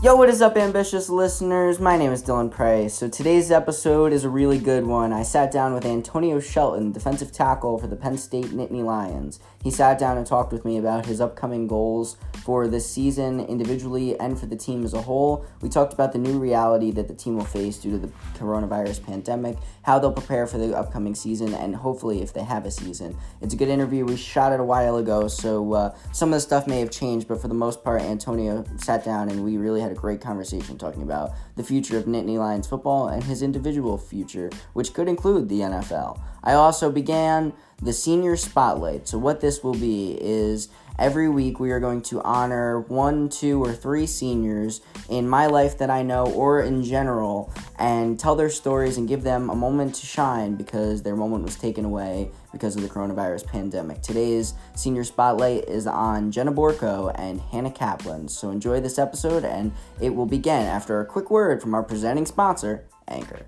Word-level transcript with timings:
Yo, 0.00 0.14
what 0.14 0.28
is 0.28 0.40
up, 0.40 0.56
ambitious 0.56 1.10
listeners? 1.10 1.80
My 1.80 1.96
name 1.96 2.12
is 2.12 2.22
Dylan 2.22 2.52
Price. 2.52 2.94
So 2.94 3.08
today's 3.08 3.50
episode 3.50 4.12
is 4.12 4.22
a 4.22 4.28
really 4.28 4.60
good 4.60 4.86
one. 4.86 5.12
I 5.12 5.24
sat 5.24 5.50
down 5.50 5.74
with 5.74 5.84
Antonio 5.84 6.38
Shelton, 6.38 6.92
defensive 6.92 7.32
tackle 7.32 7.78
for 7.78 7.88
the 7.88 7.96
Penn 7.96 8.16
State 8.16 8.46
Nittany 8.46 8.84
Lions. 8.84 9.40
He 9.64 9.72
sat 9.72 9.98
down 9.98 10.16
and 10.16 10.24
talked 10.24 10.52
with 10.52 10.64
me 10.64 10.78
about 10.78 11.04
his 11.04 11.20
upcoming 11.20 11.66
goals 11.66 12.16
for 12.44 12.68
this 12.68 12.88
season 12.88 13.40
individually 13.40 14.18
and 14.20 14.38
for 14.38 14.46
the 14.46 14.54
team 14.54 14.84
as 14.84 14.94
a 14.94 15.02
whole. 15.02 15.44
We 15.62 15.68
talked 15.68 15.92
about 15.92 16.12
the 16.12 16.18
new 16.18 16.38
reality 16.38 16.92
that 16.92 17.08
the 17.08 17.14
team 17.14 17.36
will 17.36 17.44
face 17.44 17.78
due 17.78 17.90
to 17.90 17.98
the 17.98 18.12
coronavirus 18.38 19.04
pandemic, 19.04 19.56
how 19.82 19.98
they'll 19.98 20.12
prepare 20.12 20.46
for 20.46 20.58
the 20.58 20.78
upcoming 20.78 21.16
season, 21.16 21.54
and 21.54 21.74
hopefully 21.74 22.22
if 22.22 22.32
they 22.32 22.44
have 22.44 22.66
a 22.66 22.70
season. 22.70 23.16
It's 23.40 23.52
a 23.52 23.56
good 23.56 23.68
interview. 23.68 24.04
We 24.04 24.16
shot 24.16 24.52
it 24.52 24.60
a 24.60 24.64
while 24.64 24.98
ago, 24.98 25.26
so 25.26 25.72
uh, 25.72 25.96
some 26.12 26.28
of 26.28 26.36
the 26.36 26.40
stuff 26.40 26.68
may 26.68 26.78
have 26.78 26.92
changed, 26.92 27.26
but 27.26 27.42
for 27.42 27.48
the 27.48 27.54
most 27.54 27.82
part, 27.82 28.00
Antonio 28.00 28.64
sat 28.76 29.04
down 29.04 29.28
and 29.28 29.42
we 29.42 29.56
really 29.56 29.80
had 29.80 29.87
a 29.90 29.94
great 29.94 30.20
conversation 30.20 30.78
talking 30.78 31.02
about 31.02 31.32
the 31.56 31.64
future 31.64 31.98
of 31.98 32.04
Nittany 32.04 32.38
Lions 32.38 32.66
football 32.66 33.08
and 33.08 33.24
his 33.24 33.42
individual 33.42 33.98
future, 33.98 34.50
which 34.72 34.92
could 34.92 35.08
include 35.08 35.48
the 35.48 35.60
NFL. 35.60 36.20
I 36.42 36.54
also 36.54 36.90
began 36.90 37.52
the 37.82 37.92
senior 37.92 38.36
spotlight. 38.36 39.08
So, 39.08 39.18
what 39.18 39.40
this 39.40 39.62
will 39.62 39.74
be 39.74 40.18
is 40.20 40.68
every 40.98 41.28
week 41.28 41.60
we 41.60 41.70
are 41.70 41.80
going 41.80 42.02
to 42.02 42.20
honor 42.22 42.80
one, 42.80 43.28
two, 43.28 43.62
or 43.62 43.72
three 43.72 44.06
seniors 44.06 44.80
in 45.08 45.28
my 45.28 45.46
life 45.46 45.78
that 45.78 45.90
I 45.90 46.02
know 46.02 46.26
or 46.26 46.60
in 46.60 46.82
general 46.82 47.52
and 47.78 48.18
tell 48.18 48.34
their 48.34 48.50
stories 48.50 48.98
and 48.98 49.06
give 49.06 49.22
them 49.22 49.48
a 49.50 49.54
moment 49.54 49.94
to 49.96 50.06
shine 50.06 50.56
because 50.56 51.02
their 51.02 51.16
moment 51.16 51.44
was 51.44 51.56
taken 51.56 51.84
away 51.84 52.30
because 52.52 52.74
of 52.76 52.82
the 52.82 52.88
coronavirus 52.88 53.46
pandemic. 53.46 54.02
Today's 54.02 54.54
senior 54.74 55.04
spotlight 55.04 55.68
is 55.68 55.86
on 55.86 56.32
Jenna 56.32 56.52
Borko 56.52 57.12
and 57.14 57.40
Hannah 57.40 57.70
Kaplan. 57.70 58.28
So, 58.28 58.50
enjoy 58.50 58.80
this 58.80 58.98
episode 58.98 59.44
and 59.44 59.72
it 60.00 60.14
will 60.14 60.26
begin 60.26 60.66
after 60.66 61.00
a 61.00 61.06
quick 61.06 61.30
word 61.30 61.62
from 61.62 61.74
our 61.74 61.82
presenting 61.82 62.26
sponsor, 62.26 62.84
Anchor. 63.06 63.46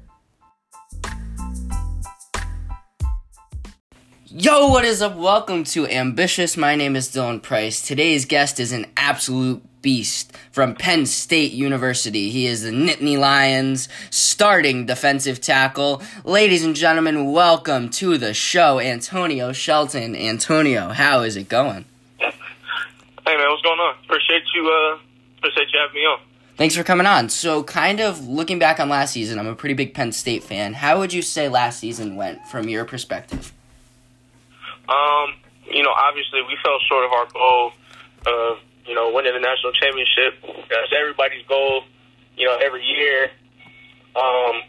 Yo, 4.32 4.68
what 4.68 4.84
is 4.84 5.02
up? 5.02 5.16
Welcome 5.16 5.64
to 5.64 5.88
Ambitious. 5.88 6.56
My 6.56 6.76
name 6.76 6.94
is 6.94 7.08
Dylan 7.08 7.42
Price. 7.42 7.82
Today's 7.82 8.24
guest 8.26 8.60
is 8.60 8.70
an 8.70 8.86
absolute 8.96 9.60
beast 9.82 10.36
from 10.52 10.76
Penn 10.76 11.04
State 11.06 11.50
University. 11.50 12.30
He 12.30 12.46
is 12.46 12.62
the 12.62 12.70
Nittany 12.70 13.18
Lions 13.18 13.88
starting 14.08 14.86
defensive 14.86 15.40
tackle. 15.40 16.00
Ladies 16.22 16.64
and 16.64 16.76
gentlemen, 16.76 17.32
welcome 17.32 17.90
to 17.90 18.18
the 18.18 18.32
show, 18.32 18.78
Antonio 18.78 19.50
Shelton. 19.50 20.14
Antonio, 20.14 20.90
how 20.90 21.22
is 21.22 21.34
it 21.34 21.48
going? 21.48 21.84
Hey 22.18 22.30
man, 23.36 23.50
what's 23.50 23.62
going 23.62 23.80
on? 23.80 23.96
Appreciate 24.04 24.44
you. 24.54 24.70
Uh, 24.70 24.98
appreciate 25.38 25.72
you 25.72 25.80
having 25.80 25.96
me 25.96 26.02
on. 26.02 26.20
Thanks 26.56 26.76
for 26.76 26.84
coming 26.84 27.08
on. 27.08 27.30
So, 27.30 27.64
kind 27.64 28.00
of 28.00 28.28
looking 28.28 28.60
back 28.60 28.78
on 28.78 28.88
last 28.88 29.12
season, 29.12 29.40
I'm 29.40 29.48
a 29.48 29.56
pretty 29.56 29.74
big 29.74 29.92
Penn 29.92 30.12
State 30.12 30.44
fan. 30.44 30.74
How 30.74 31.00
would 31.00 31.12
you 31.12 31.20
say 31.20 31.48
last 31.48 31.80
season 31.80 32.14
went 32.14 32.46
from 32.46 32.68
your 32.68 32.84
perspective? 32.84 33.52
Um, 34.90 35.38
you 35.70 35.82
know, 35.82 35.94
obviously 35.94 36.42
we 36.42 36.58
fell 36.64 36.78
short 36.88 37.04
of 37.06 37.12
our 37.12 37.26
goal 37.30 37.72
of, 38.26 38.58
you 38.86 38.94
know, 38.94 39.12
winning 39.14 39.32
the 39.32 39.40
national 39.40 39.72
championship. 39.72 40.34
That's 40.68 40.90
everybody's 40.90 41.46
goal, 41.46 41.84
you 42.36 42.46
know, 42.46 42.58
every 42.58 42.82
year. 42.82 43.30
Um, 44.16 44.66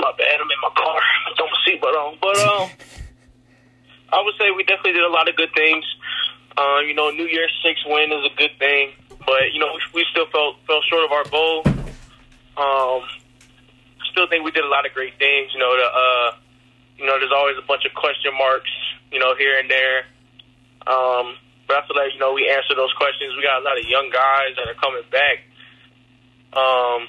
my 0.00 0.12
bad, 0.16 0.40
I'm 0.40 0.48
in 0.48 0.60
my 0.62 0.72
car. 0.74 0.96
I 0.96 1.30
don't 1.36 1.50
my 1.52 1.60
seatbelt 1.68 1.96
on. 2.00 2.18
But, 2.20 2.38
um, 2.40 2.70
I 4.12 4.22
would 4.24 4.34
say 4.40 4.50
we 4.56 4.64
definitely 4.64 4.92
did 4.92 5.04
a 5.04 5.12
lot 5.12 5.28
of 5.28 5.36
good 5.36 5.52
things. 5.54 5.84
Uh, 6.56 6.80
you 6.80 6.94
know, 6.94 7.10
New 7.10 7.26
Year's 7.26 7.52
Six 7.62 7.80
win 7.84 8.10
is 8.10 8.24
a 8.24 8.34
good 8.36 8.58
thing. 8.58 8.92
But, 9.26 9.52
you 9.52 9.60
know, 9.60 9.68
we, 9.74 10.00
we 10.00 10.06
still 10.10 10.26
fell, 10.32 10.56
fell 10.66 10.80
short 10.88 11.04
of 11.04 11.12
our 11.12 11.24
goal. 11.28 11.62
Um, 12.56 13.02
still 14.10 14.26
think 14.28 14.44
we 14.44 14.50
did 14.50 14.64
a 14.64 14.68
lot 14.68 14.86
of 14.86 14.94
great 14.94 15.18
things. 15.18 15.52
You 15.52 15.60
know, 15.60 15.76
the, 15.76 15.84
uh, 15.84 16.47
you 16.98 17.06
know, 17.06 17.18
there's 17.18 17.32
always 17.32 17.56
a 17.56 17.66
bunch 17.66 17.84
of 17.86 17.94
question 17.94 18.32
marks, 18.36 18.70
you 19.10 19.18
know, 19.18 19.34
here 19.36 19.58
and 19.58 19.70
there. 19.70 19.98
Um, 20.86 21.38
but 21.66 21.78
I 21.78 21.86
feel 21.86 21.96
like, 21.96 22.12
you 22.12 22.18
know, 22.18 22.32
we 22.32 22.50
answer 22.50 22.74
those 22.74 22.92
questions. 22.94 23.36
We 23.36 23.42
got 23.42 23.62
a 23.62 23.64
lot 23.64 23.78
of 23.78 23.84
young 23.86 24.10
guys 24.10 24.56
that 24.56 24.66
are 24.66 24.74
coming 24.74 25.04
back, 25.12 25.46
um, 26.58 27.06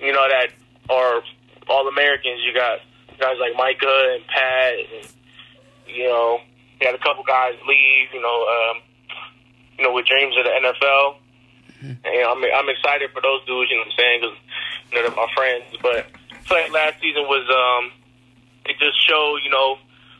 you 0.00 0.12
know, 0.12 0.26
that 0.26 0.50
are 0.90 1.22
all 1.68 1.86
Americans. 1.88 2.40
You 2.42 2.52
got 2.52 2.80
guys 3.20 3.36
like 3.38 3.54
Micah 3.54 4.16
and 4.16 4.26
Pat, 4.26 4.74
and, 4.74 5.06
you 5.86 6.08
know, 6.08 6.40
you 6.80 6.86
got 6.86 6.94
a 6.94 6.98
couple 6.98 7.22
guys 7.22 7.54
leave, 7.68 8.08
you 8.12 8.20
know, 8.20 8.38
um, 8.48 8.82
you 9.78 9.84
know, 9.84 9.92
with 9.92 10.06
dreams 10.06 10.34
of 10.36 10.44
the 10.44 10.50
NFL. 10.50 11.16
Mm-hmm. 11.78 12.02
And 12.02 12.26
I'm, 12.26 12.42
I'm 12.42 12.68
excited 12.68 13.10
for 13.12 13.22
those 13.22 13.44
dudes, 13.46 13.70
you 13.70 13.76
know 13.76 13.86
what 13.86 13.92
I'm 13.92 13.98
saying, 13.98 14.20
because, 14.20 14.36
you 14.90 14.94
know, 14.96 15.02
they're 15.06 15.16
my 15.16 15.30
friends. 15.36 15.64
But 15.80 16.06
I 16.32 16.40
feel 16.42 16.58
like 16.58 16.72
last 16.72 17.00
season 17.00 17.22
was, 17.28 17.46
um, 17.46 17.97
it 18.68 18.78
just 18.78 18.98
showed, 19.08 19.38
you 19.44 19.50
know, 19.50 19.78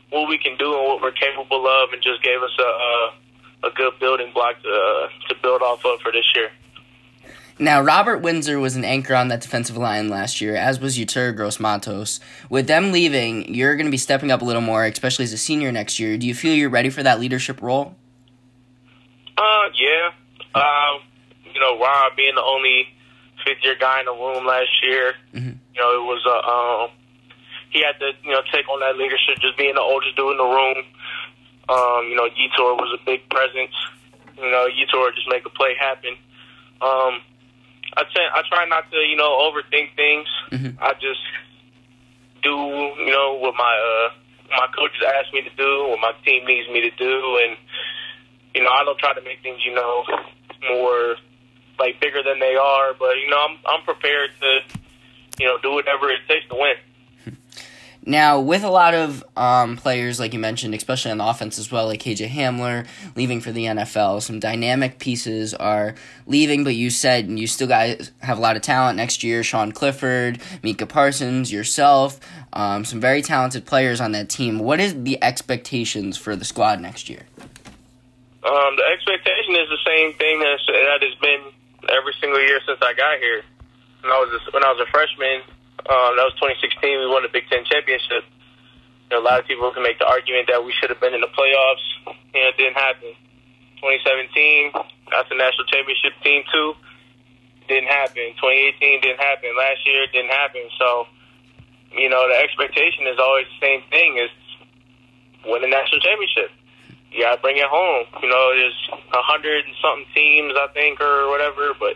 what 0.09 0.27
we 0.27 0.37
can 0.37 0.57
do 0.57 0.77
and 0.77 0.87
what 0.87 1.01
we're 1.01 1.11
capable 1.11 1.67
of, 1.67 1.93
and 1.93 2.01
just 2.01 2.23
gave 2.23 2.41
us 2.41 2.51
a 2.59 2.63
a, 2.63 3.67
a 3.67 3.71
good 3.71 3.93
building 3.99 4.31
block 4.33 4.61
to 4.61 4.69
uh, 4.69 5.09
to 5.27 5.35
build 5.41 5.61
off 5.61 5.85
of 5.85 6.01
for 6.01 6.11
this 6.11 6.25
year. 6.35 6.49
Now, 7.61 7.81
Robert 7.81 8.19
Windsor 8.19 8.57
was 8.57 8.77
an 8.77 8.85
anchor 8.85 9.13
on 9.13 9.27
that 9.27 9.41
defensive 9.41 9.75
line 9.75 10.07
last 10.07 10.39
year, 10.39 10.55
as 10.55 10.79
was 10.79 10.97
Yetur 10.97 11.35
Gross-Matos. 11.35 12.21
With 12.49 12.67
them 12.67 12.93
leaving, 12.93 13.53
you're 13.53 13.75
going 13.75 13.85
to 13.85 13.91
be 13.91 13.97
stepping 13.97 14.31
up 14.31 14.41
a 14.41 14.45
little 14.45 14.61
more, 14.61 14.85
especially 14.85 15.23
as 15.25 15.33
a 15.33 15.37
senior 15.37 15.69
next 15.69 15.99
year. 15.99 16.17
Do 16.17 16.25
you 16.25 16.33
feel 16.33 16.55
you're 16.55 16.69
ready 16.69 16.89
for 16.89 17.03
that 17.03 17.19
leadership 17.19 17.61
role? 17.61 17.97
Uh, 19.37 19.67
yeah. 19.75 20.11
Um, 20.55 21.01
you 21.53 21.59
know, 21.59 21.77
Rob 21.77 22.15
being 22.15 22.35
the 22.35 22.41
only 22.41 22.87
fifth 23.43 23.61
year 23.61 23.75
guy 23.77 23.99
in 23.99 24.05
the 24.05 24.13
room 24.13 24.45
last 24.45 24.69
year, 24.81 25.15
mm-hmm. 25.33 25.49
you 25.75 25.81
know, 25.81 26.01
it 26.01 26.05
was 26.05 26.25
a 26.25 26.37
um, 26.47 26.91
he 27.69 27.83
had 27.83 27.99
to, 27.99 28.11
you 28.23 28.31
know, 28.31 28.41
take 28.51 28.67
on 28.69 28.79
that 28.81 28.97
leadership, 28.97 29.37
just 29.41 29.57
being 29.57 29.75
the 29.75 29.81
oldest 29.81 30.15
dude 30.15 30.31
in 30.31 30.37
the 30.37 30.43
room. 30.43 30.77
Um, 31.69 32.09
you 32.09 32.15
know, 32.15 32.25
Yetur 32.25 32.77
was 32.77 32.97
a 32.99 33.05
big 33.05 33.29
presence. 33.29 33.75
You 34.37 34.49
know, 34.49 34.65
Yetur 34.65 35.13
just 35.13 35.29
make 35.29 35.45
a 35.45 35.49
play 35.49 35.75
happen. 35.79 36.17
Um, 36.81 37.21
I 37.97 38.03
try, 38.13 38.41
try 38.49 38.65
not 38.65 38.89
to, 38.91 38.97
you 38.97 39.15
know, 39.15 39.29
overthink 39.49 39.95
things. 39.95 40.27
Mm-hmm. 40.51 40.81
I 40.81 40.93
just 40.93 41.21
do, 42.41 42.49
you 42.49 43.11
know, 43.11 43.37
what 43.39 43.55
my 43.55 43.75
uh, 43.75 44.13
my 44.51 44.67
coaches 44.75 45.01
ask 45.05 45.33
me 45.33 45.41
to 45.41 45.53
do, 45.55 45.89
what 45.89 45.99
my 45.99 46.13
team 46.25 46.45
needs 46.45 46.67
me 46.69 46.81
to 46.81 46.91
do, 46.91 47.37
and 47.45 47.57
you 48.55 48.63
know, 48.63 48.69
I 48.69 48.83
don't 48.83 48.97
try 48.97 49.13
to 49.13 49.21
make 49.21 49.41
things, 49.41 49.59
you 49.65 49.73
know, 49.75 50.03
more 50.71 51.15
like 51.77 51.99
bigger 52.01 52.23
than 52.23 52.39
they 52.39 52.55
are. 52.55 52.93
But 52.97 53.17
you 53.17 53.29
know, 53.29 53.37
I'm 53.37 53.57
I'm 53.65 53.83
prepared 53.83 54.31
to, 54.41 54.59
you 55.39 55.45
know, 55.45 55.57
do 55.61 55.73
whatever 55.73 56.09
it 56.09 56.21
takes 56.27 56.47
to 56.49 56.55
win. 56.55 56.77
Now, 58.09 58.39
with 58.39 58.63
a 58.63 58.71
lot 58.71 58.95
of 58.95 59.23
um, 59.37 59.77
players, 59.77 60.19
like 60.19 60.33
you 60.33 60.39
mentioned, 60.39 60.73
especially 60.73 61.11
on 61.11 61.19
the 61.19 61.27
offense 61.27 61.59
as 61.59 61.71
well, 61.71 61.85
like 61.85 62.01
KJ 62.01 62.27
Hamler 62.27 62.87
leaving 63.15 63.39
for 63.39 63.51
the 63.51 63.65
NFL, 63.65 64.23
some 64.23 64.39
dynamic 64.39 64.97
pieces 64.97 65.53
are 65.53 65.93
leaving, 66.25 66.63
but 66.63 66.73
you 66.73 66.89
said 66.89 67.29
you 67.29 67.45
still 67.45 67.67
guys 67.67 68.11
have 68.23 68.39
a 68.39 68.41
lot 68.41 68.55
of 68.55 68.63
talent 68.63 68.97
next 68.97 69.23
year. 69.23 69.43
Sean 69.43 69.71
Clifford, 69.71 70.41
Micah 70.63 70.87
Parsons, 70.87 71.51
yourself, 71.51 72.19
um, 72.51 72.83
some 72.83 72.99
very 72.99 73.21
talented 73.21 73.67
players 73.67 74.01
on 74.01 74.11
that 74.13 74.27
team. 74.27 74.57
What 74.57 74.79
is 74.79 75.03
the 75.03 75.23
expectations 75.23 76.17
for 76.17 76.35
the 76.35 76.45
squad 76.45 76.81
next 76.81 77.11
year? 77.11 77.27
Um, 77.37 78.75
the 78.75 78.85
expectation 78.91 79.53
is 79.53 79.69
the 79.69 79.83
same 79.85 80.13
thing 80.15 80.39
that, 80.39 80.57
that 80.65 81.03
has 81.03 81.13
been 81.21 81.41
every 81.95 82.15
single 82.19 82.41
year 82.41 82.59
since 82.65 82.79
I 82.81 82.93
got 82.95 83.19
here. 83.19 83.43
When 84.01 84.11
I 84.11 84.17
was 84.17 84.33
a, 84.33 84.51
when 84.51 84.63
I 84.63 84.71
was 84.71 84.81
a 84.81 84.89
freshman, 84.89 85.43
um, 85.87 86.19
that 86.19 86.27
was 86.27 86.35
2016. 86.43 86.75
We 86.83 87.07
won 87.07 87.23
the 87.23 87.31
Big 87.31 87.47
Ten 87.47 87.63
championship. 87.63 88.27
You 89.07 89.15
know, 89.15 89.23
a 89.23 89.25
lot 89.25 89.39
of 89.39 89.47
people 89.47 89.71
can 89.71 89.83
make 89.83 89.97
the 89.97 90.05
argument 90.05 90.51
that 90.51 90.59
we 90.59 90.75
should 90.75 90.91
have 90.91 90.99
been 90.99 91.15
in 91.15 91.21
the 91.23 91.31
playoffs, 91.31 91.87
and 92.35 92.43
it 92.51 92.57
didn't 92.59 92.75
happen. 92.75 93.15
2017, 93.79 94.75
got 95.07 95.31
the 95.31 95.39
national 95.39 95.65
championship 95.71 96.11
team 96.19 96.43
too. 96.51 96.75
Didn't 97.71 97.87
happen. 97.87 98.35
2018 98.43 99.01
didn't 99.01 99.23
happen. 99.23 99.55
Last 99.55 99.87
year 99.87 100.03
didn't 100.11 100.35
happen. 100.35 100.67
So, 100.75 101.07
you 101.95 102.09
know, 102.11 102.27
the 102.27 102.35
expectation 102.35 103.07
is 103.07 103.15
always 103.17 103.47
the 103.47 103.59
same 103.63 103.81
thing: 103.87 104.19
is 104.19 104.33
win 105.47 105.63
the 105.63 105.71
national 105.71 106.03
championship. 106.03 106.51
You 107.09 107.23
gotta 107.23 107.39
bring 107.39 107.57
it 107.57 107.71
home. 107.71 108.05
You 108.21 108.27
know, 108.27 108.51
there's 108.51 108.77
a 108.91 109.23
hundred 109.23 109.63
and 109.63 109.73
something 109.79 110.05
teams, 110.13 110.53
I 110.59 110.67
think, 110.75 110.99
or 110.99 111.29
whatever. 111.31 111.71
But 111.79 111.95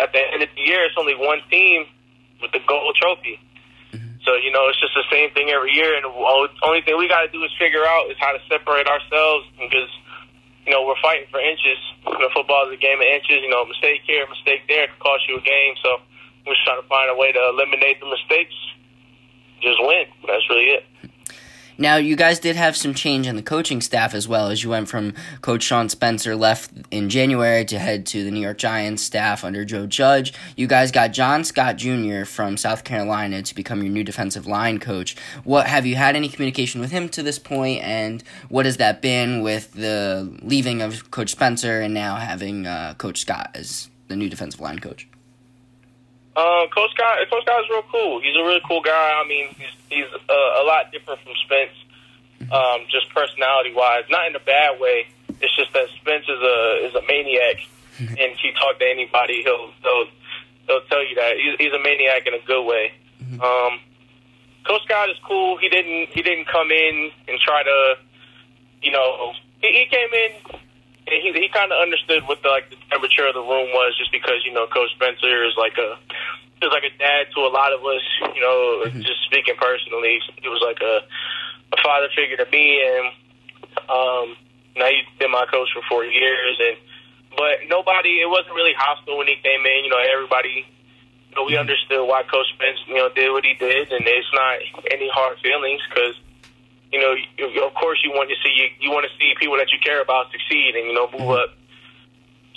at 0.00 0.10
the 0.12 0.18
end 0.18 0.42
of 0.42 0.48
the 0.50 0.62
year, 0.66 0.82
it's 0.84 0.98
only 0.98 1.14
one 1.14 1.40
team 1.48 1.86
with 2.40 2.52
the 2.52 2.60
gold 2.66 2.96
trophy. 3.00 3.38
Mm-hmm. 3.92 4.22
So 4.24 4.34
you 4.36 4.50
know, 4.50 4.68
it's 4.68 4.80
just 4.80 4.94
the 4.94 5.06
same 5.10 5.30
thing 5.32 5.50
every 5.50 5.72
year, 5.72 5.96
and 5.96 6.04
the 6.04 6.12
only 6.64 6.82
thing 6.82 6.96
we 6.98 7.08
got 7.08 7.22
to 7.26 7.32
do 7.32 7.42
is 7.44 7.50
figure 7.58 7.84
out 7.84 8.10
is 8.10 8.16
how 8.20 8.32
to 8.32 8.40
separate 8.48 8.86
ourselves 8.86 9.46
because 9.58 9.90
you 10.66 10.72
know 10.72 10.84
we're 10.84 11.00
fighting 11.00 11.26
for 11.30 11.40
inches. 11.40 11.78
You 12.06 12.18
know, 12.18 12.30
football 12.34 12.68
is 12.68 12.74
a 12.74 12.80
game 12.80 13.00
of 13.00 13.08
inches. 13.08 13.40
You 13.40 13.50
know, 13.50 13.64
mistake 13.64 14.02
here, 14.04 14.26
mistake 14.28 14.68
there 14.68 14.88
could 14.88 15.00
cost 15.00 15.24
you 15.28 15.38
a 15.38 15.44
game. 15.44 15.74
So 15.82 16.02
we're 16.46 16.54
just 16.54 16.64
trying 16.64 16.82
to 16.82 16.88
find 16.88 17.10
a 17.10 17.16
way 17.16 17.32
to 17.32 17.42
eliminate 17.52 18.00
the 18.00 18.08
mistakes, 18.08 18.56
just 19.60 19.80
win. 19.80 20.06
That's 20.26 20.44
really 20.48 20.76
it. 20.76 20.84
Now, 21.80 21.94
you 21.94 22.16
guys 22.16 22.40
did 22.40 22.56
have 22.56 22.76
some 22.76 22.92
change 22.92 23.28
in 23.28 23.36
the 23.36 23.42
coaching 23.42 23.80
staff 23.80 24.12
as 24.12 24.26
well, 24.26 24.48
as 24.48 24.64
you 24.64 24.70
went 24.70 24.88
from 24.88 25.14
Coach 25.42 25.62
Sean 25.62 25.88
Spencer 25.88 26.34
left 26.34 26.72
in 26.90 27.08
January 27.08 27.64
to 27.66 27.78
head 27.78 28.04
to 28.06 28.24
the 28.24 28.32
New 28.32 28.40
York 28.40 28.58
Giants 28.58 29.04
staff 29.04 29.44
under 29.44 29.64
Joe 29.64 29.86
Judge. 29.86 30.34
You 30.56 30.66
guys 30.66 30.90
got 30.90 31.12
John 31.12 31.44
Scott 31.44 31.76
Jr. 31.76 32.24
from 32.24 32.56
South 32.56 32.82
Carolina 32.82 33.42
to 33.42 33.54
become 33.54 33.80
your 33.80 33.92
new 33.92 34.02
defensive 34.02 34.44
line 34.44 34.80
coach. 34.80 35.16
What 35.44 35.68
have 35.68 35.86
you 35.86 35.94
had 35.94 36.16
any 36.16 36.28
communication 36.28 36.80
with 36.80 36.90
him 36.90 37.08
to 37.10 37.22
this 37.22 37.38
point, 37.38 37.84
and 37.84 38.24
what 38.48 38.66
has 38.66 38.78
that 38.78 39.00
been 39.00 39.42
with 39.42 39.72
the 39.74 40.36
leaving 40.42 40.82
of 40.82 41.12
Coach 41.12 41.30
Spencer 41.30 41.80
and 41.80 41.94
now 41.94 42.16
having 42.16 42.66
uh, 42.66 42.94
Coach 42.98 43.20
Scott 43.20 43.50
as 43.54 43.88
the 44.08 44.16
new 44.16 44.28
defensive 44.28 44.60
line 44.60 44.80
coach? 44.80 45.06
Uh, 46.34 46.66
Coach 46.74 46.90
Scott, 46.90 47.18
Coach 47.30 47.42
Scott 47.44 47.62
is 47.62 47.70
real 47.70 47.84
cool. 47.92 48.20
He's 48.20 48.34
a 48.36 48.42
really 48.42 48.62
cool 48.66 48.80
guy. 48.80 49.22
I 49.24 49.28
mean, 49.28 49.48
he's 49.56 49.77
he's 49.90 50.06
uh, 50.28 50.62
a 50.62 50.64
lot 50.64 50.92
different 50.92 51.20
from 51.20 51.32
Spence, 51.44 51.76
um, 52.52 52.86
just 52.90 53.12
personality 53.14 53.74
wise. 53.74 54.04
Not 54.10 54.26
in 54.28 54.36
a 54.36 54.44
bad 54.44 54.80
way. 54.80 55.06
It's 55.40 55.54
just 55.56 55.72
that 55.72 55.86
Spence 56.00 56.24
is 56.28 56.40
a 56.40 56.86
is 56.86 56.94
a 56.94 57.02
maniac, 57.06 57.62
and 57.98 58.30
if 58.32 58.44
you 58.44 58.52
talk 58.54 58.78
to 58.78 58.86
anybody, 58.86 59.42
he'll 59.42 59.70
he'll 59.82 60.08
he'll 60.66 60.86
tell 60.88 61.04
you 61.06 61.14
that 61.16 61.36
he's, 61.36 61.56
he's 61.58 61.72
a 61.72 61.82
maniac 61.82 62.26
in 62.26 62.34
a 62.34 62.42
good 62.44 62.64
way. 62.64 62.92
Um, 63.42 63.80
Coach 64.66 64.84
Scott 64.84 65.10
is 65.10 65.16
cool. 65.26 65.56
He 65.58 65.68
didn't 65.68 66.10
he 66.12 66.22
didn't 66.22 66.46
come 66.46 66.70
in 66.70 67.10
and 67.26 67.40
try 67.40 67.62
to, 67.62 67.96
you 68.82 68.92
know, 68.92 69.32
he, 69.60 69.68
he 69.68 69.84
came 69.90 70.12
in 70.12 70.60
and 71.08 71.22
he 71.22 71.32
he 71.32 71.48
kind 71.48 71.72
of 71.72 71.80
understood 71.80 72.22
what 72.28 72.42
the 72.42 72.48
like 72.48 72.70
the 72.70 72.76
temperature 72.90 73.26
of 73.26 73.34
the 73.34 73.40
room 73.40 73.72
was, 73.72 73.96
just 73.96 74.12
because 74.12 74.44
you 74.44 74.52
know 74.52 74.66
Coach 74.66 74.90
Spencer 74.94 75.44
is 75.44 75.54
like 75.56 75.78
a 75.78 75.96
is 76.62 76.72
like 76.72 76.84
a 76.84 76.94
dad 76.98 77.30
to 77.34 77.40
a 77.46 77.52
lot 77.52 77.72
of 77.72 77.80
us. 77.84 78.04
You 78.34 78.42
know, 78.42 78.84
mm-hmm. 78.86 79.00
just 79.00 79.22
speaking 79.26 79.54
personally, 79.58 80.20
he 80.40 80.48
was 80.48 80.62
like 80.64 80.80
a 80.82 81.04
a 81.72 81.78
father 81.82 82.08
figure 82.16 82.36
to 82.36 82.48
me, 82.50 82.80
and 82.80 83.06
um, 83.88 84.36
now 84.76 84.88
he's 84.88 85.06
been 85.18 85.30
my 85.30 85.46
coach 85.50 85.68
for 85.74 85.82
four 85.88 86.04
years, 86.04 86.56
and 86.60 86.76
but 87.36 87.68
nobody, 87.68 88.20
it 88.20 88.28
wasn't 88.28 88.54
really 88.54 88.74
hostile 88.76 89.18
when 89.18 89.28
he 89.28 89.36
came 89.42 89.64
in. 89.64 89.84
You 89.84 89.90
know, 89.90 90.00
everybody. 90.00 90.66
You 91.28 91.36
know, 91.36 91.44
we 91.44 91.52
mm-hmm. 91.52 91.68
understood 91.68 92.08
why 92.08 92.24
Coach 92.24 92.48
Spence, 92.56 92.80
you 92.88 92.96
know, 92.96 93.12
did 93.12 93.28
what 93.28 93.44
he 93.44 93.52
did, 93.52 93.92
and 93.92 94.00
it's 94.00 94.32
not 94.32 94.64
any 94.90 95.10
hard 95.12 95.36
feelings 95.44 95.82
because 95.84 96.16
you 96.92 97.00
know, 97.00 97.14
you, 97.36 97.64
of 97.64 97.74
course, 97.74 98.00
you 98.02 98.10
want 98.10 98.30
to 98.30 98.36
see 98.42 98.52
you, 98.54 98.68
you 98.80 98.90
want 98.90 99.04
to 99.04 99.12
see 99.18 99.34
people 99.38 99.56
that 99.58 99.70
you 99.72 99.78
care 99.84 100.00
about 100.00 100.32
succeed 100.32 100.74
and 100.74 100.86
you 100.86 100.94
know 100.94 101.08
move 101.12 101.20
mm-hmm. 101.20 101.44
up. 101.44 101.50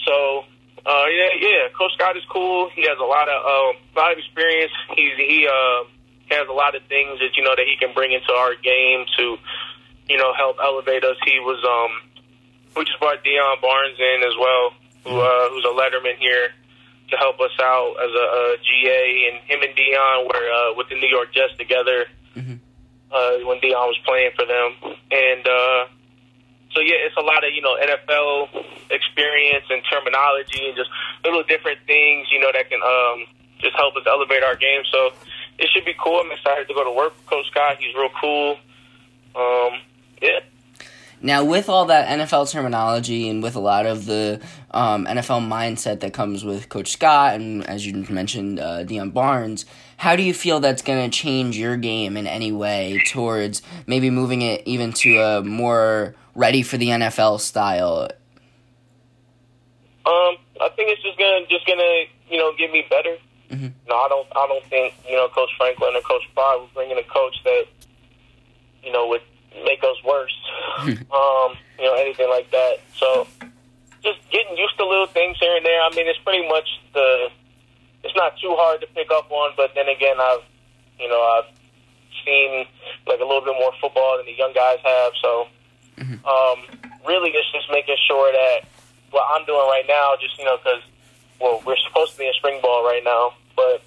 So, 0.06 0.45
uh, 0.85 1.06
yeah, 1.09 1.29
yeah, 1.39 1.69
Coach 1.77 1.94
Scott 1.94 2.18
is 2.18 2.23
cool. 2.29 2.69
He 2.75 2.83
has 2.83 2.97
a 3.00 3.06
lot 3.06 3.29
of 3.29 3.38
uh, 3.45 3.77
a 3.77 3.97
lot 3.97 4.12
of 4.12 4.18
experience. 4.18 4.71
He's 4.95 5.15
he 5.18 5.47
uh, 5.47 5.83
has 6.29 6.47
a 6.50 6.53
lot 6.53 6.75
of 6.75 6.83
things 6.89 7.19
that 7.19 7.38
you 7.38 7.44
know 7.44 7.56
that 7.56 7.65
he 7.65 7.77
can 7.77 7.94
bring 7.94 8.12
into 8.12 8.33
our 8.33 8.56
game 8.56 9.06
to 9.18 9.38
you 10.09 10.18
know 10.18 10.33
help 10.33 10.57
elevate 10.62 11.03
us. 11.03 11.18
He 11.25 11.39
was 11.39 11.62
um, 11.63 12.09
we 12.75 12.85
just 12.85 13.00
brought 13.00 13.23
Deion 13.23 13.62
Barnes 13.62 14.00
in 14.00 14.23
as 14.23 14.35
well, 14.39 14.73
who 15.06 15.21
uh, 15.21 15.50
who's 15.50 15.65
a 15.65 15.73
letterman 15.75 16.18
here 16.18 16.50
to 17.12 17.18
help 17.18 17.39
us 17.41 17.51
out 17.62 17.95
as 18.01 18.09
a, 18.09 18.25
a 18.25 18.57
GA, 18.63 19.29
and 19.29 19.35
him 19.45 19.62
and 19.62 19.75
Deion 19.77 20.25
were 20.25 20.47
uh, 20.50 20.73
with 20.75 20.89
the 20.89 20.95
New 20.95 21.09
York 21.09 21.33
Jets 21.33 21.56
together. 21.57 22.06
Mm-hmm 22.35 22.56
uh, 23.12 23.44
when 23.44 23.59
Deion 23.59 23.88
was 23.88 24.00
playing 24.06 24.31
for 24.35 24.45
them, 24.45 24.95
and 25.12 25.47
uh, 25.47 25.85
so 26.73 26.79
yeah, 26.81 26.95
it's 27.06 27.18
a 27.18 27.21
lot 27.21 27.44
of 27.44 27.53
you 27.53 27.62
know 27.62 27.75
NFL 27.77 28.65
experience 28.89 29.65
and 29.69 29.81
terminology 29.89 30.68
and 30.68 30.75
just 30.75 30.89
little 31.23 31.44
different 31.44 31.79
things 31.85 32.27
you 32.31 32.39
know 32.39 32.51
that 32.51 32.69
can 32.69 32.81
um, 32.81 33.27
just 33.59 33.75
help 33.75 33.95
us 33.95 34.03
elevate 34.07 34.44
our 34.44 34.56
game. 34.56 34.83
So 34.91 35.12
it 35.57 35.69
should 35.73 35.85
be 35.85 35.94
cool. 36.01 36.21
I'm 36.23 36.31
excited 36.31 36.68
to 36.68 36.73
go 36.73 36.83
to 36.83 36.91
work 36.91 37.15
with 37.15 37.25
Coach 37.27 37.47
Scott. 37.51 37.77
He's 37.79 37.94
real 37.95 38.09
cool. 38.19 38.57
Um, 39.35 39.79
yeah. 40.21 40.39
Now, 41.23 41.44
with 41.44 41.69
all 41.69 41.85
that 41.85 42.07
NFL 42.07 42.50
terminology 42.50 43.29
and 43.29 43.44
with 43.44 43.56
a 43.56 43.59
lot 43.59 43.85
of 43.85 44.06
the 44.06 44.41
um, 44.71 45.06
NFL 45.06 45.47
mindset 45.47 46.00
that 46.00 46.13
comes 46.13 46.44
with 46.44 46.68
Coach 46.68 46.91
Scott 46.91 47.35
and, 47.35 47.63
as 47.68 47.85
you 47.85 47.94
mentioned, 48.09 48.59
uh, 48.59 48.83
Deion 48.83 49.13
Barnes, 49.13 49.65
how 50.01 50.15
do 50.15 50.24
you 50.24 50.33
feel 50.33 50.59
that's 50.59 50.81
going 50.81 51.12
to 51.12 51.15
change 51.15 51.56
your 51.56 51.77
game 51.77 52.18
in 52.18 52.25
any 52.25 52.51
way 52.51 53.00
towards 53.06 53.62
maybe 53.86 54.09
moving 54.09 54.42
it 54.42 54.63
even 54.65 54.92
to 54.92 55.19
a 55.19 55.44
more 55.44 56.15
ready 56.33 56.63
for 56.63 56.77
the 56.77 56.88
NFL 56.88 57.39
style? 57.39 58.09
Um, 60.03 60.38
I 60.59 60.69
think 60.75 60.89
it's 60.89 61.03
just 61.03 61.19
gonna 61.19 61.45
just 61.48 61.68
gonna 61.68 62.06
you 62.27 62.39
know 62.39 62.51
get 62.57 62.71
me 62.71 62.83
better. 62.89 63.15
Mm-hmm. 63.51 63.68
No, 63.88 63.95
I 63.95 64.07
don't. 64.09 64.27
I 64.36 64.48
don't 64.48 64.65
think 64.65 64.95
you 65.07 65.15
know 65.15 65.27
Coach 65.30 65.51
Franklin 65.56 65.95
or 65.95 66.01
Coach 66.01 66.24
Pry 66.33 66.57
was 66.59 66.71
bringing 66.74 66.97
a 66.97 67.04
coach 67.04 67.36
that 67.44 67.65
you 68.83 68.92
know 68.92 69.07
would 69.07 69.21
make 69.63 69.83
us 69.83 70.04
worse. 70.04 70.36
um, 70.81 71.54
you 71.77 71.86
know, 71.86 71.94
anything 71.94 72.27
like 72.27 72.50
that. 72.50 72.77
So 72.95 73.27
just 74.01 74.18
getting 74.31 74.57
used 74.57 74.75
to 74.77 74.88
little 74.88 75.06
things 75.06 75.38
here 75.39 75.56
and 75.56 75.63
there. 75.63 75.80
I 75.83 75.94
mean, 75.95 76.07
it's 76.07 76.18
pretty 76.25 76.47
much 76.50 76.68
the. 76.95 77.30
It's 78.03 78.15
not 78.15 78.38
too 78.38 78.53
hard 78.57 78.81
to 78.81 78.88
pick 78.88 79.12
up 79.12 79.30
on, 79.31 79.53
but 79.56 79.71
then 79.75 79.88
again, 79.88 80.18
I've, 80.19 80.44
you 81.00 81.07
know, 81.07 81.21
I've 81.21 81.50
seen 82.25 82.65
like 83.07 83.19
a 83.19 83.25
little 83.25 83.42
bit 83.42 83.56
more 83.59 83.71
football 83.80 84.18
than 84.18 84.25
the 84.25 84.38
young 84.38 84.53
guys 84.53 84.80
have. 84.83 85.12
So, 85.21 85.48
mm-hmm. 85.98 86.25
um, 86.25 86.57
really, 87.06 87.30
it's 87.31 87.51
just 87.51 87.69
making 87.71 87.98
sure 88.07 88.31
that 88.31 88.65
what 89.12 89.25
I'm 89.36 89.45
doing 89.45 89.68
right 89.69 89.86
now, 89.88 90.15
just 90.19 90.38
you 90.39 90.45
know, 90.45 90.57
because 90.57 90.81
well, 91.39 91.62
we're 91.65 91.77
supposed 91.88 92.13
to 92.13 92.19
be 92.19 92.27
in 92.27 92.33
spring 92.33 92.59
ball 92.62 92.83
right 92.83 93.03
now, 93.03 93.33
but 93.56 93.81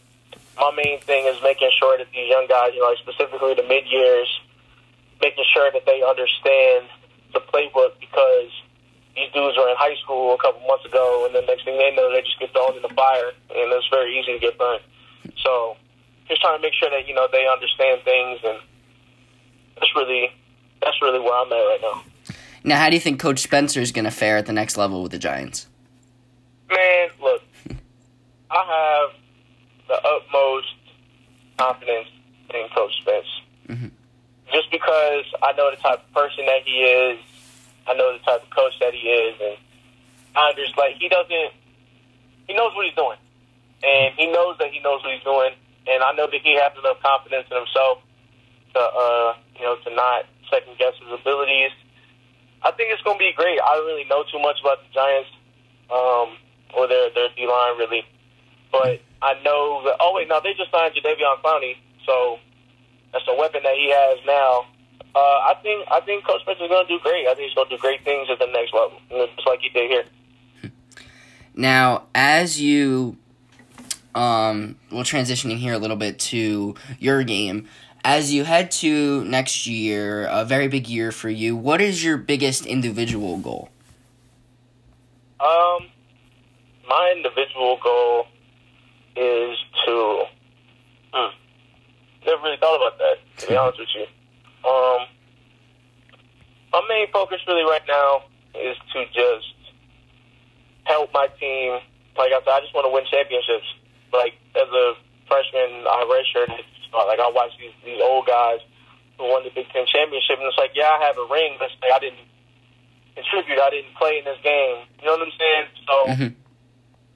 my 0.58 0.70
main 0.74 1.00
thing 1.00 1.26
is 1.26 1.36
making 1.42 1.70
sure 1.78 1.98
that 1.98 2.06
these 2.12 2.28
young 2.28 2.46
guys, 2.48 2.70
you 2.74 2.80
know, 2.80 2.94
specifically 3.02 3.54
the 3.54 3.62
mid 3.62 3.86
years, 3.86 4.28
making 5.22 5.44
sure 5.52 5.70
that 5.72 5.86
they 5.86 6.02
understand 6.02 6.86
the 7.32 7.40
playbook 7.40 7.98
because 7.98 8.50
these 9.16 9.30
dudes 9.32 9.56
were 9.56 9.68
in 9.68 9.76
high 9.76 9.94
school 10.02 10.34
a 10.34 10.38
couple 10.38 10.66
months 10.66 10.84
ago, 10.84 11.24
and 11.26 11.34
the 11.34 11.42
next 11.46 11.64
thing 11.64 11.78
they 11.78 11.94
know, 11.94 12.10
they 12.12 12.22
just 12.22 12.38
get 12.38 12.52
thrown 12.52 12.76
in 12.76 12.82
the 12.82 12.92
fire, 12.94 13.30
and 13.50 13.72
it's 13.72 13.88
very 13.88 14.18
easy 14.18 14.32
to 14.34 14.38
get 14.38 14.58
burnt. 14.58 14.82
So, 15.42 15.76
just 16.28 16.40
trying 16.40 16.58
to 16.58 16.62
make 16.62 16.74
sure 16.74 16.90
that 16.90 17.06
you 17.06 17.14
know 17.14 17.28
they 17.30 17.46
understand 17.46 18.02
things, 18.04 18.40
and 18.44 18.58
that's 19.76 19.94
really 19.94 20.30
that's 20.82 21.00
really 21.00 21.20
where 21.20 21.34
I'm 21.34 21.52
at 21.52 21.56
right 21.56 21.80
now. 21.82 22.02
Now, 22.64 22.78
how 22.78 22.88
do 22.88 22.96
you 22.96 23.00
think 23.00 23.20
Coach 23.20 23.40
Spencer 23.40 23.80
is 23.80 23.92
going 23.92 24.06
to 24.06 24.10
fare 24.10 24.36
at 24.36 24.46
the 24.46 24.52
next 24.52 24.76
level 24.76 25.02
with 25.02 25.12
the 25.12 25.18
Giants? 25.18 25.68
Man, 26.70 27.10
look, 27.20 27.42
I 28.50 29.04
have 29.06 29.20
the 29.86 30.08
utmost 30.08 30.74
confidence 31.58 32.08
in 32.54 32.66
Coach 32.74 32.92
Spence. 33.02 33.26
Mm-hmm 33.68 33.86
just 34.54 34.70
because 34.70 35.24
I 35.42 35.52
know 35.52 35.70
the 35.70 35.76
type 35.76 35.98
of 35.98 36.12
person 36.12 36.46
that 36.46 36.62
he 36.64 36.82
is, 36.82 37.18
I 37.86 37.94
know 37.94 38.12
the 38.12 38.24
type 38.24 38.42
of 38.42 38.50
coach 38.50 38.72
that 38.80 38.94
he 38.94 39.08
is, 39.08 39.36
and 39.40 39.56
I. 40.36 40.52
Like 40.76 40.96
he 40.96 41.08
doesn't, 41.08 41.52
he 42.46 42.54
knows 42.54 42.74
what 42.74 42.86
he's 42.86 42.96
doing, 42.96 43.18
and 43.82 44.14
he 44.16 44.26
knows 44.26 44.56
that 44.58 44.70
he 44.72 44.80
knows 44.80 45.02
what 45.02 45.14
he's 45.14 45.24
doing, 45.24 45.52
and 45.86 46.02
I 46.02 46.12
know 46.12 46.26
that 46.26 46.40
he 46.42 46.54
has 46.56 46.72
enough 46.78 47.00
confidence 47.00 47.46
in 47.50 47.56
himself 47.56 47.98
to, 48.74 48.80
uh, 48.80 49.34
you 49.56 49.64
know, 49.64 49.76
to 49.84 49.94
not 49.94 50.26
second 50.50 50.76
guess 50.78 50.94
his 51.00 51.12
abilities. 51.12 51.70
I 52.62 52.72
think 52.72 52.90
it's 52.92 53.02
going 53.02 53.18
to 53.18 53.24
be 53.24 53.32
great. 53.36 53.60
I 53.60 53.76
don't 53.76 53.86
really 53.86 54.08
know 54.08 54.24
too 54.32 54.40
much 54.40 54.56
about 54.60 54.80
the 54.80 54.90
Giants 54.92 55.30
um, 55.92 56.40
or 56.72 56.88
their 56.88 57.10
their 57.14 57.28
D 57.36 57.46
line 57.46 57.76
really, 57.78 58.02
but 58.72 59.00
I 59.20 59.36
know 59.44 59.84
that. 59.84 59.96
Oh 60.00 60.14
wait, 60.16 60.28
no, 60.28 60.40
they 60.42 60.54
just 60.54 60.70
signed 60.70 60.94
Jadeveon 60.96 61.42
Clowney, 61.44 61.76
so 62.06 62.38
that's 63.12 63.28
a 63.28 63.36
weapon 63.36 63.62
that 63.62 63.76
he 63.76 63.92
has 63.92 64.18
now. 64.26 64.66
Uh, 65.14 65.18
I 65.18 65.54
think 65.62 65.86
I 65.90 66.00
think 66.00 66.24
Coach 66.24 66.42
Smith 66.44 66.58
is 66.60 66.68
going 66.68 66.86
to 66.86 66.92
do 66.92 67.00
great. 67.02 67.26
I 67.28 67.34
think 67.34 67.48
he's 67.48 67.54
going 67.54 67.68
to 67.68 67.76
do 67.76 67.80
great 67.80 68.04
things 68.04 68.28
at 68.30 68.38
the 68.38 68.46
next 68.46 68.74
level, 68.74 68.98
just 69.10 69.46
like 69.46 69.60
he 69.60 69.68
did 69.68 69.90
here. 69.90 70.04
Now, 71.54 72.06
as 72.14 72.60
you 72.60 73.16
um, 74.14 74.76
well, 74.90 75.04
transitioning 75.04 75.58
here 75.58 75.74
a 75.74 75.78
little 75.78 75.96
bit 75.96 76.18
to 76.20 76.74
your 76.98 77.24
game. 77.24 77.68
As 78.04 78.32
you 78.32 78.44
head 78.44 78.70
to 78.72 79.24
next 79.24 79.66
year, 79.66 80.26
a 80.26 80.44
very 80.44 80.68
big 80.68 80.88
year 80.88 81.10
for 81.10 81.30
you, 81.30 81.56
what 81.56 81.80
is 81.80 82.04
your 82.04 82.16
biggest 82.18 82.66
individual 82.66 83.38
goal? 83.38 83.70
Um, 85.40 85.86
my 86.88 87.14
individual 87.16 87.78
goal 87.82 88.26
is 89.16 89.56
to. 89.86 90.24
Hmm, 91.12 91.34
never 92.26 92.42
really 92.42 92.56
thought 92.58 92.76
about 92.76 92.98
that, 92.98 93.16
to 93.38 93.48
be 93.48 93.56
honest 93.56 93.78
with 93.78 93.88
you. 93.94 94.06
Um, 94.64 95.06
my 96.72 96.82
main 96.88 97.06
focus 97.12 97.38
really 97.46 97.62
right 97.64 97.84
now 97.86 98.24
is 98.54 98.76
to 98.92 99.04
just 99.12 99.54
help 100.84 101.12
my 101.12 101.28
team. 101.38 101.78
Like 102.16 102.32
I 102.32 102.40
said, 102.40 102.54
I 102.54 102.60
just 102.60 102.74
want 102.74 102.86
to 102.86 102.92
win 102.92 103.04
championships. 103.10 103.66
Like 104.12 104.34
as 104.56 104.68
a 104.68 104.94
freshman, 105.28 105.84
I 105.86 106.02
redshirted. 106.06 106.64
Like 106.94 107.18
I 107.18 107.30
watch 107.34 107.50
these 107.58 107.74
these 107.84 108.00
old 108.02 108.26
guys 108.26 108.62
who 109.18 109.30
won 109.30 109.42
the 109.42 109.50
Big 109.50 109.66
Ten 109.70 109.86
championship, 109.86 110.38
and 110.38 110.46
it's 110.46 110.58
like, 110.58 110.74
yeah, 110.74 110.90
I 110.90 111.06
have 111.06 111.18
a 111.18 111.26
ring, 111.30 111.54
but 111.58 111.70
like, 111.82 111.94
I 111.94 111.98
didn't 111.98 112.26
contribute. 113.14 113.58
I 113.58 113.70
didn't 113.70 113.94
play 113.94 114.18
in 114.18 114.24
this 114.24 114.38
game. 114.42 114.86
You 114.98 115.06
know 115.06 115.18
what 115.18 115.26
I'm 115.26 115.36
saying? 115.38 115.66
So 115.86 115.94
mm-hmm. 116.10 116.30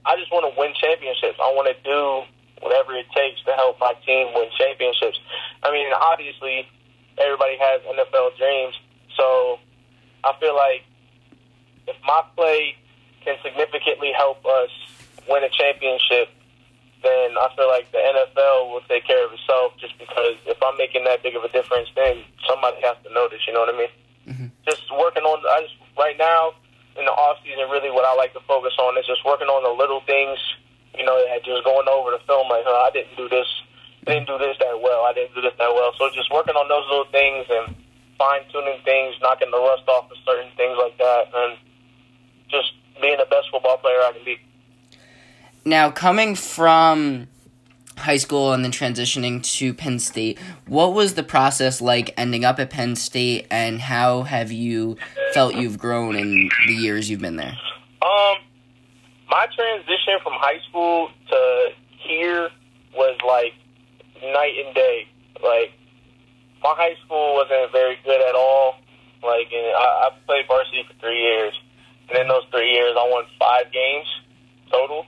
I 0.07 0.15
just 0.15 0.31
want 0.31 0.47
to 0.47 0.53
win 0.55 0.71
championships. 0.79 1.39
I 1.39 1.51
want 1.55 1.67
to 1.67 1.77
do 1.83 2.27
whatever 2.63 2.95
it 2.95 3.07
takes 3.15 3.43
to 3.47 3.51
help 3.55 3.79
my 3.79 3.95
team 4.03 4.31
win 4.35 4.51
championships. 4.55 5.19
I 5.63 5.71
mean, 5.71 5.91
obviously, 5.95 6.67
everybody 7.19 7.57
has 7.59 7.81
NFL 7.83 8.37
dreams. 8.37 8.75
So 9.15 9.59
I 10.23 10.33
feel 10.39 10.55
like 10.55 10.83
if 11.87 11.95
my 12.05 12.21
play 12.35 12.75
can 13.23 13.35
significantly 13.43 14.11
help 14.15 14.45
us 14.45 14.69
win 15.27 15.43
a 15.43 15.49
championship, 15.49 16.29
then 17.03 17.35
I 17.39 17.47
feel 17.55 17.67
like 17.67 17.91
the 17.91 17.99
NFL 17.99 18.71
will 18.71 18.83
take 18.87 19.05
care 19.07 19.25
of 19.25 19.31
itself. 19.31 19.73
Just 19.79 19.97
because 19.99 20.35
if 20.45 20.57
I'm 20.63 20.77
making 20.77 21.03
that 21.05 21.23
big 21.23 21.35
of 21.35 21.43
a 21.43 21.49
difference, 21.49 21.87
then 21.95 22.23
somebody 22.47 22.81
has 22.83 22.97
to 23.03 23.13
notice. 23.13 23.39
You 23.47 23.53
know 23.53 23.63
what 23.63 23.75
I 23.75 23.77
mean? 23.77 23.93
Mm-hmm. 24.27 24.47
Just 24.67 24.83
working 24.91 25.23
on. 25.23 25.39
I 25.47 25.63
just 25.63 25.75
right 25.97 26.17
now 26.17 26.53
in 26.99 27.05
the 27.05 27.15
off 27.15 27.39
season, 27.43 27.69
really 27.71 27.91
what 27.91 28.03
I 28.03 28.15
like 28.15 28.33
to 28.33 28.43
focus 28.43 28.73
on 28.79 28.97
is 28.99 29.07
just 29.07 29.23
working 29.23 29.47
on 29.47 29.63
the 29.63 29.71
little 29.71 30.01
things. 30.03 30.39
You 30.97 31.05
know, 31.05 31.15
just 31.45 31.63
going 31.63 31.87
over 31.87 32.11
the 32.11 32.19
film 32.27 32.49
like, 32.49 32.67
oh, 32.67 32.83
I 32.83 32.91
didn't 32.91 33.15
do 33.15 33.29
this, 33.29 33.47
didn't 34.09 34.27
do 34.27 34.37
this 34.37 34.57
that 34.59 34.81
well, 34.81 35.05
I 35.05 35.13
didn't 35.13 35.35
do 35.35 35.41
this 35.41 35.53
that 35.57 35.73
well. 35.73 35.91
So 35.97 36.09
just 36.13 36.31
working 36.31 36.55
on 36.55 36.67
those 36.67 36.85
little 36.89 37.09
things 37.11 37.45
and 37.49 37.75
fine 38.17 38.41
tuning 38.51 38.79
things, 38.83 39.15
knocking 39.21 39.49
the 39.51 39.57
rust 39.57 39.87
off 39.87 40.11
of 40.11 40.17
certain 40.25 40.51
things 40.57 40.77
like 40.81 40.97
that, 40.97 41.27
and 41.33 41.57
just 42.49 42.73
being 43.01 43.17
the 43.17 43.27
best 43.29 43.47
football 43.51 43.77
player 43.77 43.95
I 43.95 44.11
can 44.13 44.25
be. 44.25 44.37
Now, 45.65 45.91
coming 45.91 46.35
from 46.35 47.27
high 47.97 48.17
school 48.17 48.53
and 48.53 48.63
then 48.63 48.71
transitioning 48.71 49.43
to 49.57 49.73
Penn 49.73 49.99
State, 49.99 50.39
what 50.67 50.93
was 50.93 51.13
the 51.13 51.23
process 51.23 51.81
like 51.81 52.13
ending 52.17 52.45
up 52.45 52.59
at 52.59 52.69
Penn 52.69 52.95
State, 52.95 53.47
and 53.51 53.81
how 53.81 54.23
have 54.23 54.51
you 54.51 54.97
felt 55.33 55.55
you've 55.55 55.77
grown 55.77 56.15
in 56.15 56.49
the 56.67 56.73
years 56.73 57.09
you've 57.09 57.21
been 57.21 57.35
there? 57.35 57.57
Um, 58.01 58.37
my 59.29 59.47
transition 59.55 60.17
from 60.23 60.33
high 60.35 60.59
school 60.69 61.09
to 61.29 61.69
here 61.97 62.49
was 62.95 63.17
like 63.25 63.53
night 64.23 64.53
and 64.65 64.73
day. 64.75 65.07
Like 65.43 65.71
my 66.63 66.73
high 66.75 66.95
school 67.05 67.35
wasn't 67.35 67.71
very 67.71 67.97
good 68.03 68.21
at 68.21 68.35
all. 68.35 68.75
Like 69.23 69.51
and 69.51 69.67
I, 69.75 70.09
I 70.09 70.09
played 70.25 70.47
varsity 70.47 70.83
for 70.87 70.93
three 70.99 71.19
years, 71.19 71.53
and 72.09 72.19
in 72.19 72.27
those 72.27 72.43
three 72.51 72.71
years, 72.71 72.95
I 72.97 73.07
won 73.09 73.25
five 73.39 73.71
games 73.71 74.07
total. 74.71 75.05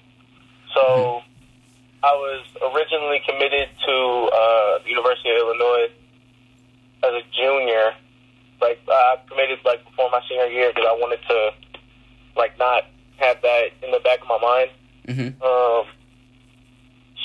So 0.73 0.81
mm-hmm. 0.81 1.27
I 2.03 2.11
was 2.11 2.45
originally 2.73 3.21
committed 3.27 3.69
to 3.85 3.95
uh, 4.33 4.83
the 4.83 4.89
University 4.89 5.29
of 5.31 5.37
Illinois 5.37 5.87
as 7.03 7.13
a 7.13 7.23
junior. 7.35 7.93
Like 8.61 8.79
I 8.87 9.17
committed 9.27 9.59
like 9.65 9.83
before 9.85 10.09
my 10.11 10.21
senior 10.29 10.47
year 10.47 10.69
because 10.69 10.85
I 10.87 10.93
wanted 10.93 11.19
to 11.27 11.51
like 12.35 12.57
not 12.59 12.83
have 13.17 13.41
that 13.41 13.69
in 13.83 13.91
the 13.91 13.99
back 13.99 14.21
of 14.21 14.27
my 14.27 14.39
mind. 14.41 14.69
Mm-hmm. 15.07 15.41
Um, 15.41 15.85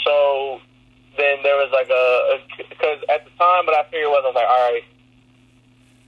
so 0.05 0.61
then 1.16 1.42
there 1.42 1.56
was 1.56 1.73
like 1.73 1.88
a 1.90 2.40
because 2.68 3.00
at 3.08 3.25
the 3.25 3.32
time, 3.40 3.66
what 3.66 3.76
I 3.76 3.85
figured 3.90 4.08
was 4.08 4.23
I 4.25 4.30
was 4.30 4.38
like, 4.38 4.49
all 4.49 4.64
right, 4.73 4.87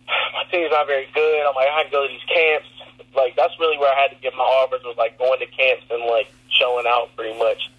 my 0.36 0.44
team's 0.50 0.70
not 0.70 0.86
very 0.86 1.08
good. 1.12 1.40
I'm 1.48 1.54
like, 1.54 1.68
I 1.68 1.76
had 1.82 1.88
to 1.88 1.94
go 1.94 2.06
to 2.06 2.10
these 2.12 2.28
camps. 2.28 2.68
Like 3.16 3.36
that's 3.36 3.54
really 3.58 3.78
where 3.78 3.90
I 3.90 3.98
had 3.98 4.14
to 4.14 4.20
get 4.20 4.34
my 4.36 4.44
offers 4.44 4.84
was 4.84 4.96
like 4.96 5.18
going 5.18 5.40
to 5.40 5.48
camps 5.48 5.84
and 5.90 6.04
like 6.04 6.28
showing 6.52 6.86
out 6.86 7.14
pretty 7.16 7.36
much. 7.38 7.70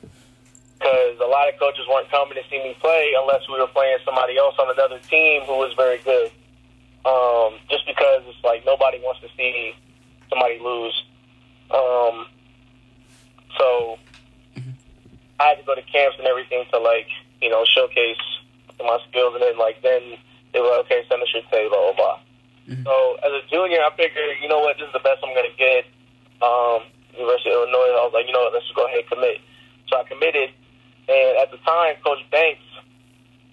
Because 0.78 1.20
a 1.20 1.28
lot 1.28 1.52
of 1.52 1.60
coaches 1.60 1.86
weren't 1.92 2.10
coming 2.10 2.36
to 2.40 2.44
see 2.50 2.58
me 2.64 2.76
play 2.80 3.14
unless 3.20 3.44
we 3.52 3.60
were 3.60 3.68
playing 3.68 4.00
somebody 4.06 4.38
else 4.38 4.56
on 4.60 4.72
another 4.72 5.00
team 5.10 5.44
who 5.44 5.60
was 5.60 5.74
very 5.76 6.00
good. 6.00 6.32
Um, 7.06 7.60
just 7.70 7.86
because 7.86 8.24
it's 8.28 8.44
like 8.44 8.66
nobody 8.66 9.00
wants 9.00 9.22
to 9.22 9.28
see 9.36 9.76
somebody 10.30 10.60
lose. 10.60 10.96
Um, 11.72 12.26
so 13.58 14.00
I 15.40 15.56
had 15.56 15.58
to 15.60 15.66
go 15.66 15.76
to 15.76 15.82
camps 15.84 16.18
and 16.20 16.28
everything 16.28 16.66
to 16.72 16.80
like 16.80 17.08
you 17.42 17.50
know 17.50 17.64
showcase 17.66 18.20
my 18.80 19.00
skills, 19.10 19.36
and 19.36 19.44
then 19.44 19.58
like 19.58 19.82
then 19.82 20.18
they 20.54 20.60
were 20.60 20.68
like, 20.68 20.86
okay, 20.88 21.04
send 21.10 21.22
us 21.22 21.32
your 21.34 21.44
tape, 21.52 21.70
blah 21.72 21.92
blah 21.92 21.96
blah. 21.96 22.18
Mm-hmm. 22.70 22.84
So 22.86 22.94
as 23.26 23.34
a 23.34 23.44
junior, 23.50 23.82
I 23.82 23.90
figured, 23.98 24.38
you 24.42 24.48
know 24.48 24.60
what, 24.60 24.78
this 24.78 24.88
is 24.88 24.94
the 24.94 25.04
best 25.04 25.26
I'm 25.26 25.34
gonna 25.34 25.56
get. 25.58 25.86
Um, 26.40 26.86
University 27.18 27.50
of 27.50 27.66
Illinois, 27.66 27.98
I 27.98 28.06
was 28.06 28.14
like, 28.14 28.28
you 28.28 28.34
know 28.34 28.46
what, 28.46 28.54
let's 28.54 28.66
just 28.70 28.78
go 28.78 28.86
ahead 28.86 29.04
and 29.04 29.10
commit. 29.10 29.42
So 29.90 29.98
I 29.98 30.04
committed, 30.06 30.54
and 31.10 31.34
at 31.42 31.52
the 31.52 31.58
time, 31.66 31.98
Coach 32.06 32.22
Banks 32.30 32.64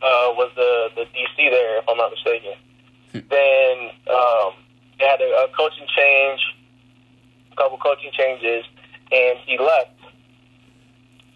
uh, 0.04 0.36
was 0.36 0.52
the 0.54 0.92
the 0.94 1.04
DC 1.10 1.50
there, 1.50 1.78
if 1.78 1.88
I'm 1.88 1.96
not 1.96 2.12
mistaken. 2.12 2.54
Hmm. 3.12 3.24
then 3.30 3.74
um, 4.12 4.52
they 4.98 5.06
had 5.06 5.20
a, 5.20 5.30
a 5.44 5.48
coaching 5.56 5.86
change, 5.96 6.40
a 7.52 7.56
couple 7.56 7.78
coaching 7.78 8.10
changes, 8.12 8.64
and 9.10 9.38
he 9.46 9.56
left. 9.58 9.95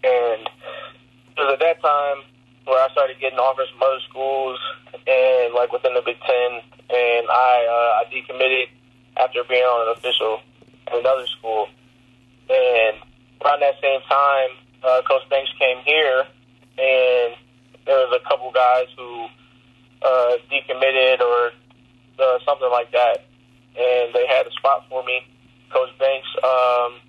And 0.03 0.49
it 1.37 1.39
was 1.39 1.53
at 1.53 1.59
that 1.59 1.81
time 1.81 2.23
where 2.65 2.83
I 2.83 2.89
started 2.91 3.19
getting 3.19 3.39
offers 3.39 3.69
from 3.69 3.83
other 3.83 3.99
schools 4.09 4.59
and 5.07 5.53
like 5.53 5.71
within 5.71 5.93
the 5.93 6.01
Big 6.05 6.17
Ten, 6.21 6.61
and 6.89 7.25
I 7.29 7.53
uh, 7.65 7.91
I 7.99 8.03
decommitted 8.11 8.69
after 9.17 9.43
being 9.43 9.63
on 9.63 9.87
an 9.87 9.97
official 9.97 10.41
at 10.87 10.99
another 10.99 11.25
school. 11.27 11.67
And 12.49 12.97
around 13.43 13.61
that 13.61 13.75
same 13.81 14.01
time, 14.09 14.49
uh, 14.83 15.01
Coach 15.07 15.27
Banks 15.29 15.51
came 15.59 15.77
here, 15.85 16.25
and 16.77 17.35
there 17.85 17.97
was 17.97 18.19
a 18.19 18.29
couple 18.29 18.51
guys 18.51 18.87
who 18.97 19.27
uh, 20.01 20.37
decommitted 20.51 21.21
or 21.21 21.51
uh, 22.19 22.39
something 22.45 22.69
like 22.69 22.91
that, 22.91 23.25
and 23.77 24.13
they 24.13 24.27
had 24.27 24.45
a 24.45 24.51
spot 24.51 24.85
for 24.89 25.03
me. 25.03 25.25
Coach 25.71 25.89
Banks 25.97 26.27
um, 26.43 26.99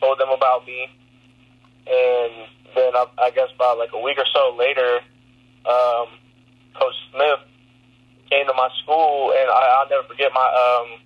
told 0.00 0.18
them 0.18 0.28
about 0.30 0.66
me, 0.66 0.88
and 1.88 2.32
then 2.74 2.92
I, 2.94 3.06
I 3.18 3.30
guess 3.30 3.48
about 3.54 3.78
like 3.78 3.90
a 3.92 4.00
week 4.00 4.18
or 4.18 4.28
so 4.32 4.54
later, 4.58 5.00
um, 5.64 6.08
Coach 6.76 6.94
Smith 7.10 7.40
came 8.30 8.46
to 8.46 8.54
my 8.54 8.68
school, 8.82 9.32
and 9.32 9.48
I, 9.48 9.80
I'll 9.80 9.88
never 9.88 10.06
forget 10.06 10.30
my 10.32 10.44
um, 10.44 11.00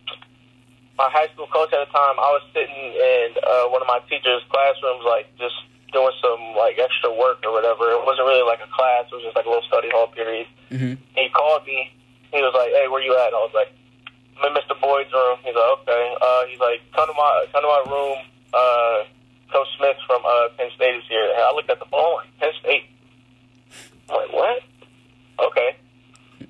my 0.98 1.08
high 1.08 1.30
school 1.32 1.46
coach 1.48 1.72
at 1.72 1.86
the 1.86 1.90
time. 1.90 2.18
I 2.18 2.30
was 2.34 2.44
sitting 2.52 2.82
in 2.92 3.28
uh, 3.40 3.70
one 3.70 3.80
of 3.80 3.88
my 3.88 4.02
teachers' 4.10 4.42
classrooms, 4.50 5.06
like 5.06 5.30
just 5.38 5.56
doing 5.94 6.12
some 6.20 6.56
like 6.58 6.76
extra 6.78 7.14
work 7.14 7.40
or 7.46 7.52
whatever. 7.52 7.94
It 7.94 8.02
wasn't 8.04 8.26
really 8.26 8.44
like 8.44 8.60
a 8.60 8.70
class; 8.70 9.06
it 9.08 9.14
was 9.14 9.24
just 9.24 9.36
like 9.36 9.46
a 9.46 9.50
little 9.50 9.66
study 9.66 9.88
hall 9.90 10.10
period. 10.10 10.46
Mm-hmm. 10.70 10.98
He 11.14 11.24
called 11.30 11.64
me. 11.66 11.94
He 12.34 12.40
was 12.42 12.52
like, 12.54 12.74
"Hey, 12.74 12.90
where 12.90 13.02
you 13.02 13.14
at?" 13.14 13.32
I 13.32 13.40
was 13.40 13.54
like, 13.54 13.70
"I'm 14.40 14.50
in 14.50 14.58
Mr. 14.58 14.74
Boyd's 14.76 15.12
room." 15.14 15.38
He's 15.46 15.54
like, 15.54 15.70
"Okay." 15.82 16.04
Uh, 16.18 16.42
he's 16.50 16.60
like, 16.60 16.82
"Come 16.92 17.06
to 17.06 17.14
my 17.14 17.30
come 17.54 17.62
to 17.62 17.70
my 17.70 17.82
room." 17.86 18.18
Uh, 18.52 18.98
Coach 19.52 19.68
Smith 19.76 19.96
from 20.06 20.22
uh, 20.24 20.48
Penn 20.56 20.70
State 20.74 20.96
is 20.96 21.04
here. 21.08 21.28
And 21.36 21.42
I 21.44 21.52
looked 21.52 21.70
at 21.70 21.78
the 21.78 21.86
phone, 21.86 22.24
Penn 22.40 22.52
State? 22.60 22.88
I'm 24.08 24.16
like, 24.16 24.32
what? 24.32 24.62
Okay. 25.52 25.76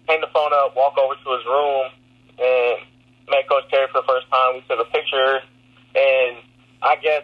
Hang 0.08 0.20
the 0.20 0.30
phone 0.32 0.54
up, 0.54 0.76
walk 0.76 0.96
over 0.98 1.14
to 1.14 1.28
his 1.34 1.44
room, 1.46 1.90
and 2.38 2.78
met 3.28 3.48
Coach 3.48 3.66
Terry 3.70 3.86
for 3.92 4.00
the 4.02 4.08
first 4.08 4.30
time. 4.30 4.54
We 4.54 4.62
took 4.70 4.78
a 4.78 4.90
picture, 4.90 5.42
and 5.94 6.38
I 6.82 6.96
guess, 7.02 7.22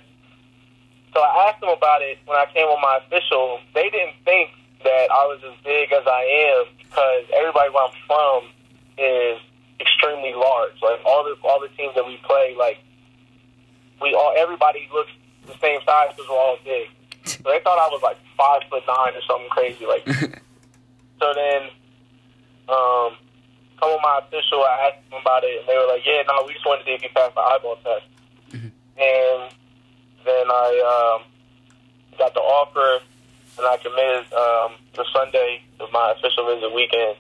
so 1.14 1.20
I 1.20 1.50
asked 1.50 1.60
them 1.60 1.70
about 1.70 2.02
it 2.02 2.18
when 2.26 2.38
I 2.38 2.46
came 2.52 2.66
on 2.66 2.80
my 2.82 3.00
official. 3.02 3.58
They 3.74 3.90
didn't 3.90 4.18
think 4.24 4.50
that 4.84 5.10
I 5.10 5.26
was 5.26 5.40
as 5.42 5.56
big 5.64 5.90
as 5.92 6.06
I 6.06 6.22
am 6.54 6.74
because 6.78 7.24
everybody 7.34 7.70
where 7.70 7.86
I'm 7.90 7.96
from 8.06 8.38
is 8.98 9.38
extremely 9.80 10.34
large. 10.34 10.78
Like 10.82 11.02
all 11.04 11.24
the 11.24 11.34
all 11.42 11.60
the 11.60 11.68
teams 11.74 11.94
that 11.94 12.06
we 12.06 12.18
play, 12.22 12.54
like 12.58 12.78
we 14.00 14.14
all 14.14 14.34
everybody 14.38 14.88
looks 14.92 15.10
the 15.48 15.58
same 15.58 15.80
size 15.84 16.14
because 16.14 16.28
we're 16.28 16.36
all 16.36 16.58
big. 16.64 16.88
So 17.24 17.50
they 17.50 17.60
thought 17.60 17.78
I 17.78 17.88
was 17.92 18.02
like 18.02 18.16
five 18.36 18.62
foot 18.70 18.84
nine 18.86 19.12
or 19.16 19.24
something 19.26 19.50
crazy. 19.50 19.84
Like, 19.84 20.04
so 21.20 21.26
then, 21.34 21.62
um, 22.68 23.16
come 23.80 23.92
on 23.96 24.00
my 24.02 24.20
official, 24.24 24.64
I 24.64 24.92
asked 24.92 25.10
them 25.10 25.20
about 25.20 25.44
it, 25.44 25.60
and 25.60 25.68
they 25.68 25.76
were 25.76 25.88
like, 25.88 26.04
"Yeah, 26.04 26.22
no, 26.28 26.44
we 26.46 26.54
just 26.54 26.64
wanted 26.64 26.84
to 26.84 26.86
see 26.86 26.94
if 26.94 27.02
you 27.02 27.10
passed 27.14 27.34
the 27.34 27.40
eyeball 27.40 27.76
test." 27.84 28.06
Mm-hmm. 28.52 28.72
And 28.96 29.40
then 30.24 30.46
I 30.48 30.68
um, 30.84 31.20
got 32.16 32.34
the 32.34 32.40
offer, 32.40 33.04
and 33.58 33.64
I 33.66 33.76
committed 33.78 34.32
um, 34.32 34.70
the 34.94 35.04
Sunday 35.12 35.62
of 35.80 35.92
my 35.92 36.14
official 36.16 36.46
visit 36.46 36.72
weekend. 36.72 37.16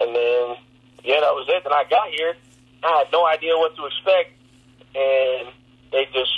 And 0.00 0.16
then, 0.16 0.56
yeah, 1.04 1.20
that 1.20 1.36
was 1.36 1.46
it. 1.48 1.62
Then 1.62 1.72
I 1.72 1.84
got 1.88 2.08
here. 2.08 2.34
I 2.82 3.04
had 3.04 3.12
no 3.12 3.26
idea 3.26 3.56
what 3.56 3.76
to 3.76 3.84
expect, 3.84 4.32
and 4.96 5.52
they 5.92 6.06
just 6.12 6.32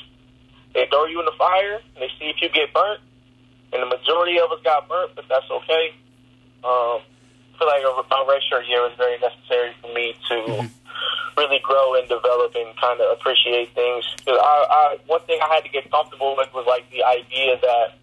they 0.74 0.86
throw 0.86 1.06
you 1.06 1.20
in 1.20 1.26
the 1.26 1.36
fire 1.38 1.80
and 1.94 2.02
they 2.02 2.08
see 2.18 2.30
if 2.30 2.40
you 2.40 2.48
get 2.48 2.72
burnt. 2.72 3.00
And 3.72 3.82
the 3.82 3.86
majority 3.86 4.38
of 4.38 4.50
us 4.52 4.60
got 4.64 4.88
burnt, 4.88 5.12
but 5.14 5.24
that's 5.28 5.48
okay. 5.50 5.94
Um, 6.64 7.00
I 7.00 7.58
feel 7.58 7.68
like 7.68 7.82
my 8.10 8.24
redshirt 8.28 8.68
year 8.68 8.82
was 8.82 8.92
very 8.96 9.18
necessary 9.18 9.72
for 9.80 9.92
me 9.92 10.14
to 10.28 10.34
mm-hmm. 10.34 10.66
really 11.36 11.60
grow 11.62 11.94
and 11.94 12.08
develop 12.08 12.54
and 12.54 12.76
kind 12.76 13.00
of 13.00 13.16
appreciate 13.16 13.74
things. 13.74 14.04
Cause 14.24 14.38
I, 14.40 14.66
I, 14.68 14.98
one 15.06 15.20
thing 15.22 15.40
I 15.42 15.54
had 15.54 15.64
to 15.64 15.70
get 15.70 15.90
comfortable 15.90 16.36
with 16.36 16.52
was 16.52 16.66
like 16.66 16.90
the 16.90 17.04
idea 17.04 17.58
that 17.60 17.96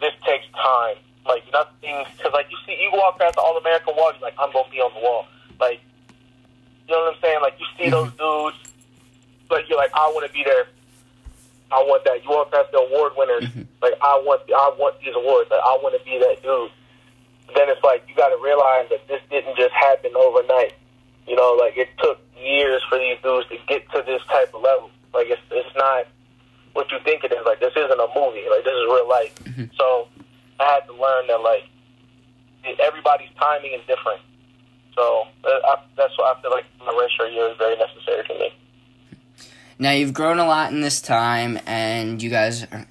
this 0.00 0.12
takes 0.26 0.46
time. 0.52 0.96
Like 1.26 1.44
nothing, 1.52 2.04
because 2.16 2.32
like 2.32 2.46
you 2.50 2.56
see, 2.66 2.80
you 2.80 2.90
walk 2.94 3.18
past 3.18 3.34
the 3.34 3.42
All 3.42 3.56
American 3.56 3.94
wall, 3.94 4.10
you're 4.12 4.22
like, 4.22 4.34
I'm 4.38 4.50
gonna 4.52 4.68
be 4.70 4.80
on 4.80 4.90
the 4.94 5.00
wall. 5.00 5.26
Like, 5.60 5.78
you 6.88 6.94
know 6.94 7.04
what 7.04 7.14
I'm 7.14 7.20
saying? 7.20 7.38
Like 7.42 7.60
you 7.60 7.66
see 7.76 7.90
mm-hmm. 7.90 8.16
those 8.18 8.52
dudes, 8.54 8.72
but 9.48 9.68
you're 9.68 9.78
like, 9.78 9.92
I 9.94 10.08
want 10.08 10.26
to 10.26 10.32
be 10.32 10.42
there 10.42 10.66
I 11.72 11.82
want 11.86 12.04
that. 12.04 12.22
You 12.24 12.30
want 12.30 12.50
past 12.50 12.70
the 12.72 12.78
award 12.78 13.12
winners. 13.16 13.44
Mm-hmm. 13.44 13.62
Like 13.82 13.94
I 14.02 14.18
want, 14.26 14.42
I 14.50 14.74
want 14.78 14.98
these 15.00 15.14
awards. 15.14 15.50
Like 15.50 15.62
I 15.62 15.78
want 15.82 15.94
to 15.94 16.02
be 16.04 16.18
that 16.18 16.42
dude. 16.42 16.70
then 17.54 17.70
it's 17.70 17.82
like 17.82 18.04
you 18.08 18.14
got 18.14 18.28
to 18.28 18.38
realize 18.42 18.90
that 18.90 19.06
this 19.08 19.22
didn't 19.30 19.56
just 19.56 19.72
happen 19.72 20.12
overnight. 20.16 20.74
You 21.26 21.36
know, 21.36 21.54
like 21.58 21.76
it 21.76 21.88
took 22.02 22.18
years 22.36 22.82
for 22.88 22.98
these 22.98 23.18
dudes 23.22 23.48
to 23.50 23.56
get 23.68 23.86
to 23.92 24.02
this 24.02 24.22
type 24.28 24.52
of 24.54 24.62
level. 24.62 24.90
Like 25.14 25.30
it's 25.30 25.42
it's 25.50 25.74
not 25.76 26.06
what 26.72 26.90
you 26.90 26.98
think 27.04 27.24
it 27.24 27.32
is. 27.32 27.42
Like 27.46 27.60
this 27.60 27.74
isn't 27.76 28.00
a 28.00 28.10
movie. 28.14 28.46
Like 28.50 28.64
this 28.64 28.74
is 28.74 28.86
real 28.90 29.08
life. 29.08 29.34
Mm-hmm. 29.46 29.70
So 29.78 30.08
I 30.58 30.64
had 30.74 30.86
to 30.90 30.94
learn 30.94 31.26
that 31.30 31.40
like 31.40 31.64
everybody's 32.82 33.30
timing 33.38 33.72
is 33.72 33.84
different. 33.86 34.20
So 34.94 35.24
uh, 35.44 35.48
I, 35.64 35.80
that's 35.96 36.16
why 36.18 36.34
I 36.36 36.42
feel 36.42 36.50
like 36.50 36.66
the 36.78 36.92
redshirt 36.92 37.32
year 37.32 37.48
is 37.48 37.56
very 37.58 37.76
necessary 37.76 38.26
for 38.26 38.34
me. 38.34 38.52
Now 39.80 39.92
you've 39.92 40.12
grown 40.12 40.38
a 40.38 40.44
lot 40.44 40.72
in 40.72 40.82
this 40.82 41.00
time, 41.00 41.58
and 41.64 42.22
you 42.22 42.28
guys 42.28 42.64
are 42.64 42.86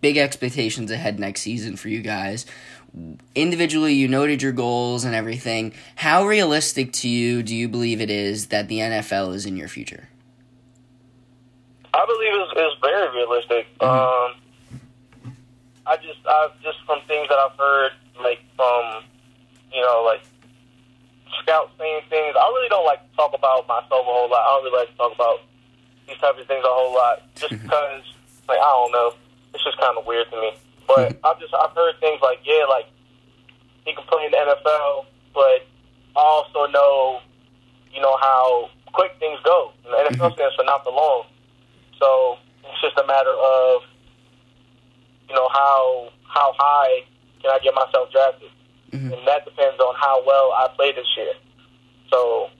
big 0.00 0.16
expectations 0.16 0.90
ahead 0.90 1.20
next 1.20 1.42
season 1.42 1.76
for 1.76 1.88
you 1.88 2.02
guys. 2.02 2.46
Individually, 3.36 3.94
you 3.94 4.08
noted 4.08 4.42
your 4.42 4.50
goals 4.50 5.04
and 5.04 5.14
everything. 5.14 5.72
How 5.94 6.26
realistic 6.26 6.92
to 6.94 7.08
you 7.08 7.44
do 7.44 7.54
you 7.54 7.68
believe 7.68 8.00
it 8.00 8.10
is 8.10 8.48
that 8.48 8.66
the 8.66 8.80
NFL 8.80 9.34
is 9.34 9.46
in 9.46 9.56
your 9.56 9.68
future? 9.68 10.08
I 11.94 12.04
believe 12.06 12.32
it's, 12.34 12.52
it's 12.56 12.80
very 12.82 13.16
realistic. 13.16 13.66
Um, 13.80 14.34
I 15.86 15.96
just, 16.02 16.26
I've 16.28 16.60
just 16.60 16.78
from 16.84 16.98
things 17.06 17.28
that 17.28 17.38
I've 17.38 17.56
heard, 17.56 17.92
like 18.20 18.40
from, 18.56 19.04
you 19.72 19.80
know, 19.80 20.02
like 20.04 20.22
scouts 21.40 21.70
saying 21.78 22.02
things. 22.10 22.34
I 22.36 22.48
really 22.48 22.68
don't 22.68 22.84
like 22.84 23.08
to 23.08 23.16
talk 23.16 23.32
about 23.32 23.68
myself 23.68 23.92
a 23.92 24.10
whole 24.10 24.28
lot. 24.28 24.40
I 24.40 24.56
don't 24.56 24.64
really 24.64 24.78
like 24.78 24.90
to 24.90 24.96
talk 24.96 25.14
about 25.14 25.38
these 26.06 26.18
types 26.18 26.40
of 26.40 26.46
things 26.46 26.64
a 26.64 26.68
whole 26.68 26.94
lot, 26.94 27.22
just 27.34 27.52
mm-hmm. 27.52 27.62
because, 27.62 28.02
like, 28.48 28.58
I 28.58 28.70
don't 28.70 28.92
know, 28.92 29.14
it's 29.54 29.64
just 29.64 29.78
kind 29.78 29.96
of 29.96 30.06
weird 30.06 30.30
to 30.30 30.36
me. 30.40 30.52
But 30.86 31.16
mm-hmm. 31.16 31.26
I've 31.26 31.40
just, 31.40 31.54
I've 31.54 31.74
heard 31.74 31.98
things 32.00 32.20
like, 32.22 32.40
yeah, 32.44 32.64
like 32.68 32.86
he 33.84 33.94
can 33.94 34.04
play 34.04 34.26
in 34.26 34.32
the 34.32 34.38
NFL, 34.38 35.06
but 35.34 35.66
I 36.16 36.20
also 36.20 36.66
know, 36.70 37.20
you 37.92 38.00
know, 38.00 38.16
how 38.18 38.70
quick 38.92 39.12
things 39.18 39.38
go. 39.44 39.72
And 39.84 39.92
the 39.92 39.98
NFL 40.10 40.30
mm-hmm. 40.30 40.34
stands 40.34 40.54
for 40.56 40.64
not 40.64 40.84
for 40.84 40.92
long. 40.92 41.24
So 41.98 42.36
it's 42.64 42.80
just 42.80 42.98
a 42.98 43.06
matter 43.06 43.30
of, 43.30 43.82
you 45.28 45.34
know, 45.34 45.48
how 45.52 46.10
how 46.24 46.54
high 46.58 47.04
can 47.42 47.50
I 47.50 47.58
get 47.62 47.74
myself 47.74 48.10
drafted, 48.10 48.50
Mhm. 48.92 49.12
and 49.12 49.28
that 49.28 49.44
depends 49.44 49.78
on 49.80 49.94
how 49.96 50.22
well 50.24 50.52
I 50.52 50.68
play 50.68 50.92
this 50.92 51.06
year. 51.16 51.34
So, 52.10 52.50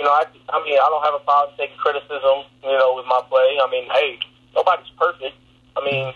you 0.00 0.06
know, 0.08 0.16
I 0.16 0.24
I 0.48 0.64
mean, 0.64 0.80
I 0.80 0.88
don't 0.88 1.04
have 1.04 1.12
a 1.12 1.20
problem 1.28 1.52
taking 1.60 1.76
criticism, 1.76 2.48
you 2.64 2.72
know, 2.72 2.96
with 2.96 3.04
my 3.04 3.20
play. 3.28 3.60
I 3.60 3.68
mean, 3.68 3.84
hey, 3.92 4.16
nobody's 4.56 4.88
perfect. 4.96 5.36
I 5.76 5.84
mean, 5.84 6.08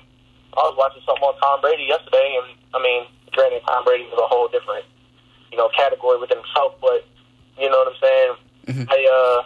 I 0.56 0.60
was 0.64 0.72
watching 0.80 1.04
something 1.04 1.20
on 1.20 1.36
Tom 1.36 1.60
Brady 1.60 1.84
yesterday, 1.84 2.40
and 2.40 2.56
I 2.72 2.80
mean, 2.80 3.04
granted, 3.36 3.60
Tom 3.68 3.84
Brady 3.84 4.04
is 4.08 4.16
a 4.16 4.24
whole 4.24 4.48
different, 4.48 4.88
you 5.52 5.58
know, 5.60 5.68
category 5.76 6.16
within 6.16 6.38
himself, 6.40 6.80
but 6.80 7.04
you 7.60 7.68
know 7.68 7.84
what 7.84 7.92
I'm 7.92 8.00
saying. 8.00 8.32
Mhm. 8.72 8.84
I 8.88 8.98
uh, 9.04 9.38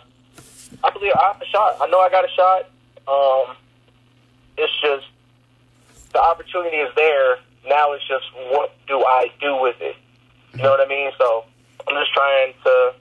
I 0.86 0.90
believe 0.94 1.10
I 1.18 1.34
have 1.34 1.42
a 1.42 1.46
shot. 1.50 1.74
I 1.82 1.90
know 1.90 1.98
I 1.98 2.08
got 2.08 2.22
a 2.24 2.30
shot. 2.30 2.70
Um, 3.10 3.56
it's 4.56 4.72
just 4.80 5.06
the 6.14 6.22
opportunity 6.22 6.76
is 6.78 6.94
there. 6.94 7.38
Now 7.66 7.90
it's 7.90 8.06
just 8.06 8.30
what 8.54 8.70
do 8.86 9.02
I 9.02 9.32
do 9.40 9.56
with 9.60 9.82
it? 9.82 9.96
You 10.54 10.62
know 10.62 10.70
what 10.70 10.80
I 10.80 10.86
mean? 10.86 11.10
So 11.18 11.42
I'm 11.88 11.94
just 11.98 12.14
trying 12.14 12.54
to 12.62 12.94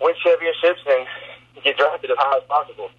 win 0.00 0.14
championships 0.22 0.80
and 0.86 1.06
get 1.64 1.76
drafted 1.76 2.10
as 2.10 2.16
high 2.18 2.36
as 2.36 2.44
possible. 2.44 2.90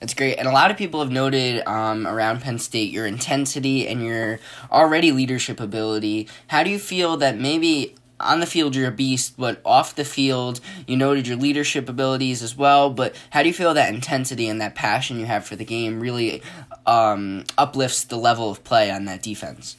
That's 0.00 0.14
great. 0.14 0.34
And 0.34 0.48
a 0.48 0.50
lot 0.50 0.72
of 0.72 0.76
people 0.76 1.00
have 1.00 1.12
noted 1.12 1.64
um, 1.64 2.08
around 2.08 2.40
Penn 2.40 2.58
State 2.58 2.90
your 2.90 3.06
intensity 3.06 3.86
and 3.86 4.04
your 4.04 4.40
already 4.70 5.12
leadership 5.12 5.60
ability. 5.60 6.26
How 6.48 6.64
do 6.64 6.70
you 6.70 6.80
feel 6.80 7.16
that 7.18 7.38
maybe 7.38 7.94
on 8.18 8.40
the 8.40 8.46
field 8.46 8.74
you're 8.74 8.88
a 8.88 8.92
beast, 8.92 9.34
but 9.36 9.60
off 9.64 9.94
the 9.94 10.04
field 10.04 10.60
you 10.88 10.96
noted 10.96 11.28
your 11.28 11.36
leadership 11.36 11.88
abilities 11.88 12.42
as 12.42 12.56
well? 12.56 12.90
But 12.90 13.14
how 13.30 13.42
do 13.42 13.48
you 13.48 13.54
feel 13.54 13.74
that 13.74 13.94
intensity 13.94 14.48
and 14.48 14.60
that 14.60 14.74
passion 14.74 15.20
you 15.20 15.26
have 15.26 15.44
for 15.44 15.54
the 15.54 15.64
game 15.64 16.00
really 16.00 16.42
um, 16.84 17.44
uplifts 17.56 18.02
the 18.02 18.16
level 18.16 18.50
of 18.50 18.64
play 18.64 18.90
on 18.90 19.04
that 19.04 19.22
defense? 19.22 19.76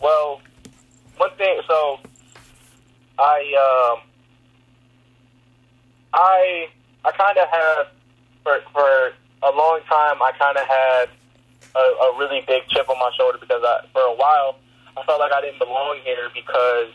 Well, 0.00 0.40
one 1.16 1.34
thing. 1.36 1.60
So, 1.66 1.98
I 3.18 3.92
um, 3.96 4.07
I 6.18 6.68
I 7.04 7.12
kind 7.12 7.38
of 7.38 7.48
have 7.48 7.86
for 8.42 8.58
for 8.74 9.14
a 9.46 9.52
long 9.54 9.80
time. 9.88 10.20
I 10.20 10.32
kind 10.34 10.58
of 10.58 10.66
had 10.66 11.06
a, 11.74 11.78
a 11.78 12.18
really 12.18 12.42
big 12.46 12.66
chip 12.68 12.88
on 12.88 12.98
my 12.98 13.10
shoulder 13.16 13.38
because 13.38 13.62
I, 13.62 13.86
for 13.92 14.02
a 14.02 14.14
while 14.14 14.58
I 14.98 15.04
felt 15.04 15.20
like 15.20 15.32
I 15.32 15.40
didn't 15.40 15.58
belong 15.58 16.00
here 16.04 16.28
because 16.34 16.90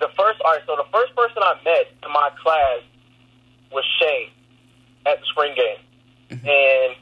the 0.00 0.08
first. 0.16 0.40
All 0.40 0.52
right, 0.52 0.62
so 0.66 0.76
the 0.76 0.88
first 0.92 1.14
person 1.14 1.38
I 1.42 1.54
met 1.64 1.92
in 2.02 2.12
my 2.12 2.30
class 2.42 2.80
was 3.70 3.84
Shane 4.00 4.30
at 5.06 5.20
the 5.20 5.26
spring 5.26 5.54
game, 5.54 5.80
mm-hmm. 6.30 6.48
and 6.48 6.96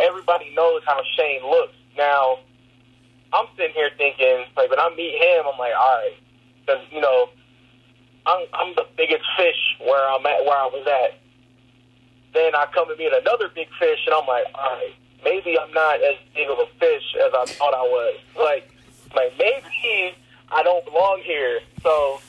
everybody 0.00 0.52
knows 0.54 0.82
how 0.86 1.00
Shane 1.16 1.42
looks 1.48 1.74
now. 1.96 2.38
I'm 3.32 3.46
sitting 3.56 3.74
here 3.74 3.90
thinking, 3.98 4.44
like, 4.56 4.70
when 4.70 4.80
I 4.80 4.88
meet 4.96 5.12
him, 5.20 5.44
I'm 5.52 5.58
like, 5.58 5.72
all 5.76 6.00
right, 6.00 6.16
because 6.60 6.84
you 6.92 7.00
know, 7.00 7.28
I'm 8.26 8.46
I'm 8.52 8.74
the 8.74 8.86
biggest 8.96 9.24
fish 9.36 9.77
where 9.88 10.04
I'm 10.12 10.24
at, 10.26 10.44
where 10.44 10.56
I 10.56 10.68
was 10.68 10.86
at. 10.86 11.18
Then 12.34 12.54
I 12.54 12.66
come 12.74 12.90
and 12.90 12.98
meet 12.98 13.12
another 13.12 13.48
big 13.48 13.68
fish, 13.80 14.00
and 14.06 14.14
I'm 14.14 14.26
like, 14.28 14.46
all 14.54 14.76
right, 14.76 14.94
maybe 15.24 15.58
I'm 15.58 15.72
not 15.72 15.96
as 16.04 16.16
big 16.34 16.48
of 16.48 16.58
a 16.58 16.68
fish 16.78 17.16
as 17.16 17.32
I 17.32 17.44
thought 17.56 17.74
I 17.74 17.82
was. 17.82 18.20
Like, 18.36 18.70
like 19.16 19.32
maybe 19.38 20.14
I 20.52 20.62
don't 20.62 20.84
belong 20.84 21.22
here. 21.24 21.60
So 21.82 22.20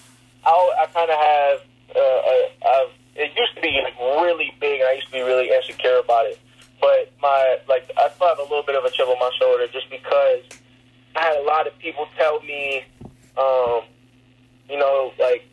I 0.46 0.52
I 0.82 0.86
kind 0.88 1.12
of 1.12 1.20
have 1.20 1.60
uh, 1.96 2.70
I've, 2.70 2.92
it 3.16 3.32
used 3.36 3.56
to 3.56 3.62
be 3.62 3.80
like 3.84 3.98
really 4.00 4.54
big, 4.60 4.80
and 4.80 4.90
I 4.90 4.94
used 4.94 5.08
to 5.08 5.14
be 5.14 5.22
really 5.22 5.52
insecure 5.52 6.00
about 6.00 6.26
it. 6.26 6.40
But 6.80 7.12
my 7.22 7.60
like 7.68 7.92
I 7.98 8.10
still 8.16 8.28
have 8.28 8.40
a 8.40 8.44
little 8.44 8.64
bit 8.64 8.76
of 8.76 8.86
a 8.86 8.92
chip 8.92 9.08
on 9.08 9.20
my 9.20 9.32
shoulder 9.40 9.68
just 9.68 9.90
because 9.90 10.44
I 11.16 11.24
had 11.24 11.38
a 11.38 11.44
lot 11.44 11.68
of 11.68 11.78
people 11.80 12.08
tell 12.18 12.40
me, 12.42 12.84
um, 13.38 13.82
you 14.70 14.78
know, 14.78 15.12
like 15.20 15.44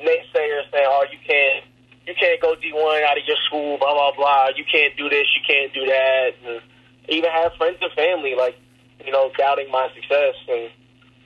naysayers 0.00 0.70
saying, 0.72 0.86
"Oh, 0.86 1.04
you 1.10 1.18
can't, 1.26 1.64
you 2.06 2.14
can't 2.18 2.40
go 2.40 2.54
D 2.56 2.72
one 2.72 3.02
out 3.04 3.18
of 3.18 3.24
your 3.26 3.36
school, 3.46 3.78
blah 3.78 3.92
blah 3.92 4.12
blah. 4.16 4.48
You 4.56 4.64
can't 4.70 4.96
do 4.96 5.08
this, 5.08 5.26
you 5.34 5.42
can't 5.46 5.72
do 5.74 5.86
that." 5.86 6.30
And 6.46 6.60
even 7.08 7.30
have 7.30 7.54
friends 7.54 7.78
and 7.80 7.92
family 7.92 8.34
like, 8.34 8.56
you 9.04 9.12
know, 9.12 9.30
doubting 9.36 9.70
my 9.70 9.88
success 9.94 10.34
and 10.48 10.70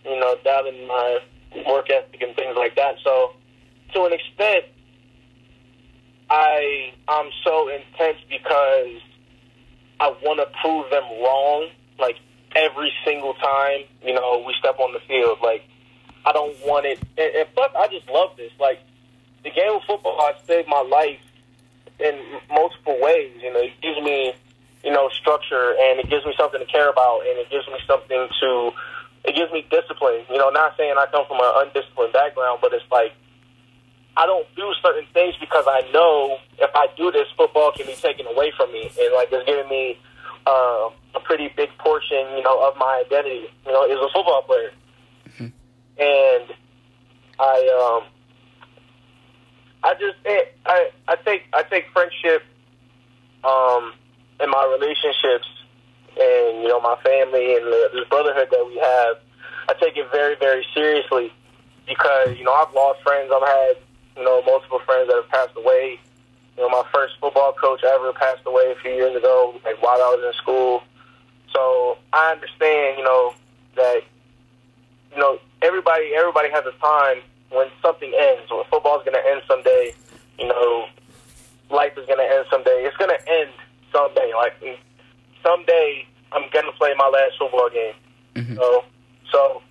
you 0.04 0.18
know, 0.18 0.36
doubting 0.44 0.86
my 0.86 1.18
work 1.66 1.90
ethic 1.90 2.20
and 2.22 2.34
things 2.34 2.56
like 2.56 2.76
that. 2.76 2.96
So, 3.04 3.32
to 3.94 4.04
an 4.04 4.12
extent, 4.12 4.64
I 6.30 6.92
I'm 7.08 7.30
so 7.44 7.68
intense 7.68 8.18
because 8.28 9.00
I 10.00 10.08
want 10.22 10.40
to 10.40 10.46
prove 10.60 10.90
them 10.90 11.04
wrong. 11.22 11.68
Like 11.98 12.16
every 12.56 12.92
single 13.04 13.34
time, 13.34 13.84
you 14.02 14.14
know, 14.14 14.42
we 14.46 14.54
step 14.58 14.78
on 14.78 14.92
the 14.92 15.00
field. 15.06 15.38
Like, 15.42 15.62
I 16.24 16.32
don't 16.32 16.56
want 16.66 16.86
it. 16.86 16.98
And, 17.18 17.34
and 17.34 17.48
plus, 17.54 17.70
I 17.76 17.88
just 17.88 18.08
love 18.08 18.36
this. 18.36 18.52
Like, 18.60 18.80
the 19.42 19.50
game 19.50 19.72
of 19.74 19.82
football 19.86 20.18
has 20.26 20.42
saved 20.46 20.68
my 20.68 20.82
life 20.82 21.20
in 21.98 22.18
multiple 22.50 22.98
ways. 23.00 23.32
You 23.42 23.52
know, 23.52 23.60
it 23.60 23.74
gives 23.82 24.00
me, 24.00 24.34
you 24.84 24.92
know, 24.92 25.08
structure 25.10 25.74
and 25.80 25.98
it 26.00 26.08
gives 26.08 26.24
me 26.24 26.34
something 26.38 26.60
to 26.60 26.66
care 26.66 26.90
about 26.90 27.26
and 27.26 27.38
it 27.38 27.50
gives 27.50 27.66
me 27.66 27.78
something 27.86 28.28
to, 28.40 28.70
it 29.24 29.34
gives 29.34 29.52
me 29.52 29.66
discipline. 29.70 30.22
You 30.30 30.38
know, 30.38 30.50
not 30.50 30.76
saying 30.76 30.94
I 30.96 31.06
come 31.10 31.26
from 31.26 31.38
an 31.38 31.66
undisciplined 31.66 32.12
background, 32.12 32.58
but 32.62 32.72
it's 32.72 32.86
like, 32.90 33.12
I 34.16 34.26
don't 34.26 34.46
do 34.54 34.70
certain 34.82 35.06
things 35.14 35.34
because 35.40 35.64
I 35.66 35.88
know 35.92 36.38
if 36.58 36.70
I 36.74 36.86
do 36.96 37.10
this, 37.10 37.26
football 37.36 37.72
can 37.72 37.86
be 37.86 37.94
taken 37.94 38.26
away 38.26 38.52
from 38.56 38.70
me. 38.72 38.90
And, 39.00 39.14
like, 39.14 39.28
it's 39.32 39.46
giving 39.46 39.68
me, 39.68 39.98
uh, 40.46 40.90
a 41.14 41.20
pretty 41.24 41.48
big 41.56 41.70
portion, 41.78 42.18
you 42.36 42.42
know, 42.42 42.68
of 42.68 42.76
my 42.76 43.02
identity, 43.06 43.48
you 43.66 43.72
know, 43.72 43.84
as 43.84 43.98
a 43.98 44.08
football 44.12 44.42
player. 44.42 44.70
And 45.98 46.52
I, 47.38 48.00
um, 48.00 48.08
I 49.84 49.94
just, 49.94 50.16
it, 50.24 50.56
I, 50.64 50.90
I 51.08 51.16
take, 51.16 51.42
I 51.52 51.62
take 51.64 51.86
friendship, 51.92 52.42
um, 53.44 53.92
in 54.40 54.50
my 54.50 54.76
relationships 54.78 55.48
and, 56.18 56.62
you 56.62 56.68
know, 56.68 56.80
my 56.80 56.96
family 57.02 57.56
and 57.56 57.66
the, 57.66 57.90
this 57.92 58.08
brotherhood 58.08 58.48
that 58.50 58.66
we 58.66 58.76
have, 58.78 59.16
I 59.68 59.74
take 59.80 59.96
it 59.96 60.10
very, 60.12 60.36
very 60.38 60.66
seriously 60.74 61.32
because, 61.86 62.36
you 62.36 62.44
know, 62.44 62.52
I've 62.52 62.72
lost 62.74 63.02
friends. 63.02 63.30
I've 63.34 63.46
had, 63.46 63.76
you 64.16 64.24
know, 64.24 64.42
multiple 64.42 64.80
friends 64.84 65.08
that 65.08 65.16
have 65.16 65.28
passed 65.28 65.56
away. 65.56 65.98
You 66.56 66.62
know, 66.62 66.68
my 66.68 66.84
first 66.92 67.14
football 67.20 67.52
coach 67.54 67.82
ever 67.84 68.12
passed 68.12 68.42
away 68.46 68.74
a 68.76 68.80
few 68.82 68.92
years 68.92 69.16
ago, 69.16 69.54
like 69.64 69.82
while 69.82 69.96
I 69.96 70.16
was 70.16 70.24
in 70.26 70.32
school. 70.42 70.82
So 71.52 71.98
I 72.12 72.32
understand, 72.32 72.98
you 72.98 73.04
know, 73.04 73.34
that 73.76 74.02
you 75.12 75.18
know 75.18 75.38
everybody 75.62 76.14
everybody 76.16 76.50
has 76.50 76.64
a 76.66 76.76
time 76.78 77.22
when 77.50 77.68
something 77.80 78.12
ends. 78.14 78.50
When 78.50 78.64
football's 78.70 79.04
going 79.04 79.14
to 79.16 79.30
end 79.30 79.42
someday, 79.46 79.94
you 80.38 80.48
know, 80.48 80.86
life 81.70 81.92
is 81.96 82.06
going 82.06 82.18
to 82.18 82.28
end 82.34 82.46
someday. 82.50 82.84
It's 82.84 82.96
going 82.96 83.10
to 83.10 83.28
end 83.28 83.50
someday. 83.92 84.32
Like 84.34 84.54
someday, 85.42 86.06
I'm 86.32 86.48
going 86.52 86.66
to 86.66 86.72
play 86.72 86.94
my 86.96 87.08
last 87.08 87.38
football 87.38 87.70
game. 87.70 87.94
Mhm. 88.34 88.56
So 88.56 88.84
So 89.30 89.62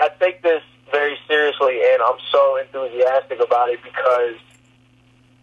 I 0.00 0.08
take 0.20 0.42
this 0.42 0.62
very 0.90 1.16
seriously, 1.26 1.80
and 1.92 2.02
I'm 2.02 2.18
so 2.32 2.56
enthusiastic 2.56 3.40
about 3.40 3.68
it 3.68 3.80
because, 3.82 4.36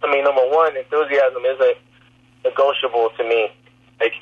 I 0.03 0.11
mean, 0.11 0.23
number 0.23 0.41
one, 0.49 0.75
enthusiasm 0.75 1.43
isn't 1.45 1.77
negotiable 2.43 3.09
to 3.17 3.23
me. 3.23 3.49
Like, 3.99 4.13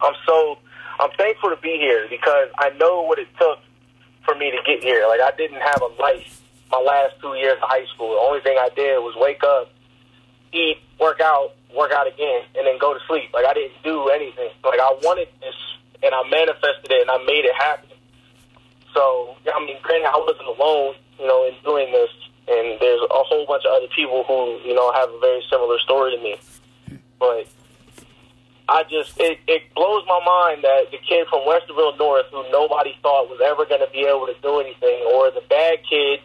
I'm 0.00 0.14
so, 0.26 0.58
I'm 0.98 1.10
thankful 1.16 1.50
to 1.50 1.56
be 1.56 1.76
here 1.78 2.06
because 2.08 2.48
I 2.58 2.70
know 2.70 3.02
what 3.02 3.18
it 3.18 3.28
took 3.38 3.58
for 4.24 4.34
me 4.34 4.50
to 4.50 4.58
get 4.66 4.82
here. 4.82 5.06
Like, 5.08 5.20
I 5.20 5.30
didn't 5.36 5.60
have 5.60 5.80
a 5.82 5.90
life 6.00 6.40
my 6.70 6.80
last 6.80 7.20
two 7.20 7.34
years 7.34 7.54
of 7.62 7.68
high 7.68 7.86
school. 7.94 8.10
The 8.10 8.22
only 8.26 8.40
thing 8.40 8.56
I 8.58 8.68
did 8.74 8.98
was 8.98 9.14
wake 9.16 9.42
up, 9.44 9.70
eat, 10.52 10.78
work 10.98 11.20
out, 11.20 11.54
work 11.76 11.92
out 11.92 12.06
again, 12.06 12.42
and 12.56 12.66
then 12.66 12.78
go 12.78 12.94
to 12.94 13.00
sleep. 13.06 13.30
Like, 13.32 13.46
I 13.46 13.54
didn't 13.54 13.82
do 13.84 14.08
anything. 14.08 14.50
Like, 14.64 14.80
I 14.80 14.90
wanted 15.02 15.28
this, 15.40 15.54
and 16.02 16.14
I 16.14 16.22
manifested 16.28 16.90
it, 16.90 17.02
and 17.02 17.10
I 17.10 17.18
made 17.24 17.44
it 17.44 17.54
happen. 17.54 17.90
So, 18.94 19.36
I 19.46 19.58
mean, 19.64 19.76
granted, 19.82 20.06
I 20.06 20.18
wasn't 20.18 20.48
alone, 20.48 20.94
you 21.18 21.26
know, 21.26 21.46
in 21.46 21.54
doing 21.64 21.92
this, 21.92 22.10
and 22.48 22.78
there's 22.80 23.02
a 23.02 23.22
whole 23.22 23.46
bunch 23.46 23.64
of 23.64 23.72
other 23.74 23.88
people 23.94 24.24
who, 24.24 24.58
you 24.66 24.74
know, 24.74 24.92
have 24.92 25.10
a 25.10 25.18
very 25.20 25.42
similar 25.50 25.78
story 25.80 26.16
to 26.16 26.22
me. 26.22 26.36
But 27.18 27.46
I 28.68 28.82
just, 28.88 29.20
it, 29.20 29.38
it 29.46 29.62
blows 29.74 30.04
my 30.08 30.20
mind 30.24 30.64
that 30.64 30.88
the 30.90 30.98
kid 30.98 31.28
from 31.28 31.44
Westerville 31.44 31.98
North, 31.98 32.26
who 32.32 32.44
nobody 32.50 32.96
thought 33.02 33.28
was 33.28 33.40
ever 33.44 33.68
going 33.68 33.84
to 33.84 33.92
be 33.92 34.08
able 34.08 34.26
to 34.26 34.36
do 34.40 34.60
anything, 34.60 35.04
or 35.12 35.30
the 35.30 35.44
bad 35.48 35.84
kid, 35.84 36.20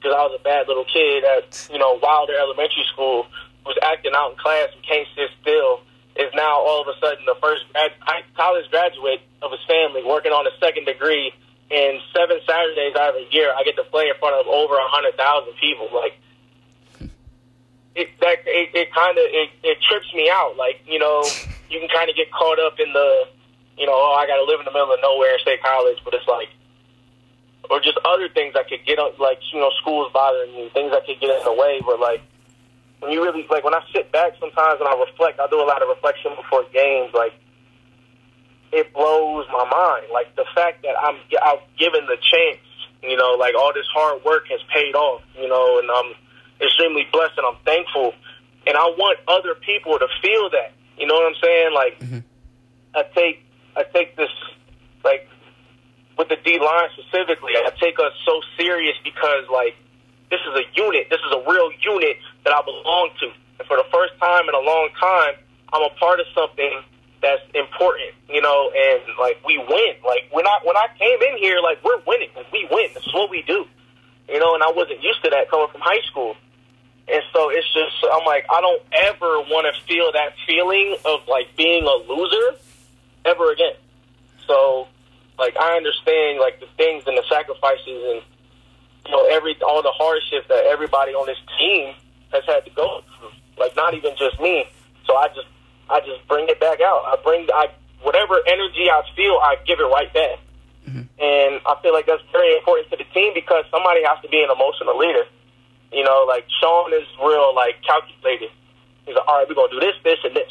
because 0.00 0.16
I 0.16 0.24
was 0.24 0.36
a 0.40 0.42
bad 0.42 0.68
little 0.68 0.88
kid 0.88 1.24
at, 1.24 1.68
you 1.68 1.78
know, 1.78 2.00
Wilder 2.00 2.36
Elementary 2.40 2.84
School, 2.92 3.26
was 3.66 3.76
acting 3.84 4.12
out 4.16 4.32
in 4.32 4.36
class 4.36 4.72
and 4.72 4.80
can't 4.84 5.08
sit 5.16 5.28
still, 5.40 5.84
is 6.16 6.32
now 6.32 6.60
all 6.60 6.80
of 6.80 6.88
a 6.88 6.96
sudden 7.00 7.24
the 7.24 7.36
first 7.40 7.64
grad, 7.72 7.92
college 8.36 8.68
graduate 8.70 9.20
of 9.42 9.52
his 9.52 9.60
family 9.68 10.04
working 10.04 10.32
on 10.32 10.46
a 10.46 10.54
second 10.60 10.84
degree 10.84 11.32
and 11.70 12.00
seven 12.12 12.38
Saturdays 12.44 12.94
out 12.96 13.16
of 13.16 13.24
the 13.24 13.28
year, 13.32 13.52
I 13.52 13.64
get 13.64 13.76
to 13.76 13.84
play 13.88 14.08
in 14.08 14.16
front 14.20 14.36
of 14.36 14.46
over 14.46 14.76
a 14.76 14.88
hundred 14.88 15.16
thousand 15.16 15.56
people. 15.60 15.88
Like 15.92 16.16
it, 17.94 18.10
that 18.20 18.42
it, 18.46 18.74
it 18.74 18.92
kind 18.92 19.16
of 19.18 19.24
it, 19.24 19.50
it 19.62 19.78
trips 19.82 20.12
me 20.14 20.30
out. 20.30 20.56
Like 20.56 20.82
you 20.86 20.98
know, 20.98 21.22
you 21.70 21.80
can 21.80 21.88
kind 21.88 22.10
of 22.10 22.16
get 22.16 22.30
caught 22.30 22.58
up 22.58 22.78
in 22.78 22.92
the, 22.92 23.28
you 23.78 23.86
know, 23.86 23.94
oh, 23.94 24.14
I 24.18 24.26
got 24.26 24.36
to 24.36 24.44
live 24.44 24.60
in 24.60 24.66
the 24.66 24.74
middle 24.74 24.92
of 24.92 25.00
nowhere 25.02 25.32
and 25.32 25.40
stay 25.42 25.58
college, 25.58 25.98
but 26.04 26.14
it's 26.14 26.26
like, 26.28 26.48
or 27.70 27.80
just 27.80 27.98
other 28.04 28.28
things 28.28 28.54
that 28.54 28.68
could 28.68 28.84
get 28.84 28.98
like 29.18 29.38
you 29.52 29.60
know, 29.60 29.70
schools 29.80 30.10
bothering 30.12 30.54
me, 30.54 30.70
things 30.74 30.92
that 30.92 31.06
could 31.06 31.20
get 31.20 31.30
in 31.30 31.44
the 31.44 31.54
way. 31.54 31.80
But 31.84 32.00
like 32.00 32.22
when 33.00 33.12
you 33.12 33.22
really 33.22 33.46
like 33.50 33.64
when 33.64 33.74
I 33.74 33.82
sit 33.92 34.10
back 34.12 34.34
sometimes 34.40 34.80
and 34.80 34.88
I 34.88 34.94
reflect, 34.98 35.40
I 35.40 35.46
do 35.48 35.60
a 35.60 35.68
lot 35.68 35.82
of 35.82 35.88
reflection 35.88 36.32
before 36.36 36.64
games, 36.72 37.12
like 37.14 37.32
it 38.72 38.92
blows 38.92 39.46
my 39.52 39.64
mind. 39.70 40.10
Like 40.12 40.34
the 40.34 40.44
fact 40.54 40.82
that 40.82 40.98
I'm 40.98 41.20
I'm 41.42 41.58
given 41.78 42.06
the 42.06 42.18
chance, 42.18 42.64
you 43.02 43.16
know, 43.16 43.36
like 43.38 43.54
all 43.54 43.72
this 43.72 43.86
hard 43.94 44.24
work 44.24 44.48
has 44.50 44.60
paid 44.72 44.94
off, 44.94 45.22
you 45.38 45.48
know, 45.48 45.78
and 45.78 45.88
I'm 45.90 46.23
extremely 46.60 47.06
blessed 47.12 47.38
and 47.38 47.46
I'm 47.46 47.60
thankful. 47.64 48.14
And 48.66 48.76
I 48.76 48.86
want 48.96 49.18
other 49.28 49.54
people 49.54 49.98
to 49.98 50.08
feel 50.22 50.50
that. 50.50 50.72
You 50.96 51.06
know 51.06 51.14
what 51.14 51.26
I'm 51.26 51.40
saying? 51.42 51.70
Like 51.74 51.98
mm-hmm. 52.00 52.18
I 52.94 53.02
take 53.14 53.44
I 53.76 53.82
take 53.92 54.16
this 54.16 54.30
like 55.04 55.28
with 56.16 56.28
the 56.28 56.36
D 56.44 56.58
line 56.58 56.88
specifically, 56.94 57.52
I 57.56 57.70
take 57.80 57.98
us 57.98 58.12
so 58.24 58.40
serious 58.56 58.96
because 59.02 59.44
like 59.52 59.74
this 60.30 60.40
is 60.40 60.54
a 60.54 60.66
unit. 60.74 61.08
This 61.10 61.20
is 61.20 61.32
a 61.32 61.42
real 61.50 61.70
unit 61.82 62.16
that 62.44 62.54
I 62.54 62.62
belong 62.62 63.10
to. 63.20 63.26
And 63.58 63.68
for 63.68 63.76
the 63.76 63.86
first 63.92 64.18
time 64.18 64.48
in 64.48 64.54
a 64.54 64.64
long 64.64 64.88
time, 64.98 65.34
I'm 65.72 65.82
a 65.82 65.94
part 65.98 66.20
of 66.20 66.26
something 66.34 66.82
that's 67.20 67.42
important, 67.54 68.12
you 68.28 68.42
know, 68.42 68.70
and 68.74 69.00
like 69.18 69.40
we 69.46 69.58
win. 69.58 69.94
Like 70.04 70.28
when 70.30 70.46
I 70.46 70.58
when 70.62 70.76
I 70.76 70.86
came 70.98 71.18
in 71.32 71.38
here, 71.38 71.60
like 71.60 71.82
we're 71.82 72.00
winning. 72.06 72.30
Like 72.36 72.50
we 72.52 72.66
win. 72.70 72.88
That's 72.94 73.12
what 73.12 73.30
we 73.30 73.42
do. 73.42 73.66
You 74.28 74.40
know, 74.40 74.54
and 74.54 74.62
I 74.62 74.70
wasn't 74.72 75.02
used 75.02 75.22
to 75.24 75.30
that 75.30 75.50
coming 75.50 75.68
from 75.72 75.80
high 75.82 76.02
school. 76.10 76.36
And 77.06 77.22
so 77.32 77.50
it's 77.50 77.66
just 77.72 77.96
I'm 78.10 78.24
like 78.24 78.46
I 78.50 78.60
don't 78.60 78.82
ever 78.92 79.44
want 79.52 79.68
to 79.68 79.74
feel 79.84 80.10
that 80.12 80.32
feeling 80.46 80.96
of 81.04 81.26
like 81.28 81.54
being 81.56 81.84
a 81.84 81.96
loser 82.10 82.58
ever 83.24 83.52
again. 83.52 83.74
So 84.46 84.88
like 85.38 85.56
I 85.60 85.76
understand 85.76 86.38
like 86.40 86.60
the 86.60 86.66
things 86.76 87.04
and 87.06 87.16
the 87.16 87.24
sacrifices 87.28 87.86
and 87.86 88.22
you 89.04 89.12
know 89.12 89.28
every 89.30 89.56
all 89.62 89.82
the 89.82 89.92
hardships 89.92 90.48
that 90.48 90.64
everybody 90.64 91.12
on 91.12 91.26
this 91.26 91.38
team 91.58 91.94
has 92.32 92.44
had 92.46 92.64
to 92.64 92.70
go 92.70 93.02
through. 93.18 93.30
Like 93.58 93.76
not 93.76 93.94
even 93.94 94.16
just 94.16 94.40
me. 94.40 94.64
So 95.06 95.16
I 95.16 95.28
just 95.28 95.48
I 95.90 96.00
just 96.00 96.26
bring 96.26 96.48
it 96.48 96.58
back 96.58 96.80
out. 96.80 97.04
I 97.04 97.16
bring 97.22 97.46
I 97.52 97.68
whatever 98.00 98.40
energy 98.46 98.88
I 98.88 99.02
feel, 99.16 99.40
I 99.42 99.56
give 99.66 99.80
it 99.80 99.88
right 99.88 100.12
back. 100.12 100.38
Mm-hmm. 100.88 101.08
And 101.20 101.60
I 101.64 101.74
feel 101.82 101.92
like 101.92 102.06
that's 102.06 102.22
very 102.32 102.56
important 102.56 102.90
to 102.90 102.96
the 102.96 103.08
team 103.12 103.32
because 103.34 103.64
somebody 103.70 104.04
has 104.04 104.20
to 104.22 104.28
be 104.28 104.44
an 104.44 104.50
emotional 104.52 104.96
leader. 104.96 105.24
You 105.94 106.02
know, 106.02 106.26
like 106.26 106.44
Sean 106.60 106.92
is 106.92 107.06
real 107.22 107.54
like 107.54 107.78
calculated. 107.86 108.50
He's 109.06 109.14
like, 109.14 109.28
all 109.28 109.38
right, 109.38 109.46
we're 109.48 109.54
gonna 109.54 109.72
do 109.72 109.80
this, 109.80 109.94
this, 110.02 110.18
and 110.24 110.34
this, 110.34 110.50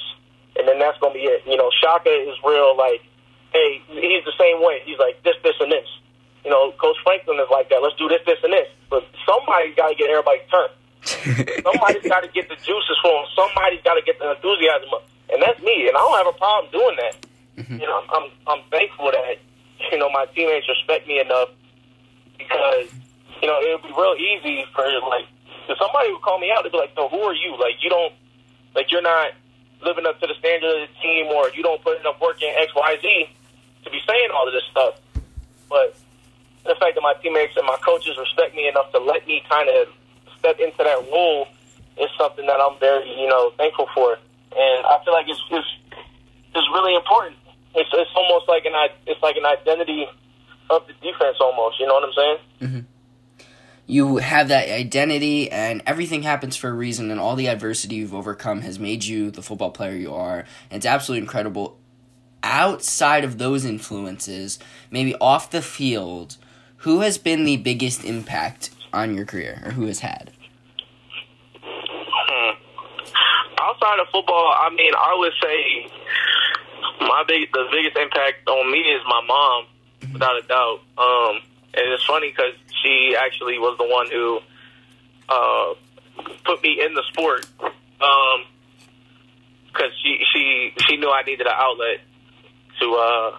and 0.56 0.68
then 0.68 0.80
that's 0.80 0.98
gonna 1.00 1.14
be 1.14 1.28
it. 1.28 1.44
You 1.46 1.58
know, 1.58 1.70
Shaka 1.82 2.10
is 2.10 2.38
real 2.46 2.78
like, 2.78 3.04
hey, 3.52 3.82
he's 3.88 4.24
the 4.24 4.36
same 4.40 4.64
way. 4.64 4.82
He's 4.86 5.00
like 5.00 5.22
this, 5.24 5.36
this, 5.44 5.60
and 5.60 5.72
this. 5.72 5.88
You 6.46 6.52
know, 6.52 6.72
Coach 6.80 6.98
Franklin 7.04 7.40
is 7.40 7.52
like 7.52 7.70
that. 7.70 7.84
Let's 7.84 7.96
do 7.96 8.08
this, 8.08 8.20
this, 8.26 8.40
and 8.44 8.52
this. 8.52 8.68
But 8.90 9.08
somebody's 9.28 9.76
got 9.76 9.90
to 9.90 9.96
get 9.96 10.12
everybody's 10.12 10.48
turn. 10.52 10.70
Somebody's 11.64 12.08
got 12.08 12.24
to 12.24 12.32
get 12.32 12.48
the 12.48 12.56
juices 12.56 13.00
flowing. 13.02 13.28
Somebody's 13.36 13.84
got 13.84 13.96
to 13.96 14.04
get 14.04 14.20
the 14.20 14.32
enthusiasm 14.32 14.92
up 14.92 15.08
and 15.34 15.42
that's 15.42 15.60
me, 15.62 15.88
and 15.88 15.98
I 15.98 16.00
don't 16.00 16.18
have 16.18 16.36
a 16.36 16.38
problem 16.38 16.72
doing 16.72 16.96
that. 16.98 17.16
Mm-hmm. 17.58 17.80
You 17.80 17.88
know, 17.88 18.04
I'm 18.14 18.30
I'm 18.48 18.62
thankful 18.70 19.12
that 19.12 19.38
you 19.92 19.98
know 19.98 20.10
my 20.10 20.26
teammates 20.34 20.70
respect 20.70 21.08
me 21.08 21.20
enough 21.20 21.50
because 22.38 22.90
you 23.44 23.48
know 23.52 23.60
it 23.60 23.76
would 23.76 23.84
be 23.84 23.92
real 23.92 24.16
easy 24.16 24.64
for 24.72 24.88
like 25.12 25.28
if 25.68 25.76
somebody 25.76 26.12
would 26.12 26.24
call 26.24 26.40
me 26.40 26.52
out, 26.52 26.64
they'd 26.64 26.72
be 26.72 26.80
like, 26.80 26.96
"So 26.96 27.12
who 27.12 27.20
are 27.28 27.36
you? 27.36 27.60
Like 27.60 27.84
you 27.84 27.90
don't 27.92 28.16
like 28.74 28.88
you're 28.92 29.04
not 29.04 29.36
living 29.84 30.08
up 30.08 30.20
to 30.24 30.28
the 30.28 30.36
standard 30.40 30.72
of 30.72 30.88
the 30.88 30.94
team, 31.04 31.28
or 31.28 31.52
you 31.52 31.62
don't 31.62 31.84
put 31.84 32.00
enough 32.00 32.20
work 32.24 32.42
in 32.42 32.56
X 32.56 32.72
Y 32.72 32.98
Z 33.04 33.30
to 33.84 33.90
be 33.92 34.00
saying 34.08 34.30
all 34.32 34.48
of 34.48 34.54
this 34.56 34.64
stuff." 34.72 34.96
But 35.68 36.00
the 36.64 36.76
fact 36.80 36.96
that 36.96 37.04
my 37.04 37.14
teammates 37.22 37.58
and 37.60 37.68
my 37.68 37.78
coaches 37.84 38.16
respect 38.18 38.56
me 38.56 38.68
enough 38.68 38.92
to 38.94 39.00
let 39.00 39.28
me 39.28 39.44
kind 39.50 39.68
of 39.68 39.92
step 40.40 40.60
into 40.60 40.80
that 40.80 41.04
role 41.12 41.48
is 42.00 42.10
something 42.18 42.46
that 42.48 42.60
I'm 42.64 42.80
very, 42.80 43.10
you 43.20 43.28
know, 43.28 43.52
thankful 43.58 43.88
for 43.94 44.18
and 44.56 44.86
I 44.86 45.02
feel 45.04 45.14
like 45.14 45.28
it's 45.28 45.42
it's, 45.52 45.68
it's 46.56 46.70
really 46.74 46.96
important. 46.96 47.36
It's 47.76 47.90
it's 47.94 48.12
almost 48.16 48.48
like 48.48 48.66
an 48.66 48.74
it's 49.06 49.22
like 49.22 49.36
an 49.36 49.46
identity 49.46 50.06
of 50.70 50.86
the 50.88 50.94
defense, 51.02 51.38
almost. 51.42 51.80
You 51.80 51.88
know 51.88 51.96
what 51.96 52.06
I'm 52.06 52.14
saying? 52.14 52.38
Mm-hmm. 52.62 52.93
You 53.86 54.18
have 54.18 54.48
that 54.48 54.70
identity, 54.70 55.52
and 55.52 55.82
everything 55.86 56.24
happens 56.24 56.56
for 56.56 56.70
a 56.70 56.74
reason, 56.74 57.12
and 57.12 57.20
all 57.20 57.36
the 57.36 57.48
adversity 57.48 57.96
you've 57.96 58.14
overcome 58.14 58.62
has 58.62 58.80
made 58.80 59.04
you 59.04 59.30
the 59.30 59.42
football 59.42 59.72
player 59.72 59.96
you 59.96 60.14
are. 60.14 60.46
And 60.70 60.78
it's 60.78 60.86
absolutely 60.86 61.24
incredible. 61.24 61.78
Outside 62.44 63.24
of 63.24 63.38
those 63.38 63.66
influences, 63.66 64.60
maybe 64.90 65.16
off 65.16 65.52
the 65.52 65.62
field, 65.62 66.38
who 66.78 67.02
has 67.02 67.18
been 67.18 67.44
the 67.44 67.58
biggest 67.58 68.04
impact 68.04 68.70
on 68.94 69.16
your 69.16 69.26
career, 69.26 69.62
or 69.66 69.72
who 69.72 69.88
has 69.88 70.00
had? 70.00 70.32
outside 73.84 74.00
of 74.00 74.08
football, 74.12 74.54
I 74.58 74.70
mean, 74.76 74.92
I 74.96 75.16
would 75.18 75.34
say 75.42 75.92
my 77.02 77.24
big 77.28 77.52
the 77.52 77.68
biggest 77.72 77.98
impact 77.98 78.48
on 78.48 78.72
me 78.72 78.80
is 78.80 79.02
my 79.08 79.22
mom, 79.26 79.66
without 80.12 80.38
a 80.38 80.48
doubt. 80.48 80.80
Um, 80.98 81.42
and 81.74 81.94
it's 81.94 82.04
funny 82.04 82.30
because 82.30 82.54
she 82.82 83.16
actually 83.20 83.58
was 83.58 83.78
the 83.78 83.88
one 83.88 84.10
who 84.12 84.40
uh, 85.30 85.74
put 86.46 86.62
me 86.64 86.82
in 86.84 86.94
the 86.94 87.04
sport. 87.12 87.46
Um, 88.02 88.46
because 89.68 89.92
she 90.04 90.24
she 90.32 90.74
she 90.86 90.98
knew 90.98 91.10
I 91.10 91.24
needed 91.24 91.48
an 91.48 91.54
outlet 91.56 92.02
to 92.80 92.94
uh 92.94 93.38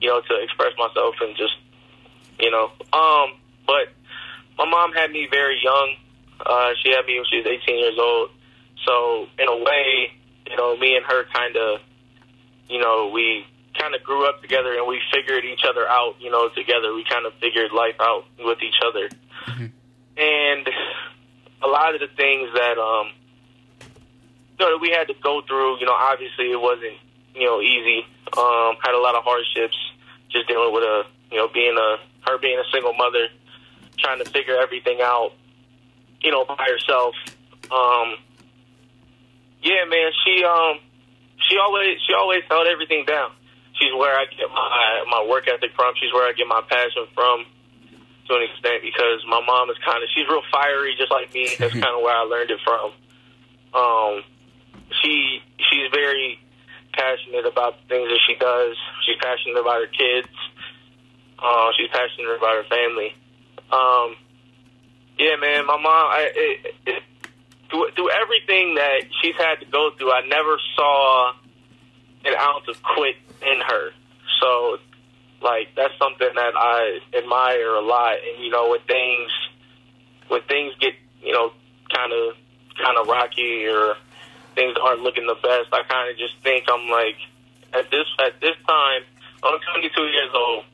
you 0.00 0.08
know 0.08 0.22
to 0.22 0.42
express 0.42 0.72
myself 0.78 1.16
and 1.20 1.36
just 1.36 1.52
you 2.40 2.50
know 2.50 2.70
um 2.94 3.36
but 3.66 3.92
my 4.58 4.64
mom 4.64 4.92
had 4.92 5.12
me 5.12 5.28
very 5.30 5.60
young. 5.62 5.94
Uh, 6.44 6.70
she 6.82 6.90
had 6.90 7.06
me 7.06 7.14
when 7.14 7.24
she 7.30 7.36
was 7.38 7.46
18 7.46 7.78
years 7.78 7.98
old, 7.98 8.30
so 8.84 9.26
in 9.38 9.48
a 9.48 9.56
way, 9.56 10.12
you 10.50 10.56
know, 10.56 10.76
me 10.76 10.96
and 10.96 11.04
her 11.06 11.24
kind 11.32 11.56
of, 11.56 11.80
you 12.68 12.80
know, 12.80 13.10
we 13.14 13.46
kind 13.78 13.94
of 13.94 14.02
grew 14.02 14.28
up 14.28 14.42
together 14.42 14.74
and 14.74 14.86
we 14.86 15.00
figured 15.12 15.44
each 15.44 15.62
other 15.68 15.86
out, 15.88 16.16
you 16.20 16.30
know, 16.30 16.48
together. 16.48 16.94
We 16.94 17.04
kind 17.08 17.26
of 17.26 17.32
figured 17.40 17.72
life 17.72 17.96
out 18.00 18.24
with 18.38 18.58
each 18.62 18.78
other. 18.84 19.08
Mm-hmm. 19.46 19.66
And 20.18 20.68
a 21.62 21.68
lot 21.68 21.94
of 21.94 22.00
the 22.00 22.08
things 22.08 22.50
that, 22.54 22.78
um, 22.78 23.12
you 24.58 24.66
know, 24.66 24.78
we 24.80 24.90
had 24.90 25.06
to 25.08 25.14
go 25.22 25.42
through, 25.46 25.78
you 25.80 25.86
know, 25.86 25.94
obviously 25.94 26.50
it 26.50 26.60
wasn't, 26.60 26.98
you 27.34 27.46
know, 27.46 27.60
easy. 27.60 28.04
Um, 28.36 28.76
had 28.82 28.94
a 28.94 29.00
lot 29.00 29.14
of 29.14 29.22
hardships 29.24 29.76
just 30.30 30.48
dealing 30.48 30.74
with 30.74 30.82
a, 30.82 31.04
you 31.30 31.38
know, 31.38 31.48
being 31.52 31.76
a, 31.78 31.96
her 32.28 32.38
being 32.38 32.58
a 32.58 32.68
single 32.72 32.94
mother, 32.94 33.28
trying 33.98 34.22
to 34.22 34.30
figure 34.30 34.56
everything 34.60 34.98
out, 35.00 35.32
you 36.20 36.30
know, 36.30 36.44
by 36.44 36.66
herself. 36.68 37.14
Um, 37.70 38.16
yeah, 39.62 39.84
man, 39.88 40.10
she 40.24 40.44
um 40.44 40.78
she 41.48 41.56
always 41.58 41.98
she 42.06 42.14
always 42.14 42.42
held 42.48 42.66
everything 42.66 43.04
down. 43.06 43.30
She's 43.78 43.94
where 43.94 44.14
I 44.14 44.26
get 44.26 44.50
my 44.50 45.04
my 45.10 45.26
work 45.28 45.48
ethic 45.48 45.72
from. 45.74 45.94
She's 46.00 46.12
where 46.12 46.28
I 46.28 46.32
get 46.32 46.46
my 46.46 46.62
passion 46.68 47.06
from 47.14 47.46
to 48.28 48.34
an 48.34 48.42
extent 48.42 48.82
because 48.82 49.24
my 49.26 49.40
mom 49.40 49.70
is 49.70 49.78
kind 49.84 50.02
of 50.02 50.08
she's 50.14 50.28
real 50.28 50.42
fiery, 50.52 50.94
just 50.98 51.10
like 51.10 51.32
me. 51.32 51.48
That's 51.58 51.72
kind 51.82 51.94
of 51.96 52.02
where 52.02 52.16
I 52.16 52.22
learned 52.22 52.50
it 52.50 52.60
from. 52.62 52.92
Um, 53.72 54.22
she 55.02 55.40
she's 55.70 55.90
very 55.92 56.38
passionate 56.92 57.46
about 57.46 57.78
the 57.80 57.84
things 57.88 58.08
that 58.10 58.20
she 58.26 58.34
does. 58.34 58.76
She's 59.06 59.16
passionate 59.22 59.60
about 59.60 59.80
her 59.80 59.90
kids. 59.90 60.34
Uh, 61.38 61.70
she's 61.78 61.88
passionate 61.90 62.36
about 62.36 62.64
her 62.64 62.68
family. 62.68 63.14
Um, 63.70 64.16
yeah, 65.18 65.36
man, 65.36 65.66
my 65.66 65.76
mom. 65.76 66.06
I, 66.10 66.30
it, 66.34 66.74
it, 66.86 67.02
through, 67.70 67.90
through 67.94 68.10
everything 68.10 68.76
that 68.76 69.02
she's 69.20 69.36
had 69.36 69.60
to 69.60 69.66
go 69.66 69.90
through, 69.96 70.10
I 70.10 70.26
never 70.26 70.58
saw 70.74 71.32
an 72.24 72.34
ounce 72.34 72.66
of 72.68 72.82
quit 72.82 73.16
in 73.42 73.60
her. 73.60 73.90
So, 74.40 74.78
like, 75.42 75.68
that's 75.76 75.94
something 75.98 76.28
that 76.34 76.52
I 76.56 77.00
admire 77.16 77.74
a 77.74 77.80
lot. 77.80 78.14
And 78.14 78.44
you 78.44 78.50
know, 78.50 78.70
when 78.70 78.80
things 78.80 79.30
when 80.28 80.42
things 80.42 80.74
get 80.80 80.94
you 81.22 81.32
know 81.32 81.52
kind 81.92 82.12
of 82.12 82.34
kind 82.76 82.96
of 82.98 83.08
rocky 83.08 83.66
or 83.66 83.96
things 84.54 84.76
aren't 84.82 85.00
looking 85.00 85.26
the 85.26 85.34
best, 85.34 85.72
I 85.72 85.82
kind 85.82 86.10
of 86.10 86.18
just 86.18 86.34
think 86.42 86.64
I'm 86.72 86.88
like 86.88 87.16
at 87.72 87.90
this 87.90 88.06
at 88.20 88.40
this 88.40 88.56
time 88.66 89.02
I'm 89.42 89.58
22 89.72 90.02
years 90.02 90.30
old 90.34 90.64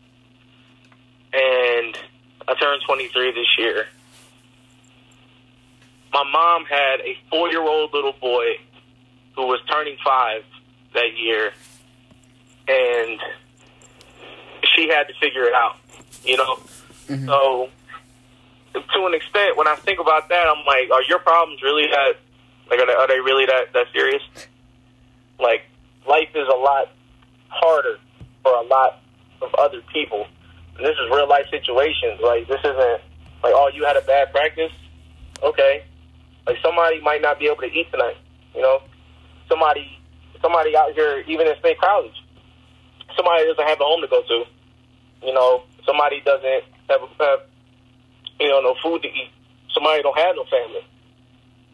and 1.34 1.98
I 2.46 2.54
turned 2.54 2.82
23 2.86 3.32
this 3.32 3.58
year. 3.58 3.86
My 6.12 6.22
mom 6.30 6.64
had 6.64 7.00
a 7.00 7.16
four 7.28 7.50
year 7.50 7.62
old 7.62 7.92
little 7.92 8.14
boy 8.20 8.56
who 9.34 9.46
was 9.46 9.60
turning 9.68 9.96
five 10.04 10.44
that 10.94 11.18
year, 11.18 11.52
and 12.68 13.20
she 14.74 14.88
had 14.88 15.04
to 15.04 15.14
figure 15.20 15.44
it 15.44 15.54
out, 15.54 15.76
you 16.24 16.36
know? 16.36 16.56
Mm-hmm. 17.06 17.26
So, 17.26 17.68
to 18.74 19.06
an 19.06 19.14
extent, 19.14 19.56
when 19.56 19.68
I 19.68 19.76
think 19.76 20.00
about 20.00 20.28
that, 20.28 20.46
I'm 20.48 20.64
like, 20.66 20.90
are 20.90 21.02
your 21.08 21.18
problems 21.18 21.62
really 21.62 21.86
that, 21.90 22.14
like, 22.70 22.80
are 22.80 22.86
they, 22.86 22.92
are 22.92 23.08
they 23.08 23.20
really 23.20 23.46
that, 23.46 23.72
that 23.72 23.86
serious? 23.92 24.22
Like, 25.38 25.62
life 26.08 26.30
is 26.34 26.48
a 26.48 26.56
lot 26.56 26.88
harder 27.48 27.98
for 28.42 28.52
a 28.52 28.62
lot 28.62 29.00
of 29.42 29.54
other 29.54 29.80
people 29.92 30.26
this 30.78 30.96
is 30.98 31.10
real 31.10 31.28
life 31.28 31.46
situations. 31.50 32.20
Like 32.22 32.48
this 32.48 32.60
isn't 32.60 33.00
like 33.42 33.54
oh 33.54 33.70
you 33.72 33.84
had 33.84 33.96
a 33.96 34.02
bad 34.02 34.32
practice. 34.32 34.72
Okay, 35.42 35.84
like 36.46 36.56
somebody 36.62 37.00
might 37.00 37.22
not 37.22 37.38
be 37.38 37.46
able 37.46 37.62
to 37.62 37.70
eat 37.70 37.90
tonight. 37.90 38.16
You 38.54 38.62
know, 38.62 38.82
somebody 39.48 39.98
somebody 40.42 40.76
out 40.76 40.92
here 40.94 41.22
even 41.26 41.46
in 41.46 41.54
state 41.58 41.78
college, 41.80 42.14
somebody 43.16 43.46
doesn't 43.46 43.66
have 43.66 43.80
a 43.80 43.84
home 43.84 44.00
to 44.02 44.08
go 44.08 44.22
to. 44.22 44.44
You 45.22 45.32
know, 45.32 45.62
somebody 45.86 46.20
doesn't 46.20 46.64
have, 46.88 47.00
have 47.20 47.40
you 48.40 48.48
know 48.48 48.60
no 48.60 48.74
food 48.82 49.02
to 49.02 49.08
eat. 49.08 49.30
Somebody 49.72 50.02
don't 50.02 50.18
have 50.18 50.36
no 50.36 50.44
family. 50.44 50.86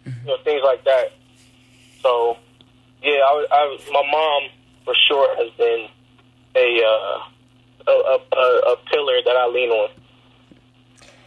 You 0.05 0.27
know 0.27 0.37
things 0.45 0.63
like 0.65 0.85
that. 0.85 1.13
So 2.03 2.37
yeah, 3.03 3.21
I, 3.25 3.47
I 3.51 3.79
my 3.93 4.03
mom 4.11 4.51
for 4.85 4.95
sure 5.09 5.37
has 5.37 5.53
been 5.57 5.89
a 6.57 6.83
uh, 6.85 7.91
a, 7.91 8.19
a, 8.33 8.73
a 8.73 8.77
pillar 8.91 9.21
that 9.25 9.37
I 9.37 9.47
lean 9.47 9.71
on. 9.71 9.91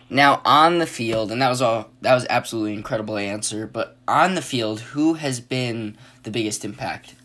Now 0.09 0.41
on 0.45 0.77
the 0.77 0.85
field, 0.85 1.31
and 1.31 1.41
that 1.41 1.49
was 1.49 1.61
all. 1.61 1.89
That 2.01 2.13
was 2.13 2.27
absolutely 2.29 2.73
incredible 2.73 3.17
answer. 3.17 3.65
But 3.65 3.97
on 4.07 4.35
the 4.35 4.41
field, 4.41 4.79
who 4.79 5.15
has 5.15 5.39
been 5.39 5.97
the 6.23 6.31
biggest 6.31 6.63
impact? 6.63 7.15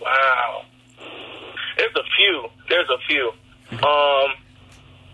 Wow, 0.00 0.64
there's 1.82 1.98
a 1.98 2.06
few. 2.14 2.46
There's 2.68 2.90
a 2.94 3.00
few. 3.10 3.26
Um, 3.82 4.30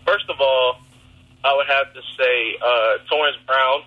first 0.05 0.29
of 0.29 0.37
all, 0.39 0.77
I 1.43 1.55
would 1.57 1.65
have 1.65 1.89
to 1.97 2.01
say 2.13 2.35
uh, 2.61 3.01
Torrence 3.09 3.37
Brown. 3.47 3.81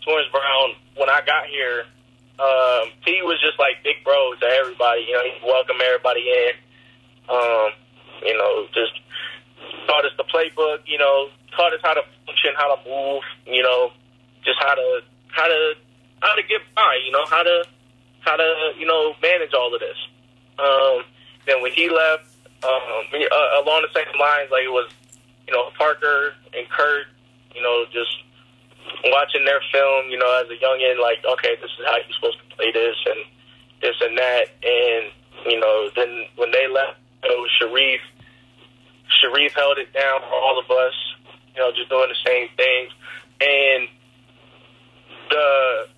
Torrence 0.00 0.28
Brown. 0.32 0.80
When 0.96 1.10
I 1.10 1.20
got 1.26 1.44
here, 1.52 1.84
um, 2.40 2.88
he 3.04 3.20
was 3.20 3.36
just 3.44 3.58
like 3.58 3.84
big 3.84 4.00
bro 4.02 4.32
to 4.40 4.46
everybody. 4.46 5.04
You 5.04 5.12
know, 5.12 5.24
he 5.28 5.32
welcomed 5.44 5.82
everybody 5.82 6.24
in. 6.24 6.52
Um, 7.28 7.68
you 8.24 8.32
know, 8.32 8.64
just 8.72 8.96
taught 9.86 10.06
us 10.06 10.16
the 10.16 10.24
playbook. 10.24 10.88
You 10.88 10.96
know, 10.96 11.28
taught 11.52 11.74
us 11.74 11.80
how 11.84 11.92
to 11.92 12.02
function, 12.24 12.56
how 12.56 12.74
to 12.76 12.80
move. 12.88 13.22
You 13.44 13.62
know, 13.62 13.92
just 14.40 14.56
how 14.60 14.74
to 14.74 15.00
how 15.28 15.48
to 15.48 15.74
how 16.22 16.34
to 16.34 16.42
get 16.48 16.62
by. 16.74 16.96
You 17.04 17.12
know, 17.12 17.26
how 17.28 17.42
to 17.42 17.64
how 18.20 18.36
to 18.36 18.72
you 18.78 18.86
know 18.86 19.12
manage 19.20 19.52
all 19.52 19.74
of 19.74 19.80
this. 19.80 19.98
Um, 20.56 21.04
then 21.46 21.62
when 21.62 21.72
he 21.72 21.88
left, 21.88 22.24
um, 22.62 22.80
uh, 23.12 23.62
along 23.62 23.86
the 23.86 23.92
same 23.94 24.18
lines, 24.18 24.50
like 24.50 24.64
it 24.64 24.72
was, 24.72 24.90
you 25.46 25.52
know, 25.52 25.70
Parker 25.76 26.34
and 26.56 26.68
Kurt. 26.68 27.06
You 27.54 27.62
know, 27.62 27.84
just 27.92 28.10
watching 29.04 29.44
their 29.44 29.60
film. 29.70 30.10
You 30.10 30.18
know, 30.18 30.42
as 30.42 30.50
a 30.50 30.58
youngin, 30.58 31.00
like 31.00 31.24
okay, 31.24 31.56
this 31.60 31.70
is 31.78 31.86
how 31.86 31.96
you're 31.96 32.14
supposed 32.14 32.38
to 32.38 32.56
play 32.56 32.72
this 32.72 32.96
and 33.06 33.20
this 33.80 33.94
and 34.00 34.18
that. 34.18 34.48
And 34.64 35.12
you 35.46 35.60
know, 35.60 35.90
then 35.94 36.24
when 36.36 36.50
they 36.50 36.66
left 36.66 36.98
know, 37.28 37.46
Shareef, 37.60 38.00
Shareef 39.22 39.52
held 39.52 39.78
it 39.78 39.92
down 39.92 40.20
for 40.20 40.34
all 40.34 40.58
of 40.58 40.70
us, 40.70 40.94
you 41.54 41.60
know, 41.60 41.70
just 41.72 41.88
doing 41.88 42.08
the 42.08 42.30
same 42.30 42.48
things. 42.56 42.92
And 43.40 43.88
the, 45.30 45.88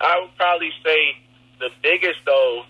I 0.00 0.20
would 0.20 0.34
probably 0.36 0.70
say 0.84 1.16
the 1.60 1.70
biggest 1.82 2.20
though, 2.24 2.64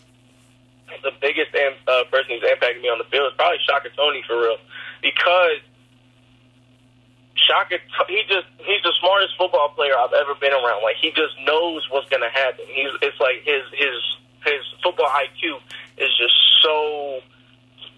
the 1.02 1.12
biggest 1.20 1.54
uh, 1.54 2.04
person 2.10 2.36
who's 2.36 2.44
impacted 2.44 2.82
me 2.82 2.88
on 2.88 2.98
the 2.98 3.08
field 3.10 3.32
is 3.32 3.36
probably 3.36 3.58
Shaka 3.66 3.90
Toney 3.96 4.22
for 4.26 4.40
real, 4.40 4.58
because 5.02 5.60
Shaka, 7.36 7.78
he 8.08 8.22
just 8.28 8.46
he's 8.58 8.82
the 8.82 8.92
smartest 9.00 9.36
football 9.38 9.70
player 9.76 9.96
I've 9.96 10.12
ever 10.12 10.34
been 10.36 10.52
around. 10.52 10.82
Like 10.82 10.96
he 11.00 11.10
just 11.12 11.38
knows 11.46 11.86
what's 11.90 12.08
gonna 12.10 12.30
happen. 12.30 12.64
He's 12.68 12.92
it's 13.00 13.20
like 13.20 13.44
his 13.44 13.62
his 13.72 13.96
his 14.44 14.62
football 14.82 15.08
IQ 15.08 15.60
is 15.96 16.10
just 16.18 16.36
so 16.62 17.20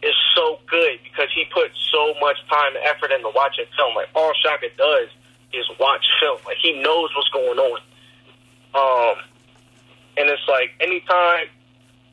is 0.02 0.14
so 0.34 0.58
good 0.68 0.98
because 1.04 1.28
he 1.34 1.44
puts 1.52 1.74
so 1.92 2.14
much 2.20 2.36
time 2.48 2.76
and 2.76 2.84
effort 2.84 3.12
into 3.12 3.30
watching 3.34 3.66
film. 3.76 3.94
Like 3.94 4.08
all 4.14 4.32
Shaka 4.42 4.68
does 4.76 5.08
is 5.52 5.66
watch 5.78 6.04
film. 6.20 6.38
Like 6.46 6.56
he 6.60 6.80
knows 6.80 7.10
what's 7.16 7.28
going 7.30 7.58
on. 7.58 7.80
Um, 8.72 9.16
and 10.16 10.28
it's 10.28 10.46
like 10.48 10.70
anytime, 10.80 11.48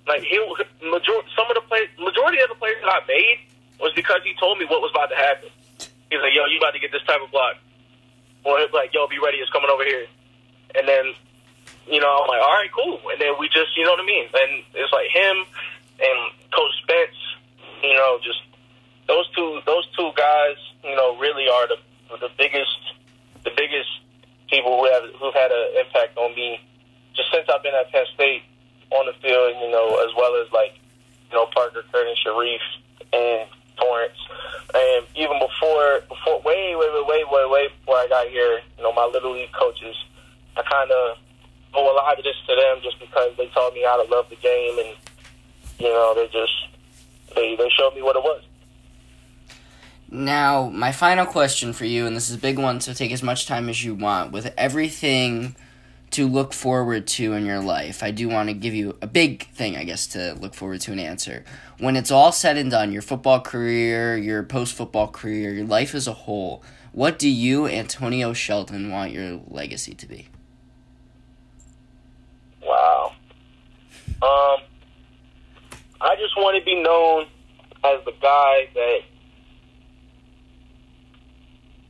like 0.07 0.23
he 0.23 0.39
major, 0.81 1.19
some 1.35 1.47
of 1.51 1.55
the 1.55 1.65
play, 1.67 1.87
majority 1.99 2.39
of 2.39 2.49
the 2.49 2.55
plays 2.55 2.79
that 2.81 2.89
I 2.89 3.03
made 3.07 3.39
was 3.79 3.93
because 3.93 4.23
he 4.23 4.33
told 4.39 4.57
me 4.57 4.65
what 4.65 4.81
was 4.81 4.91
about 4.91 5.11
to 5.11 5.19
happen. 5.19 5.49
He's 6.09 6.23
like, 6.23 6.33
"Yo, 6.33 6.47
you 6.47 6.57
about 6.57 6.73
to 6.73 6.79
get 6.79 6.91
this 6.91 7.03
type 7.03 7.21
of 7.21 7.29
block," 7.31 7.59
or 8.43 8.59
he's 8.59 8.71
like, 8.73 8.93
"Yo, 8.93 9.07
be 9.07 9.19
ready, 9.19 9.37
it's 9.37 9.51
coming 9.51 9.69
over 9.69 9.83
here," 9.83 10.07
and 10.75 10.87
then. 10.87 11.13
You 11.87 12.01
know, 12.01 12.19
I'm 12.19 12.27
like, 12.27 12.43
all 12.43 12.51
right, 12.51 12.71
cool. 12.75 12.99
And 13.11 13.19
then 13.19 13.39
we 13.39 13.47
just, 13.47 13.71
you 13.77 13.85
know 13.85 13.91
what 13.91 14.03
I 14.03 14.05
mean? 14.05 14.27
And 14.27 14.63
it's 14.75 14.91
like 14.91 15.07
him 15.07 15.47
and 16.03 16.19
Coach 16.51 16.75
Spence 16.83 17.15
you 17.83 17.93
know, 17.93 18.19
just 18.23 18.41
those 19.07 19.29
two 19.35 19.61
those 19.65 19.87
two 19.95 20.11
guys, 20.15 20.57
you 20.83 20.95
know, 20.95 21.17
really 21.17 21.47
are 21.47 21.67
the 21.67 21.77
the 22.19 22.29
biggest 22.37 22.77
the 23.43 23.51
biggest 23.55 23.89
people 24.49 24.79
who 24.79 24.85
have 24.91 25.03
who've 25.19 25.33
had 25.33 25.51
an 25.51 25.85
impact 25.85 26.17
on 26.17 26.33
me 26.35 26.59
just 27.15 27.31
since 27.31 27.45
I've 27.49 27.63
been 27.63 27.75
at 27.75 27.91
Penn 27.91 28.05
State 28.13 28.43
on 28.91 29.05
the 29.05 29.13
field, 29.21 29.55
you 29.61 29.66
know, 29.77 30.01
as 30.01 30.13
well 30.17 30.41
as 30.41 30.51
like 30.51 30.73
you 31.29 31.37
know 31.37 31.45
Parker, 31.53 31.83
Kurt, 31.91 32.07
and 32.07 32.17
Shareef, 32.17 32.59
and 33.13 33.47
Torrence, 33.77 34.17
and 34.73 35.05
even 35.15 35.39
before 35.39 36.01
before 36.09 36.41
way 36.41 36.75
way 36.75 36.89
way 36.89 37.03
way 37.05 37.23
way 37.29 37.45
way 37.45 37.67
before 37.79 37.95
I 37.95 38.07
got 38.09 38.27
here, 38.27 38.59
you 38.77 38.83
know, 38.83 38.93
my 38.93 39.05
little 39.05 39.33
league 39.33 39.51
coaches, 39.53 39.95
I 40.55 40.63
kind 40.63 40.91
of 40.91 41.17
owe 41.73 41.93
a 41.93 41.95
lot 41.95 42.17
of 42.17 42.23
this 42.23 42.35
to 42.47 42.55
them 42.55 42.81
just 42.81 42.99
because 42.99 43.35
they 43.37 43.47
taught 43.49 43.73
me 43.73 43.83
how 43.83 44.01
to 44.01 44.09
love 44.09 44.29
the 44.29 44.35
game 44.37 44.79
and 44.79 44.95
you 45.79 45.87
know 45.87 46.13
they 46.15 46.27
just 46.27 46.53
they 47.35 47.55
they 47.55 47.69
showed 47.69 47.93
me 47.93 48.01
what 48.01 48.15
it 48.15 48.23
was. 48.23 48.41
Now, 50.09 50.69
my 50.69 50.93
final 50.93 51.25
question 51.25 51.73
for 51.73 51.83
you, 51.83 52.07
and 52.07 52.15
this 52.15 52.29
is 52.29 52.37
a 52.37 52.39
big 52.39 52.57
one, 52.57 52.79
so 52.79 52.93
take 52.93 53.11
as 53.11 53.21
much 53.21 53.45
time 53.45 53.67
as 53.67 53.83
you 53.83 53.93
want. 53.93 54.31
With 54.31 54.53
everything 54.57 55.57
to 56.17 56.27
look 56.27 56.51
forward 56.51 57.05
to 57.05 57.33
in 57.33 57.45
your 57.45 57.59
life, 57.59 58.01
I 58.01 58.09
do 58.09 58.27
want 58.27 58.49
to 58.49 58.53
give 58.55 58.73
you 58.73 58.97
a 59.03 59.07
big 59.07 59.47
thing, 59.49 59.77
I 59.77 59.83
guess, 59.83 60.07
to 60.07 60.33
look 60.33 60.55
forward 60.55 60.81
to 60.81 60.91
an 60.91 60.97
answer. 60.97 61.45
When 61.77 61.95
it's 61.95 62.09
all 62.09 62.31
said 62.31 62.57
and 62.57 62.71
done, 62.71 62.91
your 62.91 63.03
football 63.03 63.39
career, 63.39 64.17
your 64.17 64.41
post 64.41 64.73
football 64.73 65.09
career, 65.09 65.53
your 65.53 65.67
life 65.67 65.93
as 65.93 66.07
a 66.07 66.13
whole, 66.13 66.63
what 66.91 67.19
do 67.19 67.29
you, 67.29 67.67
Antonio 67.67 68.33
Shelton, 68.33 68.89
want 68.89 69.11
your 69.11 69.41
legacy 69.47 69.93
to 69.93 70.07
be? 70.07 70.27
Wow. 72.63 73.13
Um, 74.23 74.63
I 76.01 76.15
just 76.15 76.35
want 76.35 76.57
to 76.57 76.65
be 76.65 76.81
known 76.81 77.27
as 77.83 78.03
the 78.05 78.13
guy 78.19 78.69
that 78.73 78.99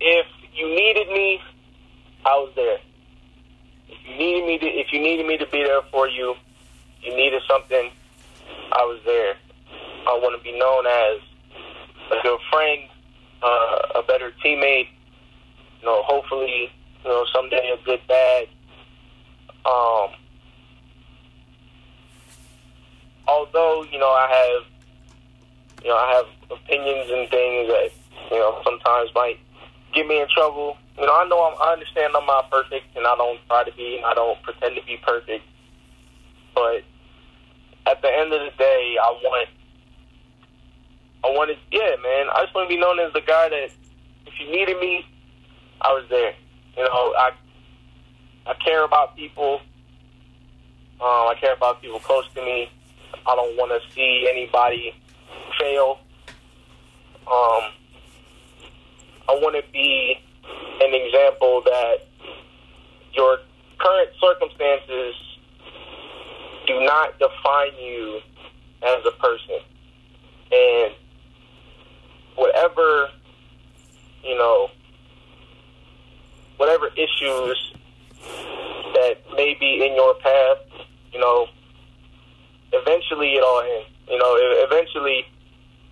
if 0.01 0.25
you 0.53 0.67
needed 0.67 1.07
me, 1.13 1.39
I 2.25 2.31
was 2.31 2.51
there. 2.57 2.79
Needed 4.07 4.45
me 4.47 4.57
to, 4.57 4.65
if 4.65 4.93
you 4.93 4.99
needed 4.99 5.25
me 5.25 5.37
to 5.37 5.45
be 5.47 5.63
there 5.63 5.81
for 5.91 6.07
you, 6.07 6.35
you 7.01 7.15
needed 7.15 7.41
something, 7.47 7.91
I 8.71 8.83
was 8.83 8.99
there. 9.05 9.35
I 10.07 10.17
want 10.21 10.37
to 10.37 10.43
be 10.43 10.57
known 10.57 10.85
as 10.87 11.19
a 12.11 12.23
good 12.23 12.39
friend, 12.51 12.81
uh, 13.43 13.99
a 13.99 14.03
better 14.07 14.31
teammate. 14.43 14.87
You 15.81 15.85
know, 15.85 16.01
hopefully, 16.03 16.71
you 17.03 17.09
know, 17.09 17.25
someday 17.33 17.71
a 17.77 17.83
good 17.85 17.99
dad. 18.07 18.47
Um, 19.65 20.09
although 23.27 23.83
you 23.91 23.99
know 23.99 24.09
I 24.09 24.27
have, 24.29 25.83
you 25.83 25.89
know, 25.89 25.97
I 25.97 26.13
have 26.13 26.25
opinions 26.49 27.11
and 27.11 27.29
things 27.29 27.67
that 27.67 27.89
you 28.31 28.37
know 28.37 28.61
sometimes 28.63 29.09
might 29.13 29.39
get 29.93 30.07
me 30.07 30.21
in 30.21 30.27
trouble. 30.33 30.77
You 30.97 31.05
know, 31.05 31.13
I 31.13 31.27
know 31.27 31.43
I'm, 31.43 31.55
I 31.61 31.73
understand 31.73 32.13
I'm 32.15 32.25
not 32.25 32.49
perfect, 32.49 32.95
and 32.95 33.05
I 33.05 33.15
don't 33.15 33.39
try 33.47 33.63
to 33.63 33.71
be, 33.73 33.97
and 33.97 34.05
I 34.05 34.13
don't 34.13 34.41
pretend 34.43 34.75
to 34.75 34.81
be 34.83 34.97
perfect. 35.05 35.43
But 36.55 36.83
at 37.85 38.01
the 38.01 38.09
end 38.09 38.33
of 38.33 38.41
the 38.41 38.51
day, 38.57 38.97
I 39.01 39.11
want, 39.23 39.49
I 41.23 41.27
wanted, 41.29 41.57
yeah, 41.71 41.95
man. 42.01 42.27
I 42.33 42.43
just 42.43 42.55
want 42.55 42.69
to 42.69 42.75
be 42.75 42.79
known 42.79 42.99
as 42.99 43.13
the 43.13 43.21
guy 43.21 43.49
that, 43.49 43.69
if 44.25 44.33
you 44.39 44.51
needed 44.51 44.79
me, 44.79 45.05
I 45.81 45.93
was 45.93 46.05
there. 46.09 46.33
You 46.75 46.83
know, 46.83 47.13
I, 47.17 47.31
I 48.47 48.53
care 48.55 48.83
about 48.83 49.15
people. 49.15 49.61
Um, 50.99 51.29
I 51.29 51.35
care 51.39 51.53
about 51.53 51.81
people 51.81 51.99
close 51.99 52.25
to 52.33 52.41
me. 52.41 52.69
I 53.25 53.35
don't 53.35 53.55
want 53.55 53.71
to 53.71 53.93
see 53.93 54.27
anybody 54.29 54.95
fail. 55.59 55.99
Um, 57.31 57.61
I 59.29 59.33
want 59.33 59.55
to 59.55 59.71
be 59.71 60.17
an 60.81 60.93
example 60.93 61.61
that 61.65 62.07
your 63.13 63.39
current 63.79 64.09
circumstances 64.21 65.15
do 66.67 66.79
not 66.81 67.17
define 67.19 67.73
you 67.81 68.19
as 68.83 68.99
a 69.05 69.11
person. 69.19 69.59
And 70.51 70.93
whatever, 72.35 73.09
you 74.23 74.37
know, 74.37 74.69
whatever 76.57 76.87
issues 76.95 77.73
that 78.93 79.17
may 79.35 79.55
be 79.59 79.85
in 79.85 79.95
your 79.95 80.13
path, 80.15 80.57
you 81.11 81.19
know, 81.19 81.47
eventually 82.73 83.33
it 83.33 83.43
all 83.43 83.61
ends. 83.61 83.89
You 84.09 84.17
know, 84.17 84.37
eventually, 84.69 85.25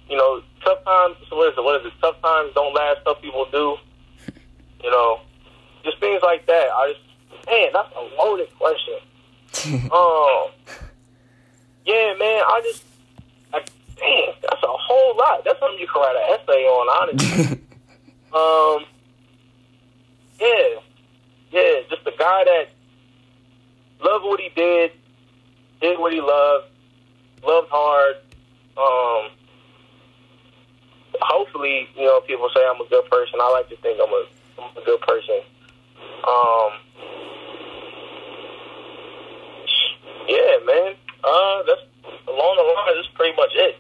you 0.10 0.18
know, 0.18 0.42
tough 0.64 0.84
times. 0.84 1.16
What 1.32 1.52
is 1.52 1.58
it? 1.58 1.64
What 1.64 1.82
is 1.82 1.88
it? 1.88 1.94
Tough 2.02 2.22
times 2.22 2.52
don't 2.54 2.74
last. 2.74 3.00
Tough 3.06 3.22
people 3.22 3.48
do. 3.52 3.78
You 4.84 4.92
know, 4.92 5.20
just 5.84 6.00
things 6.00 6.22
like 6.22 6.46
that. 6.46 6.70
I 6.70 6.94
just, 6.94 7.48
man, 7.48 7.70
that's 7.74 7.90
a 7.96 8.22
loaded 8.22 8.50
question. 8.56 8.94
um, 9.92 10.52
yeah, 11.86 12.14
man, 12.20 12.44
I 12.46 12.62
just, 12.64 12.84
I, 13.52 13.64
damn, 13.96 14.36
that's 14.44 14.62
a 14.62 14.68
whole 14.68 15.18
lot. 15.18 15.44
That's 15.44 15.60
something 15.60 15.80
you 15.80 15.88
can 15.88 16.02
write 16.02 16.16
an 16.18 16.38
essay 16.38 16.66
on, 16.66 17.10
honestly. 17.10 17.46
um, 18.34 18.86
yeah, 20.40 20.80
yeah, 21.52 21.82
just 21.90 22.06
a 22.06 22.14
guy 22.20 22.44
that 22.44 22.68
loved 24.04 24.26
what 24.26 24.40
he 24.40 24.50
did, 24.56 24.92
did 25.82 25.98
what 25.98 26.14
he 26.14 26.22
loved, 26.22 26.66
loved 27.44 27.70
hard. 27.72 28.18
Um, 28.78 29.32
hopefully, 31.22 31.88
you 31.96 32.06
know, 32.06 32.22
people 32.22 32.50
say 32.54 32.62
I'm 32.68 32.82
a 32.82 32.90
good 32.90 33.06
person. 33.10 33.40
I 33.42 33.52
like 33.52 33.70
to 33.70 33.78
think 33.78 34.00
I'm 34.02 34.12
a, 34.12 34.26
I'm 34.62 34.78
a 34.78 34.86
good 34.86 35.02
person. 35.02 35.42
Um, 36.26 36.72
yeah, 40.28 40.58
man. 40.66 40.94
Uh, 41.24 41.64
that's 41.68 41.82
along 42.28 42.54
the 42.58 42.66
line. 42.66 42.96
That's 42.96 43.08
pretty 43.16 43.36
much 43.36 43.52
it. 43.54 43.78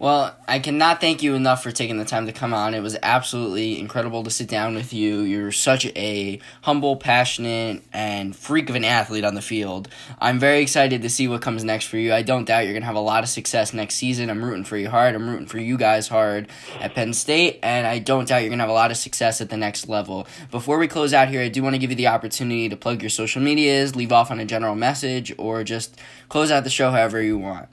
Well, 0.00 0.34
I 0.48 0.60
cannot 0.60 0.98
thank 0.98 1.22
you 1.22 1.34
enough 1.34 1.62
for 1.62 1.70
taking 1.72 1.98
the 1.98 2.06
time 2.06 2.24
to 2.24 2.32
come 2.32 2.54
on. 2.54 2.72
It 2.72 2.80
was 2.80 2.96
absolutely 3.02 3.78
incredible 3.78 4.22
to 4.22 4.30
sit 4.30 4.48
down 4.48 4.74
with 4.74 4.94
you. 4.94 5.20
You're 5.20 5.52
such 5.52 5.84
a 5.94 6.40
humble, 6.62 6.96
passionate, 6.96 7.82
and 7.92 8.34
freak 8.34 8.70
of 8.70 8.76
an 8.76 8.84
athlete 8.86 9.26
on 9.26 9.34
the 9.34 9.42
field. 9.42 9.90
I'm 10.18 10.38
very 10.38 10.62
excited 10.62 11.02
to 11.02 11.10
see 11.10 11.28
what 11.28 11.42
comes 11.42 11.64
next 11.64 11.84
for 11.84 11.98
you. 11.98 12.14
I 12.14 12.22
don't 12.22 12.46
doubt 12.46 12.64
you're 12.64 12.72
going 12.72 12.80
to 12.80 12.86
have 12.86 12.96
a 12.96 13.00
lot 13.00 13.24
of 13.24 13.28
success 13.28 13.74
next 13.74 13.96
season. 13.96 14.30
I'm 14.30 14.42
rooting 14.42 14.64
for 14.64 14.78
you 14.78 14.88
hard. 14.88 15.14
I'm 15.14 15.28
rooting 15.28 15.44
for 15.44 15.58
you 15.58 15.76
guys 15.76 16.08
hard 16.08 16.48
at 16.80 16.94
Penn 16.94 17.12
State, 17.12 17.58
and 17.62 17.86
I 17.86 17.98
don't 17.98 18.26
doubt 18.26 18.38
you're 18.38 18.48
going 18.48 18.58
to 18.58 18.62
have 18.64 18.70
a 18.70 18.72
lot 18.72 18.90
of 18.90 18.96
success 18.96 19.42
at 19.42 19.50
the 19.50 19.58
next 19.58 19.86
level. 19.86 20.26
Before 20.50 20.78
we 20.78 20.88
close 20.88 21.12
out 21.12 21.28
here, 21.28 21.42
I 21.42 21.50
do 21.50 21.62
want 21.62 21.74
to 21.74 21.78
give 21.78 21.90
you 21.90 21.96
the 21.96 22.06
opportunity 22.06 22.70
to 22.70 22.76
plug 22.76 23.02
your 23.02 23.10
social 23.10 23.42
medias, 23.42 23.94
leave 23.94 24.12
off 24.12 24.30
on 24.30 24.40
a 24.40 24.46
general 24.46 24.76
message, 24.76 25.30
or 25.36 25.62
just 25.62 26.00
close 26.30 26.50
out 26.50 26.64
the 26.64 26.70
show 26.70 26.90
however 26.90 27.20
you 27.20 27.36
want. 27.36 27.68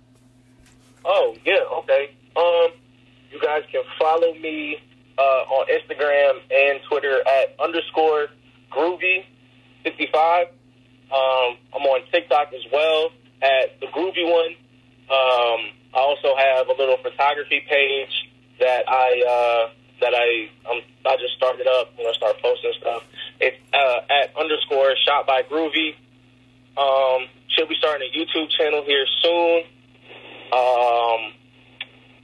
Oh, 1.06 1.38
yeah, 1.46 1.64
okay. 1.72 2.17
Um, 2.38 2.72
you 3.32 3.42
guys 3.42 3.64
can 3.72 3.84
follow 4.00 4.34
me 4.36 4.78
uh, 5.18 5.22
on 5.22 5.66
Instagram 5.68 6.40
and 6.52 6.80
Twitter 6.88 7.20
at 7.28 7.56
underscore 7.60 8.28
groovy55. 8.72 10.48
Um, 11.10 11.58
I'm 11.74 11.84
on 11.84 12.02
TikTok 12.12 12.54
as 12.54 12.62
well 12.72 13.12
at 13.42 13.80
the 13.80 13.88
groovy 13.88 14.30
one. 14.30 14.56
Um, 15.10 15.72
I 15.94 16.00
also 16.00 16.36
have 16.38 16.68
a 16.68 16.74
little 16.74 16.98
photography 16.98 17.64
page 17.68 18.30
that 18.60 18.84
I 18.88 19.24
uh, 19.24 19.72
that 20.02 20.14
I 20.14 20.50
um, 20.70 20.82
I 21.06 21.16
just 21.18 21.36
started 21.38 21.66
up. 21.66 21.94
You 21.98 22.04
know, 22.04 22.12
start 22.14 22.36
posting 22.42 22.74
stuff. 22.80 23.04
It's 23.40 23.58
uh, 23.74 24.00
at 24.10 24.36
underscore 24.38 24.96
shot 25.06 25.26
by 25.26 25.44
groovy. 25.44 25.96
Um, 26.78 27.28
should 27.48 27.70
be 27.70 27.76
starting 27.80 28.10
a 28.14 28.18
YouTube 28.18 28.50
channel 28.52 28.84
here 28.86 29.06
soon. 29.24 29.64
Um, 30.52 31.34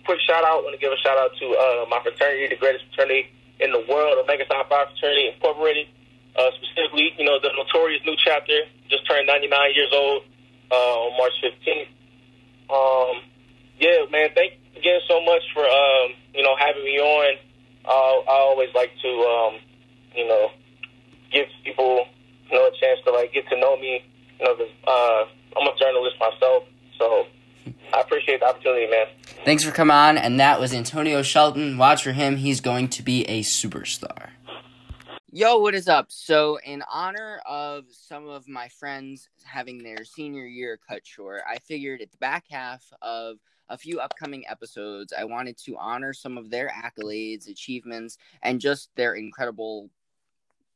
quick 0.06 0.20
shout 0.28 0.44
out. 0.44 0.60
I 0.60 0.64
want 0.64 0.76
to 0.76 0.82
give 0.82 0.92
a 0.92 1.00
shout 1.00 1.18
out 1.18 1.32
to 1.40 1.46
uh, 1.56 1.86
my 1.90 2.00
fraternity, 2.04 2.48
the 2.48 2.60
greatest 2.60 2.86
fraternity 2.92 3.32
in 3.60 3.72
the 3.72 3.84
world, 3.88 4.20
Omega 4.20 4.44
Psi 4.48 4.64
Phi 4.70 4.86
Fraternity 4.92 5.32
Incorporated. 5.34 5.88
Uh, 6.36 6.50
specifically, 6.58 7.14
you 7.18 7.26
know, 7.26 7.38
the 7.40 7.50
notorious 7.54 8.02
Nu 8.06 8.16
chapter 8.18 8.66
just 8.90 9.06
turned 9.08 9.28
99 9.28 9.54
years 9.76 9.94
old 9.94 10.24
uh, 10.72 11.06
on 11.06 11.18
March 11.18 11.34
15th. 11.46 11.94
Um, 12.74 13.22
yeah, 13.80 14.10
man, 14.10 14.30
thank 14.34 14.54
you 14.74 14.82
again 14.82 15.00
so 15.08 15.22
much 15.22 15.44
for, 15.54 15.62
um, 15.62 16.18
you 16.34 16.42
know, 16.42 16.56
having 16.58 16.84
me 16.84 16.98
on. 16.98 17.38
Uh, 17.86 18.18
I 18.26 18.38
always 18.50 18.70
like 18.74 18.90
to, 19.04 19.10
um, 19.10 19.54
you 20.16 20.28
know, 20.28 20.50
give 21.32 21.46
people, 21.64 22.08
you 22.50 22.58
know, 22.58 22.66
a 22.66 22.72
chance 22.82 23.00
to, 23.06 23.12
like, 23.12 23.32
get 23.32 23.48
to 23.50 23.60
know 23.60 23.78
me. 23.78 24.02
You 24.40 24.46
know, 24.46 24.58
uh, 24.88 25.26
I'm 25.56 25.68
a 25.68 25.78
journalist 25.78 26.18
myself, 26.20 26.64
so 26.98 27.28
I 27.94 28.02
appreciate 28.02 28.40
the 28.40 28.48
opportunity, 28.48 28.90
man. 28.90 29.08
Thanks 29.46 29.64
for 29.64 29.72
coming 29.72 29.96
on, 29.96 30.18
and 30.18 30.40
that 30.40 30.60
was 30.60 30.74
Antonio 30.74 31.22
Shelton. 31.22 31.78
Watch 31.78 32.04
for 32.04 32.12
him; 32.12 32.38
he's 32.38 32.62
going 32.62 32.90
to 32.90 33.04
be 33.04 33.24
a 33.26 33.42
superstar. 33.42 34.32
Yo, 35.32 35.58
what 35.58 35.74
is 35.74 35.88
up? 35.88 36.08
So, 36.10 36.60
in 36.64 36.84
honor 36.92 37.42
of 37.48 37.86
some 37.90 38.28
of 38.28 38.48
my 38.48 38.68
friends 38.68 39.30
having 39.44 39.82
their 39.82 40.04
senior 40.06 40.46
year 40.46 40.80
cut 40.88 41.06
short, 41.06 41.42
I 41.50 41.58
figured 41.58 42.02
at 42.02 42.12
the 42.12 42.18
back 42.18 42.46
half 42.50 42.84
of 43.02 43.38
a 43.70 43.78
few 43.78 44.00
upcoming 44.00 44.44
episodes, 44.48 45.12
I 45.18 45.24
wanted 45.24 45.58
to 45.66 45.76
honor 45.78 46.14
some 46.14 46.38
of 46.38 46.52
their 46.52 46.70
accolades, 46.70 47.50
achievements, 47.50 48.18
and 48.44 48.62
just 48.62 48.90
their 48.96 49.16
incredible 49.16 49.90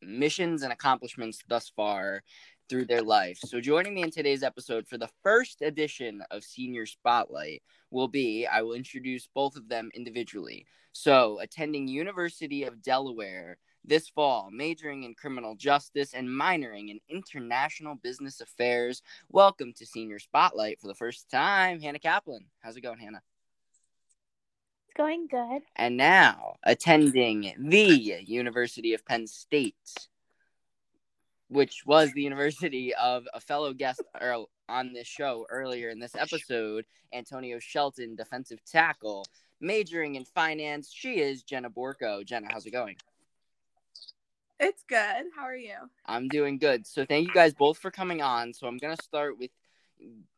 missions 0.02 0.64
and 0.64 0.74
accomplishments 0.74 1.44
thus 1.48 1.70
far 1.70 2.24
through 2.70 2.86
their 2.86 3.02
life. 3.02 3.38
So, 3.40 3.62
joining 3.62 3.94
me 3.94 4.04
in 4.04 4.12
today's 4.12 4.44
episode 4.44 4.88
for 4.88 4.98
the 4.98 5.10
first 5.24 5.62
edition 5.62 6.22
of 6.32 6.44
Senior 6.44 6.86
Spotlight 6.86 7.64
will 7.92 8.08
be 8.08 8.46
I 8.46 8.62
will 8.62 8.74
introduce 8.74 9.28
both 9.34 9.56
of 9.56 9.70
them 9.70 9.90
individually. 9.94 10.66
So, 10.92 11.40
attending 11.40 11.88
University 11.88 12.64
of 12.64 12.82
Delaware 12.82 13.58
this 13.88 14.10
fall, 14.10 14.50
majoring 14.52 15.04
in 15.04 15.16
criminal 15.16 15.56
justice 15.56 16.14
and 16.14 16.28
minoring 16.28 16.90
in 16.90 17.00
international 17.08 17.96
business 17.96 18.42
affairs. 18.42 19.02
Welcome 19.30 19.74
to 19.78 19.86
Senior 19.86 20.20
Spotlight 20.20 20.82
for 20.82 20.88
the 20.88 20.96
first 20.96 21.30
time, 21.30 21.80
Hannah 21.80 22.00
Kaplan. 22.00 22.46
How's 22.60 22.76
it 22.76 22.82
going, 22.82 23.00
Hannah? 23.00 23.22
It's 24.88 24.98
going 24.98 25.28
good. 25.28 25.62
And 25.78 25.96
now, 25.96 26.56
attending 26.64 27.54
the 27.58 28.24
University 28.26 28.94
of 28.94 29.06
Penn 29.06 29.28
State 29.28 29.76
which 31.50 31.84
was 31.86 32.12
the 32.12 32.22
university 32.22 32.94
of 32.96 33.26
a 33.34 33.40
fellow 33.40 33.74
guest 33.74 34.02
er, 34.22 34.44
on 34.70 34.94
this 34.94 35.08
show 35.08 35.46
earlier 35.50 35.90
in 35.90 36.00
this 36.00 36.16
episode, 36.16 36.86
Antonio 37.14 37.60
Shelton, 37.60 38.16
defensive 38.16 38.60
tackle, 38.66 39.26
majoring 39.62 40.16
in 40.16 40.26
finance. 40.26 40.92
She 40.94 41.20
is 41.20 41.44
Jenna 41.44 41.70
Borko. 41.70 42.26
Jenna, 42.26 42.48
how's 42.52 42.66
it 42.66 42.72
going? 42.72 42.98
It's 44.60 44.84
good. 44.84 45.26
How 45.36 45.44
are 45.44 45.56
you? 45.56 45.76
I'm 46.06 46.28
doing 46.28 46.58
good. 46.58 46.88
So 46.88 47.06
thank 47.06 47.28
you 47.28 47.34
guys 47.34 47.54
both 47.54 47.78
for 47.78 47.92
coming 47.92 48.22
on. 48.22 48.54
So 48.54 48.68
I'm 48.68 48.78
gonna 48.78 48.98
start 49.02 49.38
with 49.38 49.52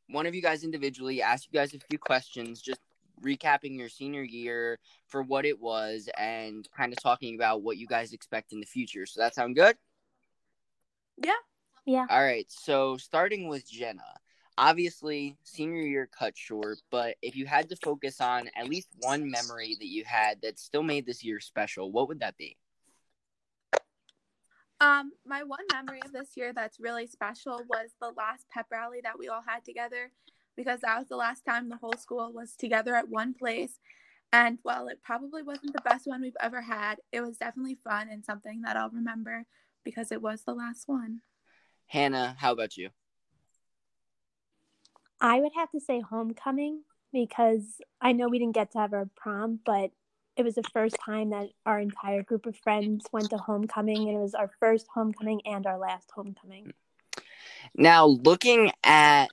one 0.09 0.25
of 0.25 0.35
you 0.35 0.41
guys 0.41 0.63
individually, 0.63 1.21
ask 1.21 1.47
you 1.51 1.57
guys 1.57 1.73
a 1.73 1.79
few 1.89 1.97
questions, 1.97 2.61
just 2.61 2.81
recapping 3.23 3.77
your 3.77 3.89
senior 3.89 4.23
year 4.23 4.79
for 5.07 5.21
what 5.21 5.45
it 5.45 5.59
was 5.59 6.09
and 6.17 6.67
kind 6.75 6.93
of 6.93 7.01
talking 7.01 7.35
about 7.35 7.61
what 7.61 7.77
you 7.77 7.87
guys 7.87 8.13
expect 8.13 8.53
in 8.53 8.59
the 8.59 8.65
future. 8.65 9.05
So 9.05 9.21
that 9.21 9.35
sound 9.35 9.55
good? 9.55 9.75
Yeah. 11.23 11.33
Yeah. 11.85 12.05
All 12.09 12.23
right. 12.23 12.45
So 12.49 12.97
starting 12.97 13.47
with 13.47 13.69
Jenna, 13.69 14.03
obviously 14.57 15.37
senior 15.43 15.81
year 15.81 16.07
cut 16.07 16.37
short, 16.37 16.79
but 16.91 17.15
if 17.21 17.35
you 17.35 17.45
had 17.45 17.69
to 17.69 17.75
focus 17.77 18.21
on 18.21 18.49
at 18.55 18.67
least 18.69 18.89
one 18.99 19.29
memory 19.29 19.75
that 19.79 19.87
you 19.87 20.03
had 20.05 20.41
that 20.41 20.59
still 20.59 20.83
made 20.83 21.05
this 21.05 21.23
year 21.23 21.39
special, 21.39 21.91
what 21.91 22.07
would 22.07 22.19
that 22.19 22.37
be? 22.37 22.57
Um, 24.81 25.11
my 25.25 25.43
one 25.43 25.65
memory 25.73 25.99
of 26.05 26.13
this 26.13 26.37
year 26.37 26.53
that's 26.53 26.79
really 26.79 27.05
special 27.05 27.61
was 27.69 27.89
the 27.99 28.11
last 28.15 28.47
pep 28.49 28.67
rally 28.71 28.99
that 29.03 29.19
we 29.19 29.27
all 29.27 29.43
had 29.45 29.65
together 29.65 30.11
because 30.55 30.79
that 30.81 30.97
was 30.97 31.07
the 31.07 31.17
last 31.17 31.43
time 31.43 31.67
the 31.69 31.77
whole 31.77 31.97
school 31.97 32.31
was 32.31 32.55
together 32.55 32.95
at 32.95 33.09
one 33.09 33.33
place. 33.33 33.79
And 34.31 34.59
while 34.63 34.87
it 34.87 35.01
probably 35.03 35.41
wasn't 35.41 35.73
the 35.73 35.81
best 35.81 36.05
one 36.05 36.21
we've 36.21 36.33
ever 36.39 36.61
had, 36.61 36.99
it 37.11 37.21
was 37.21 37.37
definitely 37.37 37.77
fun 37.83 38.09
and 38.09 38.23
something 38.23 38.61
that 38.61 38.77
I'll 38.77 38.89
remember 38.91 39.45
because 39.83 40.11
it 40.11 40.21
was 40.21 40.43
the 40.43 40.53
last 40.53 40.87
one. 40.87 41.21
Hannah, 41.87 42.35
how 42.37 42.51
about 42.51 42.77
you? 42.77 42.89
I 45.21 45.39
would 45.39 45.53
have 45.55 45.71
to 45.71 45.79
say 45.79 45.99
homecoming 45.99 46.83
because 47.11 47.81
I 47.99 48.11
know 48.11 48.27
we 48.27 48.39
didn't 48.39 48.55
get 48.55 48.71
to 48.71 48.79
have 48.79 48.93
our 48.93 49.09
prom, 49.15 49.59
but 49.65 49.91
it 50.37 50.43
was 50.43 50.55
the 50.55 50.63
first 50.71 50.95
time 51.03 51.31
that 51.31 51.49
our 51.65 51.79
entire 51.79 52.23
group 52.23 52.45
of 52.45 52.55
friends 52.55 53.05
went 53.11 53.29
to 53.31 53.37
homecoming, 53.37 54.07
and 54.07 54.17
it 54.17 54.21
was 54.21 54.35
our 54.35 54.51
first 54.59 54.87
homecoming 54.93 55.41
and 55.45 55.65
our 55.65 55.77
last 55.77 56.09
homecoming. 56.15 56.71
Now, 57.75 58.05
looking 58.05 58.71
at 58.83 59.27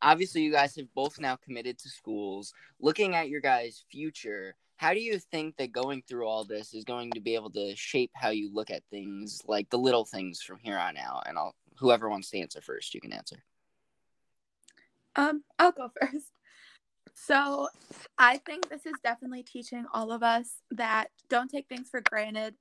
obviously, 0.00 0.42
you 0.42 0.52
guys 0.52 0.76
have 0.76 0.92
both 0.94 1.18
now 1.18 1.36
committed 1.36 1.78
to 1.78 1.88
schools. 1.88 2.52
Looking 2.80 3.14
at 3.14 3.28
your 3.28 3.40
guys' 3.40 3.84
future, 3.90 4.54
how 4.76 4.92
do 4.92 5.00
you 5.00 5.18
think 5.18 5.56
that 5.56 5.72
going 5.72 6.02
through 6.06 6.26
all 6.26 6.44
this 6.44 6.74
is 6.74 6.84
going 6.84 7.10
to 7.12 7.20
be 7.20 7.34
able 7.34 7.50
to 7.50 7.74
shape 7.76 8.10
how 8.14 8.30
you 8.30 8.52
look 8.52 8.70
at 8.70 8.82
things, 8.90 9.40
like 9.46 9.70
the 9.70 9.78
little 9.78 10.04
things 10.04 10.42
from 10.42 10.58
here 10.62 10.78
on 10.78 10.96
out? 10.96 11.24
And 11.26 11.38
I'll 11.38 11.54
whoever 11.78 12.08
wants 12.08 12.30
to 12.30 12.38
answer 12.38 12.60
first, 12.60 12.94
you 12.94 13.00
can 13.00 13.12
answer. 13.12 13.36
Um, 15.14 15.44
I'll 15.58 15.72
go 15.72 15.90
first. 16.00 16.32
So, 17.14 17.68
I 18.18 18.36
think 18.38 18.68
this 18.68 18.84
is 18.84 18.92
definitely 19.02 19.42
teaching 19.42 19.86
all 19.94 20.12
of 20.12 20.22
us 20.22 20.58
that 20.70 21.06
don't 21.30 21.50
take 21.50 21.68
things 21.68 21.88
for 21.88 22.02
granted. 22.02 22.54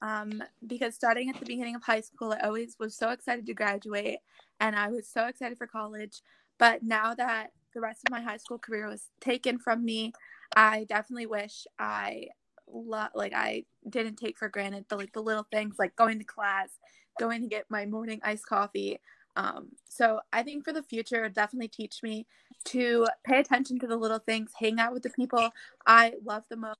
Um, 0.00 0.42
because 0.66 0.94
starting 0.94 1.28
at 1.28 1.38
the 1.38 1.44
beginning 1.44 1.74
of 1.74 1.82
high 1.82 2.00
school, 2.00 2.32
I 2.32 2.46
always 2.46 2.76
was 2.78 2.96
so 2.96 3.10
excited 3.10 3.46
to 3.46 3.54
graduate 3.54 4.18
and 4.60 4.76
I 4.76 4.88
was 4.88 5.08
so 5.08 5.26
excited 5.26 5.58
for 5.58 5.66
college. 5.66 6.22
But 6.58 6.82
now 6.82 7.14
that 7.14 7.48
the 7.74 7.80
rest 7.80 8.02
of 8.06 8.12
my 8.12 8.20
high 8.20 8.36
school 8.36 8.58
career 8.58 8.88
was 8.88 9.10
taken 9.20 9.58
from 9.58 9.84
me, 9.84 10.12
I 10.56 10.84
definitely 10.84 11.26
wish 11.26 11.66
I 11.78 12.28
lo- 12.66 13.06
like 13.14 13.32
I 13.34 13.64
didn't 13.88 14.16
take 14.16 14.38
for 14.38 14.48
granted 14.48 14.86
the 14.88 14.96
like 14.96 15.12
the 15.12 15.22
little 15.22 15.46
things 15.50 15.76
like 15.78 15.96
going 15.96 16.18
to 16.18 16.24
class, 16.24 16.70
going 17.18 17.42
to 17.42 17.48
get 17.48 17.64
my 17.70 17.86
morning 17.86 18.20
iced 18.22 18.46
coffee, 18.46 18.98
um, 19.38 19.68
so 19.88 20.20
I 20.32 20.42
think 20.42 20.64
for 20.64 20.72
the 20.72 20.82
future, 20.82 21.28
definitely 21.28 21.68
teach 21.68 22.02
me 22.02 22.26
to 22.64 23.06
pay 23.22 23.38
attention 23.38 23.78
to 23.78 23.86
the 23.86 23.96
little 23.96 24.18
things, 24.18 24.50
hang 24.58 24.80
out 24.80 24.92
with 24.92 25.04
the 25.04 25.10
people 25.10 25.50
I 25.86 26.14
love 26.24 26.42
the 26.50 26.56
most, 26.56 26.78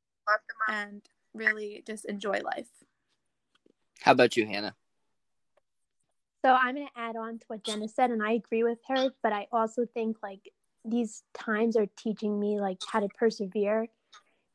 and 0.69 1.01
really 1.35 1.85
just 1.87 2.05
enjoy 2.07 2.41
life. 2.41 2.69
How 4.01 4.11
about 4.11 4.37
you, 4.37 4.45
Hannah? 4.45 4.75
So 6.45 6.53
I'm 6.53 6.75
going 6.75 6.89
to 6.89 7.01
add 7.01 7.15
on 7.15 7.39
to 7.39 7.45
what 7.47 7.63
Jenna 7.63 7.89
said, 7.89 8.11
and 8.11 8.23
I 8.23 8.33
agree 8.33 8.65
with 8.65 8.79
her. 8.89 9.11
But 9.23 9.33
I 9.33 9.47
also 9.53 9.87
think 9.95 10.17
like 10.21 10.53
these 10.85 11.23
times 11.35 11.77
are 11.77 11.87
teaching 11.97 12.39
me 12.39 12.61
like 12.61 12.79
how 12.91 13.01
to 13.01 13.09
persevere, 13.09 13.89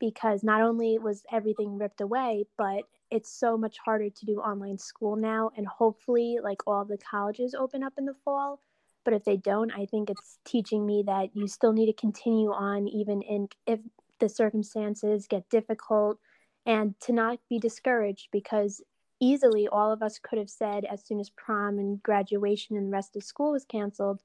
because 0.00 0.42
not 0.42 0.60
only 0.60 0.98
was 0.98 1.22
everything 1.32 1.78
ripped 1.78 2.00
away, 2.00 2.44
but 2.58 2.84
it's 3.10 3.30
so 3.32 3.56
much 3.56 3.76
harder 3.84 4.10
to 4.10 4.26
do 4.26 4.38
online 4.40 4.78
school 4.78 5.16
now 5.16 5.50
and 5.56 5.66
hopefully 5.66 6.38
like 6.42 6.66
all 6.66 6.84
the 6.84 6.98
colleges 6.98 7.54
open 7.54 7.82
up 7.82 7.92
in 7.98 8.04
the 8.04 8.14
fall. 8.24 8.60
But 9.04 9.14
if 9.14 9.24
they 9.24 9.36
don't 9.36 9.70
i 9.70 9.84
think 9.84 10.08
it's 10.08 10.38
teaching 10.46 10.86
me 10.86 11.04
that 11.06 11.28
you 11.34 11.46
still 11.46 11.72
need 11.74 11.86
to 11.86 11.92
continue 11.92 12.50
on 12.50 12.88
even 12.88 13.20
in 13.22 13.48
if 13.66 13.80
the 14.18 14.28
circumstances 14.28 15.26
get 15.28 15.48
difficult 15.50 16.18
and 16.64 16.98
to 17.00 17.12
not 17.12 17.38
be 17.50 17.58
discouraged 17.58 18.28
because 18.32 18.82
easily 19.20 19.68
all 19.68 19.92
of 19.92 20.02
us 20.02 20.18
could 20.18 20.38
have 20.38 20.50
said 20.50 20.84
as 20.86 21.04
soon 21.04 21.20
as 21.20 21.30
prom 21.30 21.78
and 21.78 22.02
graduation 22.02 22.76
and 22.76 22.86
the 22.86 22.92
rest 22.92 23.14
of 23.14 23.22
school 23.22 23.52
was 23.52 23.64
canceled 23.64 24.22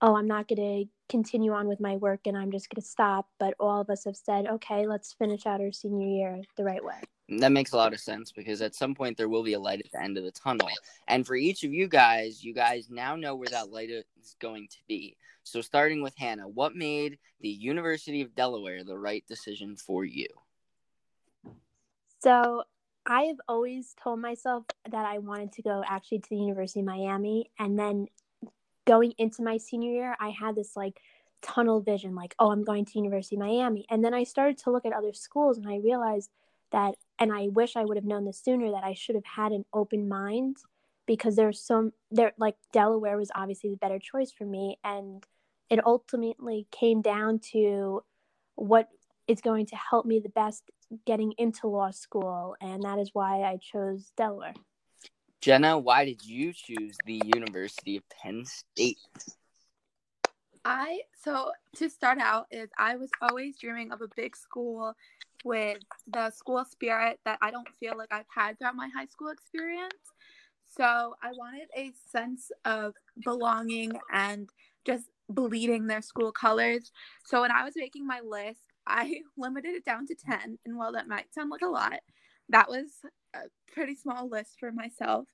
oh 0.00 0.16
i'm 0.16 0.26
not 0.26 0.48
going 0.48 0.56
to 0.56 0.90
continue 1.08 1.52
on 1.52 1.68
with 1.68 1.80
my 1.80 1.96
work 1.96 2.20
and 2.26 2.36
i'm 2.36 2.50
just 2.50 2.68
going 2.68 2.80
to 2.80 2.86
stop 2.86 3.28
but 3.38 3.54
all 3.60 3.80
of 3.80 3.90
us 3.90 4.04
have 4.04 4.16
said 4.16 4.46
okay 4.46 4.86
let's 4.86 5.12
finish 5.12 5.46
out 5.46 5.60
our 5.60 5.72
senior 5.72 6.06
year 6.06 6.42
the 6.56 6.64
right 6.64 6.84
way 6.84 7.00
that 7.28 7.50
makes 7.50 7.72
a 7.72 7.76
lot 7.76 7.92
of 7.92 7.98
sense 7.98 8.30
because 8.30 8.62
at 8.62 8.74
some 8.74 8.94
point 8.94 9.16
there 9.16 9.28
will 9.28 9.42
be 9.42 9.54
a 9.54 9.60
light 9.60 9.80
at 9.84 9.90
the 9.90 10.02
end 10.02 10.16
of 10.16 10.24
the 10.24 10.30
tunnel. 10.30 10.68
And 11.08 11.26
for 11.26 11.34
each 11.34 11.64
of 11.64 11.72
you 11.72 11.88
guys, 11.88 12.44
you 12.44 12.54
guys 12.54 12.88
now 12.88 13.16
know 13.16 13.34
where 13.34 13.48
that 13.48 13.70
light 13.70 13.90
is 13.90 14.04
going 14.40 14.68
to 14.70 14.76
be. 14.86 15.16
So, 15.42 15.60
starting 15.60 16.02
with 16.02 16.14
Hannah, 16.16 16.48
what 16.48 16.76
made 16.76 17.18
the 17.40 17.48
University 17.48 18.22
of 18.22 18.34
Delaware 18.34 18.84
the 18.84 18.98
right 18.98 19.24
decision 19.26 19.76
for 19.76 20.04
you? 20.04 20.28
So, 22.20 22.62
I 23.04 23.22
have 23.22 23.36
always 23.48 23.94
told 24.02 24.20
myself 24.20 24.64
that 24.90 25.06
I 25.06 25.18
wanted 25.18 25.52
to 25.52 25.62
go 25.62 25.82
actually 25.86 26.20
to 26.20 26.28
the 26.30 26.36
University 26.36 26.80
of 26.80 26.86
Miami. 26.86 27.50
And 27.58 27.78
then 27.78 28.06
going 28.86 29.12
into 29.18 29.42
my 29.42 29.58
senior 29.58 29.90
year, 29.90 30.16
I 30.20 30.30
had 30.30 30.54
this 30.54 30.76
like 30.76 31.00
tunnel 31.42 31.80
vision 31.80 32.14
like, 32.14 32.34
oh, 32.38 32.50
I'm 32.50 32.64
going 32.64 32.84
to 32.86 32.98
University 32.98 33.36
of 33.36 33.40
Miami. 33.40 33.84
And 33.90 34.04
then 34.04 34.14
I 34.14 34.24
started 34.24 34.58
to 34.58 34.70
look 34.70 34.86
at 34.86 34.92
other 34.92 35.12
schools 35.12 35.58
and 35.58 35.68
I 35.68 35.76
realized 35.76 36.30
that 36.72 36.94
and 37.18 37.32
I 37.32 37.48
wish 37.48 37.76
I 37.76 37.84
would 37.84 37.96
have 37.96 38.04
known 38.04 38.24
this 38.24 38.42
sooner 38.42 38.70
that 38.72 38.84
I 38.84 38.94
should 38.94 39.14
have 39.14 39.24
had 39.24 39.52
an 39.52 39.64
open 39.72 40.08
mind 40.08 40.56
because 41.06 41.36
there's 41.36 41.60
some 41.60 41.92
there 42.10 42.32
like 42.38 42.56
Delaware 42.72 43.16
was 43.16 43.30
obviously 43.34 43.70
the 43.70 43.76
better 43.76 43.98
choice 43.98 44.32
for 44.32 44.44
me 44.44 44.78
and 44.82 45.24
it 45.70 45.84
ultimately 45.86 46.66
came 46.72 47.02
down 47.02 47.38
to 47.52 48.02
what 48.56 48.88
is 49.28 49.40
going 49.40 49.66
to 49.66 49.76
help 49.76 50.06
me 50.06 50.20
the 50.20 50.28
best 50.28 50.70
getting 51.06 51.32
into 51.38 51.68
law 51.68 51.90
school 51.90 52.56
and 52.60 52.82
that 52.82 52.98
is 52.98 53.10
why 53.12 53.42
I 53.42 53.58
chose 53.60 54.12
Delaware. 54.16 54.54
Jenna, 55.40 55.78
why 55.78 56.04
did 56.04 56.24
you 56.24 56.52
choose 56.52 56.96
the 57.06 57.20
University 57.24 57.96
of 57.96 58.02
Penn 58.08 58.44
State? 58.44 58.98
I 60.64 61.02
so 61.22 61.52
to 61.76 61.88
start 61.88 62.18
out 62.18 62.46
is 62.50 62.68
I 62.76 62.96
was 62.96 63.10
always 63.22 63.56
dreaming 63.56 63.92
of 63.92 64.00
a 64.00 64.08
big 64.16 64.36
school 64.36 64.94
with 65.44 65.78
the 66.08 66.30
school 66.30 66.64
spirit 66.64 67.20
that 67.24 67.38
I 67.40 67.52
don't 67.52 67.68
feel 67.78 67.96
like 67.96 68.12
I've 68.12 68.26
had 68.34 68.58
throughout 68.58 68.74
my 68.74 68.88
high 68.94 69.06
school 69.06 69.28
experience. 69.28 69.94
So 70.66 71.14
I 71.22 71.30
wanted 71.32 71.68
a 71.76 71.92
sense 72.10 72.50
of 72.64 72.94
belonging 73.24 73.92
and 74.12 74.50
just 74.84 75.04
bleeding 75.28 75.86
their 75.86 76.02
school 76.02 76.32
colors. 76.32 76.90
So 77.24 77.42
when 77.42 77.52
I 77.52 77.62
was 77.62 77.74
making 77.76 78.06
my 78.06 78.20
list, 78.20 78.60
I 78.86 79.20
limited 79.36 79.74
it 79.74 79.84
down 79.84 80.06
to 80.06 80.14
10. 80.14 80.58
And 80.66 80.76
while 80.76 80.92
that 80.92 81.08
might 81.08 81.32
sound 81.32 81.50
like 81.50 81.62
a 81.62 81.66
lot, 81.66 82.00
that 82.48 82.68
was 82.68 82.86
a 83.34 83.40
pretty 83.72 83.94
small 83.94 84.28
list 84.28 84.56
for 84.58 84.72
myself. 84.72 85.26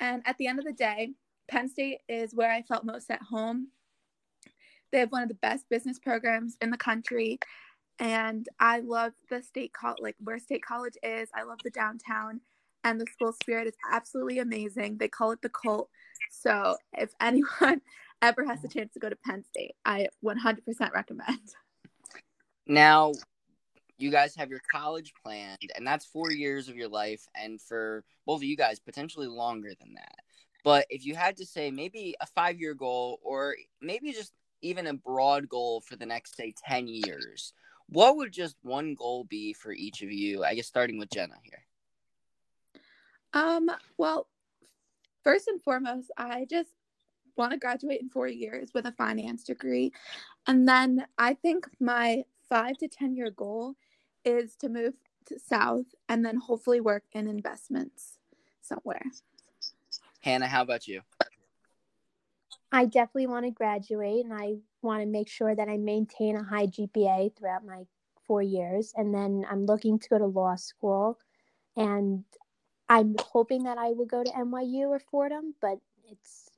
And 0.00 0.22
at 0.26 0.36
the 0.38 0.46
end 0.46 0.58
of 0.58 0.64
the 0.64 0.72
day, 0.72 1.12
Penn 1.48 1.68
State 1.68 1.98
is 2.08 2.34
where 2.34 2.50
I 2.50 2.62
felt 2.62 2.84
most 2.84 3.10
at 3.10 3.22
home. 3.22 3.68
They 4.90 4.98
have 4.98 5.12
one 5.12 5.22
of 5.22 5.28
the 5.28 5.34
best 5.36 5.68
business 5.70 5.98
programs 5.98 6.56
in 6.60 6.70
the 6.70 6.76
country 6.76 7.38
and 7.98 8.48
I 8.58 8.80
love 8.80 9.12
the 9.30 9.42
state 9.42 9.72
college, 9.72 10.00
like 10.00 10.16
where 10.18 10.38
State 10.38 10.64
College 10.64 10.96
is. 11.02 11.28
I 11.34 11.44
love 11.44 11.58
the 11.62 11.70
downtown, 11.70 12.40
and 12.84 13.00
the 13.00 13.06
school 13.12 13.32
spirit 13.32 13.68
is 13.68 13.76
absolutely 13.90 14.40
amazing. 14.40 14.98
They 14.98 15.08
call 15.08 15.30
it 15.30 15.42
the 15.42 15.48
cult. 15.48 15.88
So 16.30 16.76
if 16.94 17.12
anyone 17.20 17.80
ever 18.20 18.44
has 18.44 18.60
the 18.62 18.68
chance 18.68 18.92
to 18.94 19.00
go 19.00 19.08
to 19.08 19.16
Penn 19.16 19.44
State, 19.44 19.76
I 19.84 20.08
100% 20.24 20.92
recommend. 20.92 21.54
Now, 22.66 23.12
you 24.02 24.10
guys 24.10 24.34
have 24.36 24.50
your 24.50 24.60
college 24.70 25.12
planned, 25.22 25.70
and 25.76 25.86
that's 25.86 26.04
four 26.04 26.32
years 26.32 26.68
of 26.68 26.76
your 26.76 26.88
life, 26.88 27.26
and 27.34 27.60
for 27.60 28.04
both 28.26 28.40
of 28.40 28.44
you 28.44 28.56
guys, 28.56 28.80
potentially 28.80 29.28
longer 29.28 29.72
than 29.78 29.94
that. 29.94 30.16
But 30.64 30.86
if 30.90 31.04
you 31.04 31.14
had 31.14 31.36
to 31.38 31.46
say 31.46 31.70
maybe 31.70 32.14
a 32.20 32.26
five 32.26 32.60
year 32.60 32.74
goal, 32.74 33.20
or 33.22 33.56
maybe 33.80 34.12
just 34.12 34.32
even 34.60 34.86
a 34.86 34.94
broad 34.94 35.48
goal 35.48 35.80
for 35.80 35.96
the 35.96 36.06
next, 36.06 36.36
say, 36.36 36.54
10 36.66 36.86
years, 36.88 37.52
what 37.88 38.16
would 38.16 38.32
just 38.32 38.56
one 38.62 38.94
goal 38.94 39.24
be 39.24 39.52
for 39.52 39.72
each 39.72 40.02
of 40.02 40.10
you? 40.10 40.44
I 40.44 40.54
guess 40.54 40.66
starting 40.66 40.98
with 40.98 41.10
Jenna 41.10 41.34
here. 41.42 41.64
Um, 43.34 43.70
well, 43.96 44.28
first 45.24 45.48
and 45.48 45.60
foremost, 45.62 46.10
I 46.16 46.46
just 46.48 46.70
want 47.36 47.52
to 47.52 47.58
graduate 47.58 48.00
in 48.00 48.08
four 48.08 48.28
years 48.28 48.70
with 48.74 48.86
a 48.86 48.92
finance 48.92 49.44
degree. 49.44 49.92
And 50.46 50.68
then 50.68 51.06
I 51.18 51.34
think 51.34 51.66
my 51.80 52.24
five 52.48 52.76
to 52.78 52.88
10 52.88 53.16
year 53.16 53.30
goal 53.30 53.74
is 54.24 54.56
to 54.56 54.68
move 54.68 54.94
to 55.26 55.38
South 55.38 55.86
and 56.08 56.24
then 56.24 56.36
hopefully 56.36 56.80
work 56.80 57.04
in 57.12 57.26
investments 57.26 58.18
somewhere. 58.60 59.04
Hannah, 60.20 60.46
how 60.46 60.62
about 60.62 60.86
you? 60.86 61.02
I 62.70 62.86
definitely 62.86 63.26
want 63.26 63.44
to 63.44 63.50
graduate 63.50 64.24
and 64.24 64.32
I 64.32 64.54
want 64.80 65.02
to 65.02 65.06
make 65.06 65.28
sure 65.28 65.54
that 65.54 65.68
I 65.68 65.76
maintain 65.76 66.36
a 66.36 66.42
high 66.42 66.66
GPA 66.66 67.36
throughout 67.36 67.66
my 67.66 67.84
four 68.26 68.42
years. 68.42 68.92
And 68.96 69.14
then 69.14 69.44
I'm 69.50 69.66
looking 69.66 69.98
to 69.98 70.08
go 70.08 70.18
to 70.18 70.26
law 70.26 70.56
school. 70.56 71.18
And 71.76 72.24
I'm 72.88 73.14
hoping 73.18 73.64
that 73.64 73.78
I 73.78 73.88
will 73.88 74.06
go 74.06 74.22
to 74.22 74.30
NYU 74.30 74.88
or 74.88 75.00
Fordham, 75.00 75.54
but 75.60 75.78
it's 76.10 76.50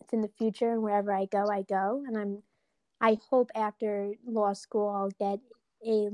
it's 0.00 0.12
in 0.12 0.20
the 0.22 0.30
future 0.38 0.72
and 0.72 0.82
wherever 0.82 1.12
I 1.12 1.26
go, 1.26 1.46
I 1.50 1.62
go. 1.62 2.02
And 2.06 2.16
I'm, 2.16 2.42
I 3.00 3.18
hope 3.28 3.50
after 3.54 4.14
law 4.26 4.54
school 4.54 4.88
I'll 4.88 5.10
get 5.10 5.40
a, 5.86 6.08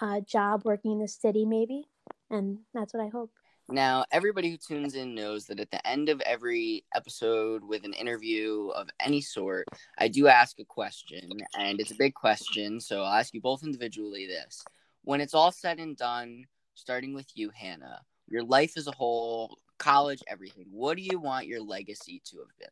a 0.00 0.20
job 0.20 0.62
working 0.64 0.92
in 0.92 0.98
the 0.98 1.08
city 1.08 1.44
maybe, 1.44 1.88
and 2.30 2.58
that's 2.74 2.94
what 2.94 3.02
I 3.04 3.08
hope. 3.08 3.30
Now, 3.68 4.04
everybody 4.12 4.50
who 4.50 4.56
tunes 4.56 4.94
in 4.94 5.14
knows 5.14 5.46
that 5.46 5.58
at 5.58 5.72
the 5.72 5.84
end 5.84 6.08
of 6.08 6.20
every 6.20 6.84
episode 6.94 7.64
with 7.64 7.84
an 7.84 7.94
interview 7.94 8.68
of 8.68 8.88
any 9.00 9.20
sort, 9.20 9.66
I 9.98 10.06
do 10.06 10.28
ask 10.28 10.60
a 10.60 10.64
question, 10.64 11.30
and 11.58 11.80
it's 11.80 11.90
a 11.90 11.96
big 11.96 12.14
question, 12.14 12.80
so 12.80 13.02
I'll 13.02 13.18
ask 13.18 13.34
you 13.34 13.40
both 13.40 13.64
individually 13.64 14.26
this. 14.26 14.62
When 15.02 15.20
it's 15.20 15.34
all 15.34 15.50
said 15.50 15.80
and 15.80 15.96
done, 15.96 16.44
starting 16.74 17.12
with 17.12 17.26
you, 17.34 17.50
Hannah, 17.50 18.02
your 18.28 18.44
life 18.44 18.74
as 18.76 18.86
a 18.86 18.92
whole, 18.92 19.58
college, 19.78 20.22
everything, 20.28 20.66
what 20.70 20.96
do 20.96 21.02
you 21.02 21.18
want 21.18 21.48
your 21.48 21.60
legacy 21.60 22.22
to 22.26 22.38
have 22.38 22.56
been? 22.60 22.68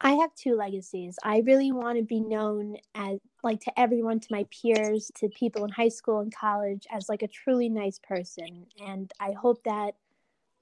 I 0.00 0.12
have 0.14 0.34
two 0.34 0.54
legacies. 0.56 1.18
I 1.22 1.38
really 1.46 1.72
want 1.72 1.98
to 1.98 2.04
be 2.04 2.20
known 2.20 2.76
as 2.94 3.18
like 3.42 3.60
to 3.62 3.80
everyone, 3.80 4.20
to 4.20 4.28
my 4.30 4.46
peers, 4.50 5.10
to 5.16 5.28
people 5.28 5.64
in 5.64 5.70
high 5.70 5.88
school 5.88 6.20
and 6.20 6.34
college 6.34 6.86
as 6.90 7.08
like 7.08 7.22
a 7.22 7.28
truly 7.28 7.68
nice 7.68 7.98
person. 7.98 8.66
And 8.84 9.12
I 9.20 9.32
hope 9.32 9.62
that 9.64 9.94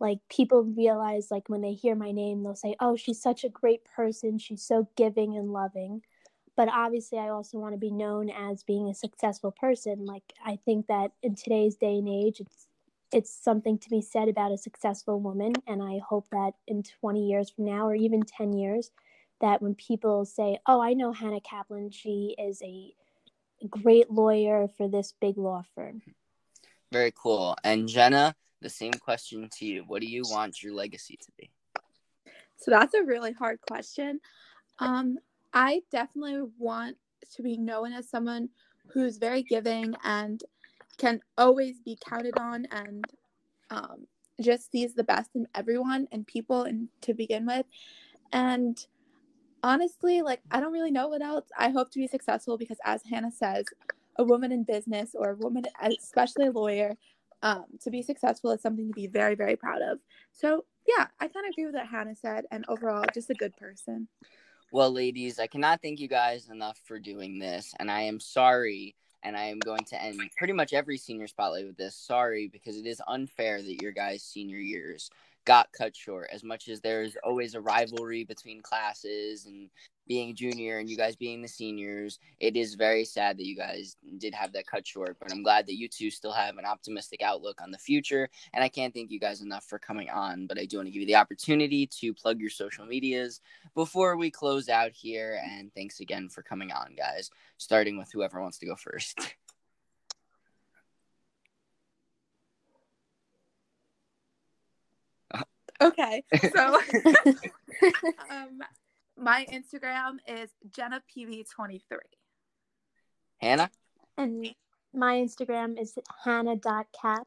like 0.00 0.18
people 0.28 0.64
realize 0.64 1.30
like 1.30 1.48
when 1.48 1.60
they 1.60 1.72
hear 1.72 1.94
my 1.94 2.12
name, 2.12 2.42
they'll 2.42 2.54
say, 2.56 2.76
"Oh, 2.80 2.96
she's 2.96 3.20
such 3.20 3.44
a 3.44 3.48
great 3.48 3.84
person. 3.84 4.38
She's 4.38 4.62
so 4.62 4.88
giving 4.96 5.36
and 5.36 5.52
loving." 5.52 6.02
But 6.56 6.68
obviously, 6.68 7.18
I 7.18 7.28
also 7.30 7.58
want 7.58 7.74
to 7.74 7.78
be 7.78 7.90
known 7.90 8.30
as 8.30 8.62
being 8.62 8.88
a 8.88 8.94
successful 8.94 9.52
person. 9.52 10.04
Like 10.04 10.34
I 10.44 10.56
think 10.64 10.86
that 10.88 11.12
in 11.22 11.34
today's 11.34 11.76
day 11.76 11.98
and 11.98 12.08
age, 12.08 12.40
it's 12.40 12.66
it's 13.12 13.30
something 13.30 13.78
to 13.78 13.90
be 13.90 14.00
said 14.00 14.28
about 14.28 14.52
a 14.52 14.56
successful 14.58 15.20
woman 15.20 15.52
and 15.66 15.82
i 15.82 15.98
hope 15.98 16.26
that 16.32 16.52
in 16.66 16.82
20 16.82 17.28
years 17.28 17.50
from 17.50 17.66
now 17.66 17.86
or 17.86 17.94
even 17.94 18.22
10 18.22 18.54
years 18.54 18.90
that 19.42 19.60
when 19.60 19.74
people 19.74 20.24
say, 20.24 20.58
"Oh, 20.66 20.80
I 20.80 20.94
know 20.94 21.12
Hannah 21.12 21.40
Kaplan. 21.40 21.90
She 21.90 22.34
is 22.38 22.62
a 22.62 22.94
great 23.68 24.10
lawyer 24.10 24.68
for 24.68 24.88
this 24.88 25.12
big 25.20 25.36
law 25.36 25.62
firm." 25.74 26.02
Very 26.90 27.12
cool. 27.14 27.56
And 27.62 27.88
Jenna, 27.88 28.34
the 28.62 28.70
same 28.70 28.92
question 28.92 29.48
to 29.58 29.66
you. 29.66 29.84
What 29.86 30.00
do 30.00 30.06
you 30.06 30.22
want 30.24 30.62
your 30.62 30.72
legacy 30.72 31.18
to 31.20 31.32
be? 31.38 31.50
So 32.56 32.70
that's 32.70 32.94
a 32.94 33.02
really 33.02 33.32
hard 33.32 33.60
question. 33.60 34.20
Um, 34.78 35.18
I 35.52 35.82
definitely 35.90 36.48
want 36.58 36.96
to 37.34 37.42
be 37.42 37.56
known 37.56 37.92
as 37.92 38.08
someone 38.08 38.48
who's 38.88 39.18
very 39.18 39.42
giving 39.42 39.94
and 40.04 40.42
can 40.98 41.20
always 41.36 41.80
be 41.80 41.98
counted 42.08 42.38
on 42.38 42.66
and 42.70 43.04
um, 43.70 44.06
just 44.40 44.70
sees 44.70 44.94
the 44.94 45.04
best 45.04 45.30
in 45.34 45.46
everyone 45.54 46.08
and 46.12 46.26
people 46.26 46.62
and 46.62 46.88
to 47.00 47.14
begin 47.14 47.46
with. 47.46 47.66
And 48.32 48.84
honestly, 49.62 50.22
like 50.22 50.40
I 50.50 50.60
don't 50.60 50.72
really 50.72 50.90
know 50.90 51.08
what 51.08 51.22
else. 51.22 51.46
I 51.58 51.70
hope 51.70 51.90
to 51.92 51.98
be 51.98 52.06
successful 52.06 52.58
because, 52.58 52.78
as 52.84 53.02
Hannah 53.08 53.30
says, 53.30 53.64
a 54.16 54.24
woman 54.24 54.52
in 54.52 54.64
business 54.64 55.10
or 55.14 55.30
a 55.30 55.36
woman, 55.36 55.64
especially 55.82 56.46
a 56.46 56.50
lawyer, 56.52 56.96
um, 57.42 57.64
to 57.82 57.90
be 57.90 58.02
successful 58.02 58.50
is 58.50 58.60
something 58.60 58.88
to 58.88 58.94
be 58.94 59.06
very, 59.06 59.34
very 59.34 59.56
proud 59.56 59.82
of. 59.82 59.98
So 60.32 60.64
yeah, 60.86 61.06
I 61.20 61.28
kind 61.28 61.46
of 61.46 61.52
agree 61.52 61.66
with 61.66 61.74
what 61.74 61.86
Hannah 61.86 62.16
said, 62.16 62.44
and 62.50 62.64
overall, 62.68 63.04
just 63.14 63.30
a 63.30 63.34
good 63.34 63.56
person. 63.56 64.08
Well, 64.72 64.90
ladies, 64.90 65.38
I 65.38 65.46
cannot 65.46 65.82
thank 65.82 66.00
you 66.00 66.08
guys 66.08 66.48
enough 66.48 66.78
for 66.84 66.98
doing 66.98 67.38
this, 67.38 67.74
and 67.78 67.90
I 67.90 68.02
am 68.02 68.20
sorry. 68.20 68.94
And 69.24 69.36
I 69.36 69.44
am 69.44 69.60
going 69.60 69.84
to 69.84 70.02
end 70.02 70.18
pretty 70.36 70.52
much 70.52 70.72
every 70.72 70.98
senior 70.98 71.28
spotlight 71.28 71.64
with 71.64 71.76
this. 71.76 71.94
Sorry, 71.94 72.48
because 72.48 72.76
it 72.76 72.86
is 72.86 73.00
unfair 73.06 73.62
that 73.62 73.80
your 73.80 73.92
guys' 73.92 74.24
senior 74.24 74.58
years 74.58 75.10
got 75.44 75.72
cut 75.72 75.96
short 75.96 76.28
as 76.32 76.44
much 76.44 76.68
as 76.68 76.80
there's 76.80 77.16
always 77.24 77.54
a 77.54 77.60
rivalry 77.60 78.24
between 78.24 78.62
classes 78.62 79.46
and 79.46 79.68
being 80.06 80.30
a 80.30 80.34
junior 80.34 80.78
and 80.78 80.90
you 80.90 80.96
guys 80.96 81.16
being 81.16 81.40
the 81.40 81.48
seniors 81.48 82.18
it 82.40 82.56
is 82.56 82.74
very 82.74 83.04
sad 83.04 83.36
that 83.38 83.46
you 83.46 83.56
guys 83.56 83.96
did 84.18 84.34
have 84.34 84.52
that 84.52 84.66
cut 84.66 84.86
short. 84.86 85.16
But 85.20 85.32
i'm 85.32 85.42
glad 85.42 85.66
that 85.66 85.76
you 85.76 85.88
two 85.88 86.10
still 86.10 86.32
have 86.32 86.58
an 86.58 86.64
optimistic 86.64 87.22
outlook 87.22 87.60
on 87.62 87.70
the 87.70 87.78
future 87.78 88.28
and 88.52 88.62
i 88.62 88.68
can't 88.68 88.92
thank 88.92 89.10
you 89.10 89.20
guys 89.20 89.42
enough 89.42 89.64
for 89.64 89.78
coming 89.78 90.10
on. 90.10 90.46
But 90.46 90.58
i 90.58 90.64
do 90.64 90.78
want 90.78 90.88
to 90.88 90.92
give 90.92 91.00
you 91.00 91.06
the 91.06 91.16
opportunity 91.16 91.86
to 91.86 92.14
plug 92.14 92.40
your 92.40 92.50
social 92.50 92.84
medias 92.84 93.40
before 93.74 94.16
we 94.16 94.30
close 94.30 94.68
out 94.68 94.92
here 94.92 95.40
and 95.44 95.72
thanks 95.74 96.00
again 96.00 96.28
for 96.28 96.42
coming 96.42 96.72
on 96.72 96.94
guys 96.96 97.30
starting 97.58 97.96
with 97.96 98.10
whoever 98.12 98.40
wants 98.40 98.58
to 98.58 98.66
go 98.66 98.76
first 98.76 99.34
Okay. 105.82 106.22
So 106.54 106.80
um, 108.30 108.60
my 109.16 109.46
Instagram 109.52 110.18
is 110.26 110.50
Jenna 110.70 111.02
PB23. 111.14 111.80
Hannah? 113.40 113.70
And 114.16 114.54
my 114.94 115.16
Instagram 115.16 115.80
is 115.80 115.98
hannah.cap. 116.24 117.26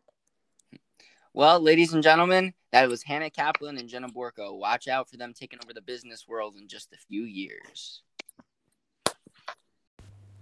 Well, 1.33 1.59
ladies 1.59 1.93
and 1.93 2.01
gentlemen, 2.01 2.53
that 2.71 2.87
was 2.87 3.03
Hannah 3.03 3.29
Kaplan 3.29 3.77
and 3.77 3.89
Jenna 3.89 4.07
Borko. 4.07 4.57
Watch 4.57 4.87
out 4.87 5.09
for 5.09 5.17
them 5.17 5.33
taking 5.33 5.59
over 5.63 5.73
the 5.73 5.81
business 5.81 6.25
world 6.27 6.55
in 6.57 6.67
just 6.67 6.93
a 6.93 6.97
few 6.97 7.23
years. 7.23 8.01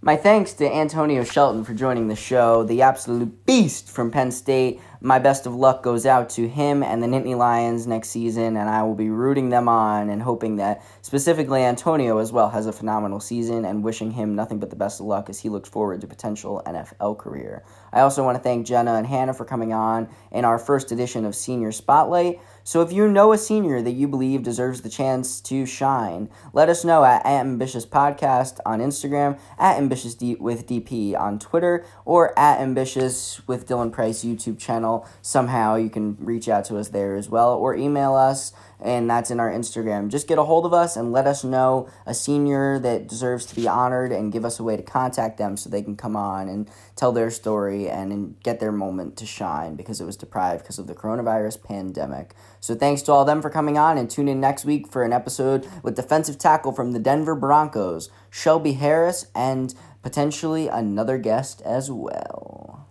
My 0.00 0.16
thanks 0.16 0.52
to 0.54 0.70
Antonio 0.70 1.24
Shelton 1.24 1.64
for 1.64 1.72
joining 1.72 2.08
the 2.08 2.14
show, 2.14 2.62
the 2.62 2.82
absolute 2.82 3.46
beast 3.46 3.88
from 3.88 4.10
Penn 4.10 4.30
State. 4.30 4.78
My 5.04 5.18
best 5.18 5.44
of 5.44 5.54
luck 5.54 5.82
goes 5.82 6.06
out 6.06 6.30
to 6.30 6.48
him 6.48 6.82
and 6.82 7.02
the 7.02 7.06
Nittany 7.06 7.36
Lions 7.36 7.86
next 7.86 8.08
season, 8.08 8.56
and 8.56 8.70
I 8.70 8.82
will 8.84 8.94
be 8.94 9.10
rooting 9.10 9.50
them 9.50 9.68
on 9.68 10.08
and 10.08 10.22
hoping 10.22 10.56
that 10.56 10.82
specifically 11.02 11.62
Antonio 11.62 12.16
as 12.16 12.32
well 12.32 12.48
has 12.48 12.66
a 12.66 12.72
phenomenal 12.72 13.20
season 13.20 13.66
and 13.66 13.84
wishing 13.84 14.12
him 14.12 14.34
nothing 14.34 14.58
but 14.58 14.70
the 14.70 14.76
best 14.76 15.00
of 15.00 15.06
luck 15.06 15.28
as 15.28 15.40
he 15.40 15.50
looks 15.50 15.68
forward 15.68 16.00
to 16.00 16.06
potential 16.06 16.62
NFL 16.64 17.18
career. 17.18 17.62
I 17.92 18.00
also 18.00 18.24
want 18.24 18.38
to 18.38 18.42
thank 18.42 18.66
Jenna 18.66 18.94
and 18.94 19.06
Hannah 19.06 19.34
for 19.34 19.44
coming 19.44 19.74
on 19.74 20.08
in 20.32 20.46
our 20.46 20.58
first 20.58 20.90
edition 20.90 21.26
of 21.26 21.34
Senior 21.34 21.70
Spotlight. 21.70 22.40
So 22.66 22.80
if 22.80 22.90
you 22.90 23.06
know 23.06 23.34
a 23.34 23.36
senior 23.36 23.82
that 23.82 23.90
you 23.90 24.08
believe 24.08 24.42
deserves 24.42 24.80
the 24.80 24.88
chance 24.88 25.42
to 25.42 25.66
shine, 25.66 26.30
let 26.54 26.70
us 26.70 26.82
know 26.82 27.04
at, 27.04 27.26
Ambitious 27.26 27.84
Podcast 27.84 28.58
on 28.64 28.80
Instagram, 28.80 29.38
at 29.58 29.76
Ambitious 29.76 30.14
D- 30.14 30.36
with 30.36 30.66
DP 30.66 31.14
on 31.14 31.38
Twitter, 31.38 31.84
or 32.06 32.36
at 32.38 32.60
Ambitious 32.60 33.46
with 33.46 33.68
Dylan 33.68 33.92
Price 33.92 34.24
YouTube 34.24 34.58
channel. 34.94 35.08
Somehow 35.22 35.76
you 35.76 35.90
can 35.90 36.16
reach 36.20 36.48
out 36.48 36.64
to 36.66 36.78
us 36.78 36.88
there 36.88 37.16
as 37.16 37.28
well, 37.28 37.54
or 37.54 37.74
email 37.74 38.14
us 38.14 38.52
and 38.80 39.08
that's 39.08 39.30
in 39.30 39.40
our 39.40 39.50
Instagram. 39.50 40.10
Just 40.10 40.28
get 40.28 40.36
a 40.36 40.44
hold 40.44 40.66
of 40.66 40.74
us 40.74 40.96
and 40.96 41.10
let 41.10 41.26
us 41.26 41.42
know 41.42 41.88
a 42.04 42.12
senior 42.12 42.78
that 42.80 43.08
deserves 43.08 43.46
to 43.46 43.54
be 43.54 43.66
honored 43.66 44.12
and 44.12 44.32
give 44.32 44.44
us 44.44 44.58
a 44.58 44.62
way 44.62 44.76
to 44.76 44.82
contact 44.82 45.38
them 45.38 45.56
so 45.56 45.70
they 45.70 45.80
can 45.80 45.96
come 45.96 46.16
on 46.16 46.48
and 46.48 46.68
tell 46.94 47.10
their 47.10 47.30
story 47.30 47.88
and, 47.88 48.12
and 48.12 48.42
get 48.42 48.60
their 48.60 48.72
moment 48.72 49.16
to 49.16 49.24
shine 49.24 49.74
because 49.74 50.02
it 50.02 50.04
was 50.04 50.16
deprived 50.16 50.64
because 50.64 50.78
of 50.78 50.86
the 50.86 50.94
coronavirus 50.94 51.62
pandemic. 51.62 52.34
So 52.60 52.74
thanks 52.74 53.00
to 53.02 53.12
all 53.12 53.24
them 53.24 53.40
for 53.40 53.48
coming 53.48 53.78
on 53.78 53.96
and 53.96 54.10
tune 54.10 54.28
in 54.28 54.38
next 54.40 54.66
week 54.66 54.86
for 54.86 55.02
an 55.02 55.14
episode 55.14 55.66
with 55.82 55.96
defensive 55.96 56.36
tackle 56.36 56.72
from 56.72 56.92
the 56.92 56.98
Denver 56.98 57.34
Broncos, 57.34 58.10
Shelby 58.28 58.74
Harris, 58.74 59.28
and 59.34 59.74
potentially 60.02 60.68
another 60.68 61.16
guest 61.16 61.62
as 61.62 61.90
well. 61.90 62.86